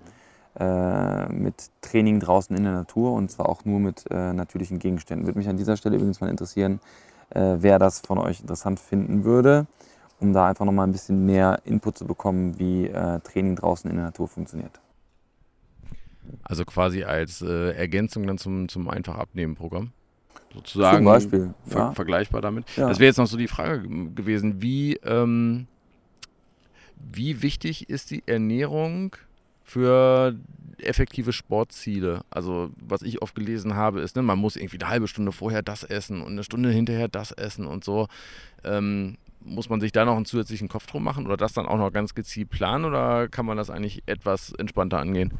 mit 0.60 1.70
Training 1.80 2.20
draußen 2.20 2.54
in 2.56 2.64
der 2.64 2.72
Natur 2.74 3.12
und 3.12 3.30
zwar 3.30 3.48
auch 3.48 3.64
nur 3.64 3.80
mit 3.80 4.04
äh, 4.10 4.32
natürlichen 4.32 4.78
Gegenständen. 4.78 5.26
Würde 5.26 5.38
mich 5.38 5.48
an 5.48 5.56
dieser 5.56 5.76
Stelle 5.76 5.96
übrigens 5.96 6.20
mal 6.20 6.28
interessieren, 6.28 6.80
äh, 7.30 7.56
wer 7.58 7.78
das 7.78 8.00
von 8.00 8.18
euch 8.18 8.40
interessant 8.40 8.78
finden 8.80 9.24
würde, 9.24 9.66
um 10.20 10.32
da 10.32 10.46
einfach 10.46 10.64
nochmal 10.64 10.86
ein 10.86 10.92
bisschen 10.92 11.24
mehr 11.24 11.60
Input 11.64 11.96
zu 11.96 12.06
bekommen, 12.06 12.58
wie 12.58 12.86
äh, 12.86 13.20
Training 13.20 13.56
draußen 13.56 13.90
in 13.90 13.96
der 13.96 14.06
Natur 14.06 14.28
funktioniert. 14.28 14.80
Also 16.42 16.64
quasi 16.64 17.04
als 17.04 17.42
äh, 17.42 17.72
Ergänzung 17.72 18.26
dann 18.26 18.38
zum, 18.38 18.68
zum 18.68 18.88
einfach 18.88 19.16
abnehmen 19.16 19.54
Programm. 19.54 19.92
Sozusagen 20.52 20.98
Zum 20.98 21.04
Beispiel, 21.04 21.54
ver 21.64 21.78
ja. 21.78 21.92
vergleichbar 21.92 22.40
damit. 22.40 22.64
Ja. 22.76 22.88
Das 22.88 22.98
wäre 22.98 23.06
jetzt 23.06 23.18
noch 23.18 23.26
so 23.26 23.36
die 23.36 23.48
Frage 23.48 23.82
gewesen, 24.14 24.60
wie, 24.60 24.96
ähm, 24.96 25.68
wie 26.96 27.42
wichtig 27.42 27.88
ist 27.88 28.10
die 28.10 28.24
Ernährung 28.26 29.16
für 29.70 30.34
effektive 30.82 31.32
Sportziele? 31.32 32.22
Also 32.30 32.70
was 32.80 33.02
ich 33.02 33.22
oft 33.22 33.34
gelesen 33.34 33.76
habe, 33.76 34.00
ist, 34.00 34.16
ne, 34.16 34.22
man 34.22 34.38
muss 34.38 34.56
irgendwie 34.56 34.80
eine 34.80 34.90
halbe 34.90 35.08
Stunde 35.08 35.32
vorher 35.32 35.62
das 35.62 35.84
essen 35.84 36.22
und 36.22 36.32
eine 36.32 36.44
Stunde 36.44 36.70
hinterher 36.70 37.08
das 37.08 37.32
essen 37.32 37.66
und 37.66 37.84
so. 37.84 38.08
Ähm, 38.64 39.16
muss 39.42 39.70
man 39.70 39.80
sich 39.80 39.92
da 39.92 40.04
noch 40.04 40.16
einen 40.16 40.26
zusätzlichen 40.26 40.68
Kopf 40.68 40.86
drum 40.86 41.04
machen 41.04 41.24
oder 41.24 41.36
das 41.36 41.52
dann 41.52 41.66
auch 41.66 41.78
noch 41.78 41.92
ganz 41.92 42.14
gezielt 42.14 42.50
planen 42.50 42.84
oder 42.84 43.28
kann 43.28 43.46
man 43.46 43.56
das 43.56 43.70
eigentlich 43.70 44.02
etwas 44.06 44.52
entspannter 44.52 44.98
angehen? 44.98 45.32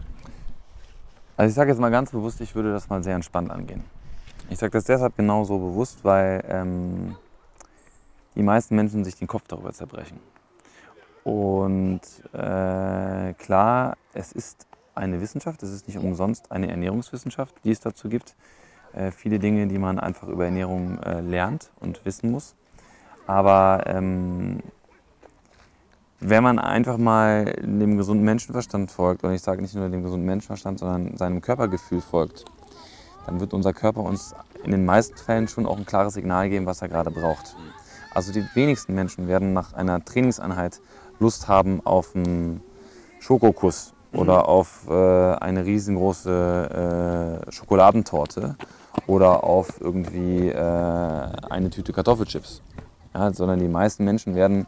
Also 1.37 1.51
ich 1.51 1.55
sage 1.55 1.71
jetzt 1.71 1.81
mal 1.81 1.91
ganz 1.91 2.11
bewusst, 2.13 2.41
ich 2.41 2.55
würde 2.55 2.73
das 2.73 2.89
mal 2.89 3.03
sehr 3.03 3.15
entspannt 3.15 3.51
angehen. 3.51 3.83
Ich 4.49 4.59
sage 4.59 4.73
das 4.73 4.85
deshalb 4.85 5.17
genau 5.17 5.45
so 5.45 5.59
bewusst, 5.59 6.05
weil 6.05 6.45
ähm, 6.49 7.17
die 8.37 8.43
meisten 8.43 8.77
Menschen 8.77 9.05
sich 9.05 9.17
den 9.17 9.27
Kopf 9.27 9.45
darüber 9.49 9.73
zerbrechen. 9.73 10.19
Und 11.25 12.01
äh, 12.33 13.35
klar, 13.35 13.97
es 14.15 14.33
ist 14.33 14.67
eine 14.95 15.21
Wissenschaft, 15.21 15.63
es 15.63 15.73
ist 15.73 15.87
nicht 15.87 15.99
umsonst 15.99 16.51
eine 16.51 16.71
Ernährungswissenschaft, 16.71 17.55
die 17.65 17.71
es 17.71 17.81
dazu 17.81 18.09
gibt. 18.09 18.35
Äh, 18.93 19.11
viele 19.11 19.39
Dinge, 19.39 19.67
die 19.67 19.79
man 19.79 19.99
einfach 19.99 20.29
über 20.29 20.45
Ernährung 20.45 20.99
äh, 20.99 21.21
lernt 21.21 21.71
und 21.81 22.05
wissen 22.05 22.31
muss. 22.31 22.55
Aber 23.27 23.85
ähm, 23.87 24.61
wenn 26.19 26.43
man 26.43 26.59
einfach 26.59 26.99
mal 26.99 27.45
dem 27.63 27.97
gesunden 27.97 28.25
Menschenverstand 28.25 28.91
folgt, 28.91 29.25
und 29.25 29.33
ich 29.33 29.43
sage 29.43 29.63
nicht 29.63 29.75
nur 29.75 29.89
dem 29.89 30.03
gesunden 30.03 30.27
Menschenverstand, 30.27 30.79
sondern 30.79 31.17
seinem 31.17 31.41
Körpergefühl 31.41 32.01
folgt, 32.01 32.45
dann 33.27 33.41
wird 33.41 33.55
unser 33.55 33.73
Körper 33.73 34.01
uns 34.01 34.35
in 34.65 34.71
den 34.71 34.85
meisten 34.85 35.17
Fällen 35.17 35.49
schon 35.49 35.67
auch 35.67 35.79
ein 35.79 35.87
klares 35.87 36.15
Signal 36.15 36.49
geben, 36.49 36.67
was 36.67 36.83
er 36.83 36.89
gerade 36.89 37.11
braucht. 37.11 37.57
Also 38.13 38.33
die 38.33 38.45
wenigsten 38.55 38.95
Menschen 38.95 39.29
werden 39.29 39.53
nach 39.53 39.73
einer 39.73 40.05
Trainingseinheit 40.05 40.81
Lust 41.21 41.49
haben 41.49 41.81
auf 41.85 42.17
einen 42.17 42.63
Schokokuss 43.21 43.95
oder 44.13 44.49
auf 44.49 44.89
äh, 44.89 45.35
eine 45.35 45.65
riesengroße 45.65 47.45
äh, 47.47 47.53
Schokoladentorte 47.53 48.57
oder 49.07 49.45
auf 49.45 49.81
irgendwie 49.81 50.49
äh, 50.49 50.57
eine 50.57 51.71
Tüte 51.71 51.93
Kartoffelchips. 51.93 52.63
Ja, 53.15 53.33
sondern 53.33 53.59
die 53.59 53.69
meisten 53.69 54.05
Menschen 54.05 54.35
werden 54.35 54.67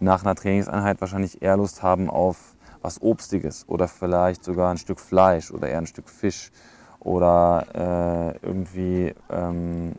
nach 0.00 0.24
einer 0.24 0.34
Trainingseinheit 0.34 1.00
wahrscheinlich 1.00 1.42
eher 1.42 1.56
Lust 1.56 1.82
haben 1.82 2.10
auf 2.10 2.56
was 2.80 3.00
Obstiges 3.00 3.64
oder 3.68 3.86
vielleicht 3.88 4.44
sogar 4.44 4.70
ein 4.70 4.78
Stück 4.78 4.98
Fleisch 4.98 5.50
oder 5.50 5.68
eher 5.68 5.78
ein 5.78 5.86
Stück 5.86 6.08
Fisch 6.08 6.50
oder 7.00 7.66
äh, 8.42 8.46
irgendwie, 8.46 9.14
ähm, 9.30 9.94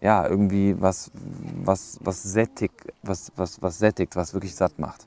ja, 0.00 0.26
irgendwie 0.26 0.80
was, 0.80 1.10
was, 1.64 1.98
was, 2.02 2.22
sättigt, 2.22 2.74
was, 3.02 3.32
was, 3.36 3.60
was 3.62 3.78
sättigt, 3.78 4.16
was 4.16 4.34
wirklich 4.34 4.54
satt 4.54 4.78
macht. 4.78 5.06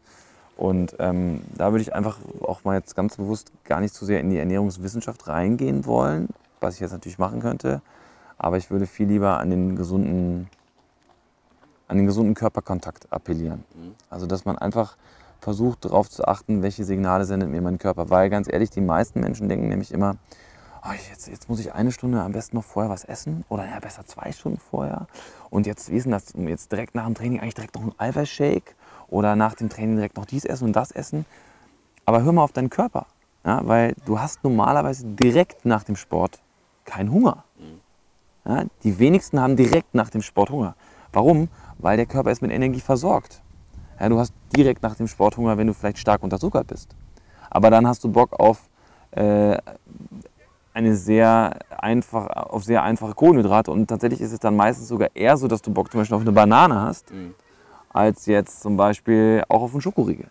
Und 0.58 0.96
ähm, 0.98 1.42
da 1.56 1.72
würde 1.72 1.84
ich 1.84 1.94
einfach 1.94 2.18
auch 2.42 2.64
mal 2.64 2.76
jetzt 2.76 2.96
ganz 2.96 3.18
bewusst 3.18 3.52
gar 3.64 3.80
nicht 3.80 3.94
zu 3.94 4.06
sehr 4.06 4.20
in 4.20 4.32
die 4.32 4.40
Ernährungswissenschaft 4.40 5.28
reingehen 5.28 5.86
wollen, 5.86 6.30
was 6.60 6.74
ich 6.76 6.80
jetzt 6.80 6.92
natürlich 6.92 7.20
machen 7.20 7.42
könnte. 7.42 7.82
Aber 8.40 8.58
ich 8.58 8.72
würde 8.72 8.88
viel 8.88 9.08
lieber 9.08 9.40
an 9.40 9.52
den 9.52 9.76
gesunden, 9.76 10.50
an 11.88 11.98
den 11.98 12.08
gesunden 12.08 12.34
Körperkontakt 12.34 13.12
appellieren. 13.14 13.64
Mhm. 13.76 13.94
Also 14.10 14.26
dass 14.26 14.46
man 14.46 14.58
einfach 14.58 14.98
versucht 15.42 15.86
darauf 15.86 16.10
zu 16.10 16.26
achten, 16.26 16.64
welche 16.64 16.84
Signale 16.84 17.26
sendet 17.26 17.50
mir 17.50 17.62
mein 17.62 17.78
Körper. 17.78 18.10
Weil 18.10 18.32
ganz 18.32 18.52
ehrlich, 18.52 18.72
die 18.72 18.82
meisten 18.82 19.20
Menschen 19.20 19.50
denken 19.50 19.68
nämlich 19.70 19.92
immer, 19.92 20.16
oh, 20.84 20.94
jetzt, 21.10 21.28
jetzt 21.28 21.50
muss 21.50 21.60
ich 21.60 21.74
eine 21.74 21.92
Stunde 21.92 22.22
am 22.22 22.32
besten 22.32 22.58
noch 22.58 22.64
vorher 22.64 22.92
was 22.92 23.04
essen 23.04 23.46
oder 23.50 23.68
ja, 23.68 23.80
besser 23.80 24.06
zwei 24.08 24.32
Stunden 24.32 24.58
vorher. 24.58 25.06
Und 25.52 25.68
jetzt, 25.68 25.92
wie 25.92 25.98
ist 25.98 26.06
denn 26.06 26.12
das, 26.12 26.34
jetzt 26.36 26.72
direkt 26.72 26.96
nach 26.96 27.06
dem 27.06 27.14
Training 27.14 27.40
eigentlich 27.40 27.54
direkt 27.54 27.76
noch 27.76 27.84
ein 27.84 27.94
Eiweißshake 27.98 28.74
oder 29.10 29.36
nach 29.36 29.56
dem 29.56 29.70
Training 29.70 29.96
direkt 29.96 30.18
noch 30.18 30.26
dies 30.26 30.46
essen 30.46 30.66
und 30.66 30.76
das 30.76 30.92
essen. 30.92 31.26
Aber 32.06 32.24
hör 32.24 32.32
mal 32.32 32.44
auf 32.44 32.54
deinen 32.54 32.70
Körper, 32.70 33.06
ja, 33.46 33.62
weil 33.66 33.96
du 34.06 34.20
hast 34.20 34.44
normalerweise 34.44 35.06
direkt 35.06 35.66
nach 35.66 35.84
dem 35.84 35.96
Sport 35.96 36.40
keinen 36.86 37.12
Hunger. 37.12 37.44
Ja, 38.46 38.64
die 38.84 38.98
wenigsten 38.98 39.42
haben 39.42 39.58
direkt 39.58 39.94
nach 39.94 40.10
dem 40.10 40.22
Sport 40.22 40.50
Hunger. 40.52 40.76
Warum? 41.12 41.50
Weil 41.80 41.98
der 41.98 42.06
Körper 42.06 42.32
ist 42.32 42.42
mit 42.42 42.52
Energie 42.52 42.80
versorgt. 42.80 43.42
Ja, 44.00 44.08
du 44.08 44.20
hast 44.20 44.34
direkt 44.56 44.84
nach 44.84 44.96
dem 44.96 45.08
Sport 45.08 45.36
Hunger, 45.38 45.58
wenn 45.58 45.68
du 45.68 45.74
vielleicht 45.74 45.98
stark 45.98 46.24
unterzuckert 46.24 46.68
bist. 46.68 46.96
Aber 47.50 47.70
dann 47.70 47.86
hast 47.86 48.04
du 48.04 48.10
Bock 48.10 48.40
auf 48.40 48.70
äh, 49.12 49.58
eine 50.74 50.96
sehr 50.96 51.60
einfach, 51.78 52.28
auf 52.28 52.64
sehr 52.64 52.84
einfache 52.84 53.14
Kohlenhydrate. 53.14 53.72
Und 53.72 53.88
tatsächlich 53.88 54.22
ist 54.22 54.32
es 54.32 54.40
dann 54.40 54.56
meistens 54.56 54.88
sogar 54.88 55.10
eher 55.14 55.36
so, 55.36 55.48
dass 55.48 55.62
du 55.62 55.72
Bock 55.72 55.92
zum 55.92 56.02
Beispiel 56.02 56.16
auf 56.16 56.22
eine 56.22 56.32
Banane 56.32 56.80
hast, 56.82 57.12
mhm. 57.12 57.34
Als 57.90 58.26
jetzt 58.26 58.62
zum 58.62 58.78
Beispiel 58.78 59.44
auch 59.50 59.62
auf 59.62 59.72
einen 59.74 59.82
Schokoriegel. 59.82 60.28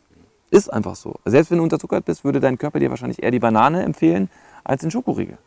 Ist 0.51 0.73
einfach 0.73 0.95
so. 0.95 1.17
Selbst 1.25 1.51
wenn 1.51 1.59
du 1.59 1.65
unterzuckert 1.65 2.05
bist, 2.05 2.25
würde 2.25 2.41
dein 2.41 2.59
Körper 2.59 2.79
dir 2.79 2.91
wahrscheinlich 2.91 3.23
eher 3.23 3.31
die 3.31 3.39
Banane 3.39 3.83
empfehlen 3.83 4.31
als 4.65 4.83
den 4.83 4.91
Schokoriegel. 4.91 5.39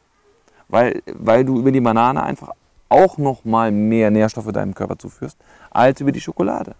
Weil, 0.68 1.01
weil 1.14 1.45
du 1.45 1.57
über 1.60 1.72
die 1.72 1.82
Banane 1.82 2.22
einfach 2.22 2.51
auch 2.89 3.18
noch 3.18 3.45
mal 3.45 3.72
mehr 3.72 4.12
Nährstoffe 4.12 4.51
deinem 4.51 4.74
Körper 4.74 4.97
zuführst, 4.97 5.38
als 5.70 6.01
über 6.01 6.12
die 6.12 6.22
Schokolade. 6.22 6.76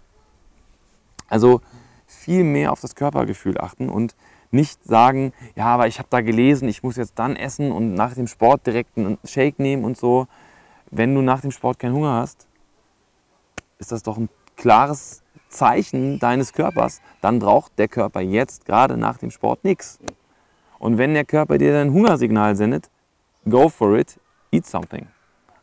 Also 1.28 1.60
viel 2.06 2.44
mehr 2.44 2.72
auf 2.72 2.80
das 2.80 2.94
Körpergefühl 2.94 3.58
achten 3.58 3.88
und 3.88 4.14
nicht 4.50 4.84
sagen, 4.84 5.32
ja, 5.54 5.66
aber 5.66 5.86
ich 5.86 5.98
habe 5.98 6.08
da 6.10 6.20
gelesen, 6.20 6.68
ich 6.68 6.82
muss 6.82 6.96
jetzt 6.96 7.18
dann 7.18 7.36
essen 7.36 7.70
und 7.70 7.94
nach 7.94 8.14
dem 8.14 8.26
Sport 8.26 8.66
direkt 8.66 8.98
einen 8.98 9.18
Shake 9.24 9.60
nehmen 9.60 9.84
und 9.84 9.96
so. 9.96 10.26
Wenn 10.90 11.14
du 11.14 11.22
nach 11.22 11.40
dem 11.40 11.52
Sport 11.52 11.78
keinen 11.78 11.94
Hunger 11.94 12.14
hast, 12.14 12.48
ist 13.78 13.92
das 13.92 14.02
doch 14.02 14.18
ein 14.18 14.28
klares 14.60 15.22
Zeichen 15.48 16.18
deines 16.18 16.52
Körpers. 16.52 17.00
Dann 17.20 17.38
braucht 17.38 17.78
der 17.78 17.88
Körper 17.88 18.20
jetzt 18.20 18.66
gerade 18.66 18.96
nach 18.96 19.18
dem 19.18 19.30
Sport 19.30 19.64
nichts. 19.64 19.98
Und 20.78 20.98
wenn 20.98 21.14
der 21.14 21.24
Körper 21.24 21.58
dir 21.58 21.76
ein 21.80 21.92
Hungersignal 21.92 22.54
sendet, 22.54 22.88
go 23.48 23.68
for 23.68 23.98
it, 23.98 24.20
eat 24.52 24.66
something. 24.66 25.08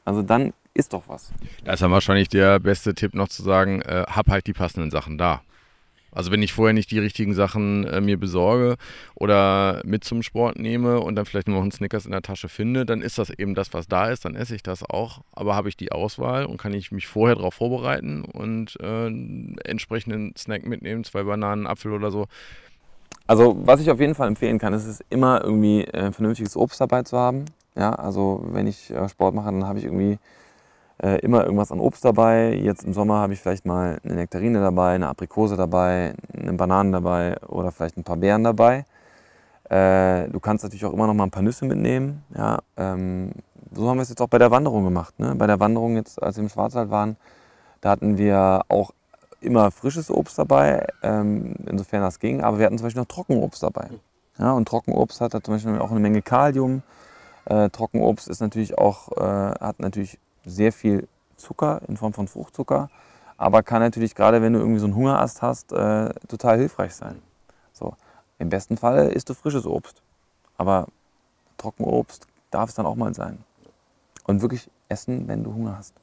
Also 0.03 0.21
dann 0.21 0.53
ist 0.73 0.93
doch 0.93 1.03
was. 1.07 1.31
Da 1.63 1.73
ist 1.73 1.81
dann 1.81 1.91
wahrscheinlich 1.91 2.27
der 2.27 2.59
beste 2.59 2.93
Tipp 2.93 3.13
noch 3.13 3.29
zu 3.29 3.43
sagen, 3.43 3.81
äh, 3.81 4.05
hab 4.07 4.27
halt 4.27 4.47
die 4.47 4.53
passenden 4.53 4.91
Sachen 4.91 5.17
da. 5.17 5.41
Also 6.11 6.31
wenn 6.31 6.41
ich 6.41 6.53
vorher 6.53 6.73
nicht 6.73 6.91
die 6.91 6.99
richtigen 6.99 7.33
Sachen 7.33 7.85
äh, 7.85 8.01
mir 8.01 8.17
besorge 8.17 8.77
oder 9.15 9.81
mit 9.85 10.03
zum 10.03 10.23
Sport 10.23 10.57
nehme 10.57 10.99
und 10.99 11.15
dann 11.15 11.25
vielleicht 11.25 11.47
nur 11.47 11.57
noch 11.57 11.63
einen 11.63 11.71
Snickers 11.71 12.05
in 12.05 12.11
der 12.11 12.21
Tasche 12.21 12.49
finde, 12.49 12.85
dann 12.85 13.01
ist 13.01 13.17
das 13.17 13.29
eben 13.29 13.55
das, 13.55 13.73
was 13.73 13.87
da 13.87 14.09
ist, 14.09 14.25
dann 14.25 14.35
esse 14.35 14.55
ich 14.55 14.63
das 14.63 14.83
auch. 14.83 15.21
Aber 15.31 15.55
habe 15.55 15.69
ich 15.69 15.77
die 15.77 15.91
Auswahl 15.91 16.45
und 16.45 16.57
kann 16.57 16.73
ich 16.73 16.91
mich 16.91 17.07
vorher 17.07 17.35
darauf 17.35 17.55
vorbereiten 17.55 18.23
und 18.23 18.79
äh, 18.79 19.07
entsprechenden 19.63 20.33
Snack 20.37 20.65
mitnehmen, 20.65 21.03
zwei 21.03 21.23
Bananen, 21.23 21.67
Apfel 21.67 21.91
oder 21.91 22.11
so. 22.11 22.27
Also 23.27 23.57
was 23.63 23.81
ich 23.81 23.91
auf 23.91 23.99
jeden 23.99 24.15
Fall 24.15 24.29
empfehlen 24.29 24.57
kann, 24.57 24.73
ist 24.73 24.85
es 24.85 25.03
immer 25.09 25.43
irgendwie 25.43 25.83
äh, 25.83 26.11
vernünftiges 26.11 26.55
Obst 26.55 26.79
dabei 26.79 27.03
zu 27.03 27.17
haben. 27.17 27.45
Ja, 27.75 27.93
also 27.93 28.43
wenn 28.47 28.65
ich 28.65 28.89
äh, 28.89 29.07
Sport 29.09 29.35
mache, 29.35 29.51
dann 29.51 29.65
habe 29.65 29.77
ich 29.79 29.85
irgendwie 29.85 30.17
äh, 31.01 31.19
immer 31.19 31.43
irgendwas 31.43 31.71
an 31.71 31.79
Obst 31.79 32.03
dabei. 32.03 32.53
Jetzt 32.53 32.83
im 32.83 32.93
Sommer 32.93 33.15
habe 33.19 33.33
ich 33.33 33.39
vielleicht 33.39 33.65
mal 33.65 33.99
eine 34.03 34.15
Nektarine 34.15 34.59
dabei, 34.59 34.95
eine 34.95 35.07
Aprikose 35.07 35.55
dabei, 35.55 36.13
eine 36.33 36.53
Banane 36.53 36.91
dabei 36.91 37.37
oder 37.47 37.71
vielleicht 37.71 37.97
ein 37.97 38.03
paar 38.03 38.17
Beeren 38.17 38.43
dabei. 38.43 38.85
Äh, 39.69 40.29
du 40.29 40.39
kannst 40.39 40.63
natürlich 40.63 40.85
auch 40.85 40.93
immer 40.93 41.07
noch 41.07 41.13
mal 41.13 41.25
ein 41.25 41.31
paar 41.31 41.43
Nüsse 41.43 41.65
mitnehmen. 41.65 42.23
Ja, 42.35 42.59
ähm, 42.77 43.31
so 43.73 43.89
haben 43.89 43.97
wir 43.97 44.03
es 44.03 44.09
jetzt 44.09 44.21
auch 44.21 44.29
bei 44.29 44.37
der 44.37 44.51
Wanderung 44.51 44.83
gemacht. 44.83 45.19
Ne? 45.19 45.35
Bei 45.35 45.47
der 45.47 45.59
Wanderung 45.59 45.95
jetzt, 45.95 46.21
als 46.21 46.37
wir 46.37 46.43
im 46.43 46.49
Schwarzwald 46.49 46.89
waren, 46.89 47.17
da 47.81 47.89
hatten 47.91 48.17
wir 48.17 48.61
auch 48.69 48.91
immer 49.41 49.69
frisches 49.71 50.09
Obst 50.09 50.39
dabei, 50.39 50.87
ähm, 51.03 51.55
insofern 51.67 52.01
das 52.01 52.19
ging. 52.19 52.41
Aber 52.41 52.59
wir 52.59 52.65
hatten 52.65 52.77
zum 52.77 52.85
Beispiel 52.85 53.01
noch 53.01 53.07
Trockenobst 53.07 53.61
dabei. 53.61 53.89
Ja, 54.39 54.53
und 54.53 54.67
Trockenobst 54.67 55.21
hat 55.21 55.31
zum 55.31 55.53
Beispiel 55.53 55.77
auch 55.79 55.91
eine 55.91 55.99
Menge 55.99 56.21
Kalium. 56.21 56.81
Äh, 57.45 57.69
Trockenobst 57.69 58.27
ist 58.27 58.39
natürlich 58.39 58.77
auch, 58.77 59.11
äh, 59.17 59.21
hat 59.59 59.79
natürlich 59.79 60.19
sehr 60.47 60.71
viel 60.71 61.07
Zucker 61.35 61.81
in 61.87 61.97
Form 61.97 62.13
von 62.13 62.27
Fruchtzucker, 62.27 62.89
aber 63.37 63.61
kann 63.61 63.81
natürlich 63.81 64.15
gerade, 64.15 64.41
wenn 64.41 64.53
du 64.53 64.59
irgendwie 64.59 64.79
so 64.79 64.85
einen 64.85 64.95
Hungerast 64.95 65.41
hast, 65.41 65.71
äh, 65.71 66.09
total 66.27 66.57
hilfreich 66.57 66.95
sein. 66.95 67.21
So. 67.73 67.95
Im 68.39 68.49
besten 68.49 68.77
Fall 68.77 69.09
isst 69.09 69.29
du 69.29 69.33
frisches 69.33 69.65
Obst, 69.65 70.01
aber 70.57 70.87
Trockenobst 71.57 72.27
darf 72.51 72.69
es 72.69 72.75
dann 72.75 72.85
auch 72.85 72.95
mal 72.95 73.13
sein. 73.13 73.39
Und 74.25 74.41
wirklich 74.41 74.69
essen, 74.89 75.27
wenn 75.27 75.43
du 75.43 75.53
Hunger 75.53 75.77
hast. 75.77 75.93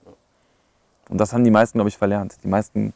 Und 1.08 1.18
das 1.18 1.32
haben 1.32 1.44
die 1.44 1.50
meisten, 1.50 1.78
glaube 1.78 1.88
ich, 1.88 1.98
verlernt. 1.98 2.42
Die 2.42 2.48
meisten 2.48 2.92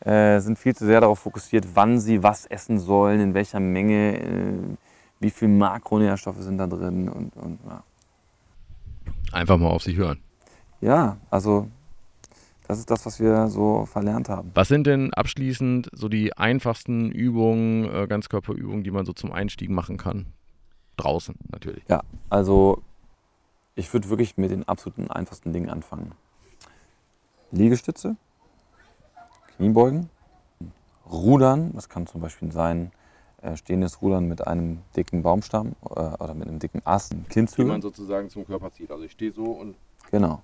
äh, 0.00 0.40
sind 0.40 0.58
viel 0.58 0.74
zu 0.74 0.84
sehr 0.84 1.00
darauf 1.00 1.20
fokussiert, 1.20 1.66
wann 1.74 2.00
sie 2.00 2.22
was 2.22 2.46
essen 2.46 2.78
sollen, 2.78 3.20
in 3.20 3.34
welcher 3.34 3.60
Menge, 3.60 4.18
äh, 4.18 4.76
wie 5.20 5.30
viele 5.30 5.52
Makronährstoffe 5.52 6.40
sind 6.40 6.58
da 6.58 6.66
drin 6.66 7.08
und, 7.08 7.36
und 7.36 7.58
ja. 7.66 7.82
Einfach 9.32 9.56
mal 9.56 9.68
auf 9.68 9.82
sich 9.82 9.96
hören. 9.96 10.20
Ja, 10.84 11.16
also 11.30 11.68
das 12.68 12.78
ist 12.78 12.90
das, 12.90 13.06
was 13.06 13.18
wir 13.18 13.48
so 13.48 13.86
verlernt 13.86 14.28
haben. 14.28 14.50
Was 14.52 14.68
sind 14.68 14.86
denn 14.86 15.14
abschließend 15.14 15.88
so 15.92 16.10
die 16.10 16.36
einfachsten 16.36 17.10
Übungen, 17.10 17.86
äh, 17.86 18.06
Ganzkörperübungen, 18.06 18.84
die 18.84 18.90
man 18.90 19.06
so 19.06 19.14
zum 19.14 19.32
Einstieg 19.32 19.70
machen 19.70 19.96
kann? 19.96 20.26
Draußen 20.98 21.34
natürlich. 21.50 21.82
Ja, 21.88 22.02
also 22.28 22.82
ich 23.74 23.92
würde 23.94 24.10
wirklich 24.10 24.36
mit 24.36 24.50
den 24.50 24.68
absoluten 24.68 25.10
einfachsten 25.10 25.54
Dingen 25.54 25.70
anfangen. 25.70 26.12
Liegestütze, 27.50 28.16
Kniebeugen, 29.56 30.10
Rudern, 31.10 31.72
das 31.74 31.88
kann 31.88 32.06
zum 32.06 32.20
Beispiel 32.20 32.52
sein, 32.52 32.92
äh, 33.40 33.56
stehendes 33.56 34.02
Rudern 34.02 34.28
mit 34.28 34.46
einem 34.46 34.82
dicken 34.94 35.22
Baumstamm 35.22 35.76
äh, 35.84 36.00
oder 36.00 36.34
mit 36.34 36.46
einem 36.46 36.58
dicken 36.58 36.82
Ast, 36.84 37.14
Klimmzüge. 37.30 37.62
Die 37.62 37.70
man 37.70 37.80
sozusagen 37.80 38.28
zum 38.28 38.46
Körper 38.46 38.70
zieht. 38.70 38.90
Also 38.90 39.04
ich 39.04 39.12
stehe 39.12 39.32
so 39.32 39.44
und. 39.44 39.76
Genau. 40.10 40.42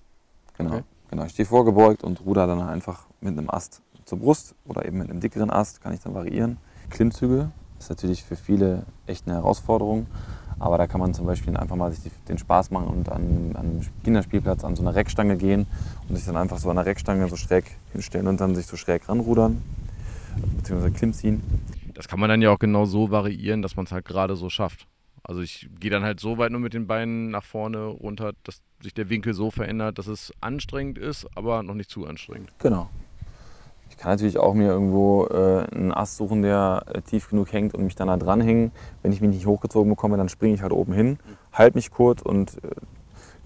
Genau. 0.64 0.76
Okay. 0.76 0.84
genau. 1.10 1.24
Ich 1.24 1.32
stehe 1.32 1.46
vorgebeugt 1.46 2.04
und 2.04 2.24
ruder 2.24 2.46
dann 2.46 2.60
einfach 2.62 3.06
mit 3.20 3.36
einem 3.36 3.50
Ast 3.50 3.82
zur 4.04 4.18
Brust 4.18 4.54
oder 4.66 4.84
eben 4.84 4.98
mit 4.98 5.10
einem 5.10 5.20
dickeren 5.20 5.50
Ast, 5.50 5.80
kann 5.82 5.92
ich 5.92 6.00
dann 6.00 6.14
variieren. 6.14 6.58
Klimmzüge 6.90 7.50
ist 7.78 7.90
natürlich 7.90 8.24
für 8.24 8.36
viele 8.36 8.84
echt 9.06 9.26
eine 9.26 9.36
Herausforderung. 9.36 10.06
Aber 10.60 10.76
da 10.76 10.86
kann 10.86 11.00
man 11.00 11.14
zum 11.14 11.24
Beispiel 11.24 11.56
einfach 11.56 11.74
mal 11.74 11.90
sich 11.90 12.12
den 12.28 12.36
Spaß 12.36 12.70
machen 12.70 12.88
und 12.88 13.08
an, 13.08 13.52
an 13.54 13.56
einem 13.56 13.80
Kinderspielplatz 14.04 14.62
an 14.62 14.76
so 14.76 14.82
einer 14.82 14.94
Reckstange 14.94 15.38
gehen 15.38 15.66
und 16.06 16.16
sich 16.16 16.26
dann 16.26 16.36
einfach 16.36 16.58
so 16.58 16.68
an 16.68 16.76
der 16.76 16.84
Reckstange 16.84 17.26
so 17.28 17.36
schräg 17.36 17.64
hinstellen 17.92 18.26
und 18.26 18.42
dann 18.42 18.54
sich 18.54 18.66
so 18.66 18.76
schräg 18.76 19.08
ranrudern, 19.08 19.62
beziehungsweise 20.58 20.92
Klimm 20.92 21.14
ziehen. 21.14 21.42
Das 21.94 22.08
kann 22.08 22.20
man 22.20 22.28
dann 22.28 22.42
ja 22.42 22.50
auch 22.50 22.58
genau 22.58 22.84
so 22.84 23.10
variieren, 23.10 23.62
dass 23.62 23.74
man 23.74 23.86
es 23.86 23.92
halt 23.92 24.04
gerade 24.04 24.36
so 24.36 24.50
schafft. 24.50 24.86
Also 25.22 25.40
ich 25.42 25.68
gehe 25.78 25.90
dann 25.90 26.02
halt 26.02 26.20
so 26.20 26.38
weit 26.38 26.50
nur 26.50 26.60
mit 26.60 26.74
den 26.74 26.86
Beinen 26.86 27.30
nach 27.30 27.44
vorne 27.44 27.84
runter, 27.84 28.32
dass 28.44 28.62
sich 28.82 28.94
der 28.94 29.10
Winkel 29.10 29.34
so 29.34 29.50
verändert, 29.50 29.98
dass 29.98 30.06
es 30.06 30.32
anstrengend 30.40 30.98
ist, 30.98 31.26
aber 31.34 31.62
noch 31.62 31.74
nicht 31.74 31.90
zu 31.90 32.06
anstrengend. 32.06 32.50
Genau. 32.58 32.88
Ich 33.90 33.96
kann 33.96 34.12
natürlich 34.12 34.38
auch 34.38 34.54
mir 34.54 34.68
irgendwo 34.68 35.26
äh, 35.26 35.66
einen 35.74 35.92
Ast 35.92 36.16
suchen, 36.16 36.42
der 36.42 36.84
äh, 36.86 37.02
tief 37.02 37.28
genug 37.28 37.52
hängt 37.52 37.74
und 37.74 37.84
mich 37.84 37.96
dann 37.96 38.08
da 38.08 38.16
dranhängen. 38.16 38.72
Wenn 39.02 39.12
ich 39.12 39.20
mich 39.20 39.30
nicht 39.30 39.46
hochgezogen 39.46 39.90
bekomme, 39.90 40.16
dann 40.16 40.28
springe 40.28 40.54
ich 40.54 40.62
halt 40.62 40.72
oben 40.72 40.92
hin, 40.92 41.18
halte 41.52 41.76
mich 41.76 41.90
kurz 41.90 42.22
und 42.22 42.56
äh, 42.64 42.70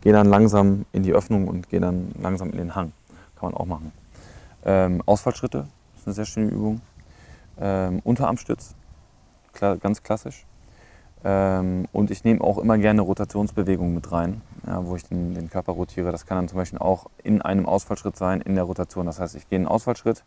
gehe 0.03 0.13
dann 0.13 0.29
langsam 0.29 0.85
in 0.93 1.03
die 1.03 1.13
Öffnung 1.13 1.49
und 1.49 1.71
gehe 1.71 1.81
dann 1.81 2.13
langsam 2.21 2.51
in 2.51 2.59
den 2.59 2.75
Hang. 2.75 2.93
Kann 3.37 3.51
man 3.51 3.55
auch 3.55 3.67
machen. 3.67 3.93
Ähm, 4.65 5.03
Ausfallschritte 5.07 5.67
ist 5.97 6.07
eine 6.07 6.15
sehr 6.15 6.27
schöne 6.27 6.51
Übung. 6.51 6.81
Ähm, 7.59 8.01
Unterarmstütz, 8.05 8.75
klar, 9.53 9.77
ganz 9.77 10.03
klassisch. 10.03 10.47
Ähm, 11.25 11.87
und 11.93 12.11
ich 12.11 12.23
nehme 12.25 12.43
auch 12.43 12.59
immer 12.59 12.77
gerne 12.77 13.01
Rotationsbewegungen 13.01 13.95
mit 13.95 14.13
rein. 14.13 14.43
ja, 14.67 14.85
wo 14.85 14.95
ich 14.95 15.05
den, 15.05 15.35
den 15.35 15.49
Körper 15.49 15.73
rotiere. 15.73 16.13
Das 16.13 16.27
kann 16.27 16.37
dann 16.37 16.49
zum 16.49 16.59
Beispiel 16.59 16.79
auch 16.79 17.07
in 17.23 17.41
einem 17.41 17.67
Ausfallschritt 17.67 18.17
sein, 18.17 18.43
in 18.43 18.55
der 18.55 18.65
Rotation. 18.65 19.07
Das 19.07 19.21
heißt, 19.21 19.35
ich 19.35 19.49
gehe 19.49 19.57
in 19.57 19.63
einen 19.63 19.69
Ausfallschritt, 19.69 20.23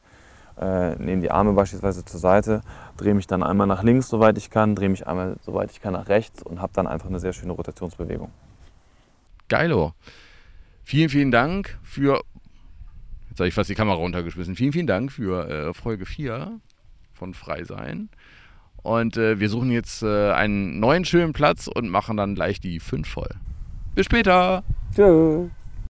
äh, 0.60 0.96
nehme 0.96 1.22
die 1.22 1.30
Arme 1.30 1.54
beispielsweise 1.54 2.04
zur 2.04 2.20
Seite, 2.20 2.62
drehe 2.98 3.14
mich 3.14 3.28
dann 3.28 3.44
einmal 3.44 3.68
nach 3.68 3.84
links, 3.84 4.10
soweit 4.10 4.40
ich 4.40 4.50
kann, 4.50 4.76
drehe 4.76 4.90
mich 4.90 5.06
einmal, 5.06 5.36
soweit 5.46 5.70
ich 5.72 5.82
kann, 5.82 5.94
nach 5.94 6.08
rechts 6.08 6.42
und 6.42 6.62
habe 6.62 6.74
dann 6.74 6.88
einfach 6.88 7.10
eine 7.10 7.20
sehr 7.20 7.34
schöne 7.34 7.54
Rotationsbewegung. 7.54 8.32
Geilo. 9.50 9.94
Vielen, 10.84 11.10
vielen 11.10 11.32
Dank 11.32 11.78
für. 11.84 12.22
Jetzt 13.30 13.40
habe 13.40 13.50
ich 13.50 13.54
fast 13.54 13.70
die 13.70 13.76
Kamera 13.76 13.98
runtergeschmissen. 13.98 14.56
Vielen, 14.56 14.74
vielen 14.74 14.88
Dank 14.88 15.12
für 15.12 15.48
äh, 15.48 15.74
Folge 15.74 16.08
4 16.08 16.60
von 17.14 17.34
Frei 17.34 17.64
sein. 17.64 18.10
Und 18.88 19.18
äh, 19.18 19.38
wir 19.38 19.50
suchen 19.50 19.70
jetzt 19.70 20.02
äh, 20.02 20.32
einen 20.32 20.80
neuen 20.80 21.04
schönen 21.04 21.34
Platz 21.34 21.68
und 21.68 21.90
machen 21.90 22.16
dann 22.16 22.36
gleich 22.36 22.62
die 22.62 22.80
5 22.80 23.06
voll. 23.06 23.32
Bis 23.96 24.06
später. 24.06 24.64
Tschüss. 24.96 25.50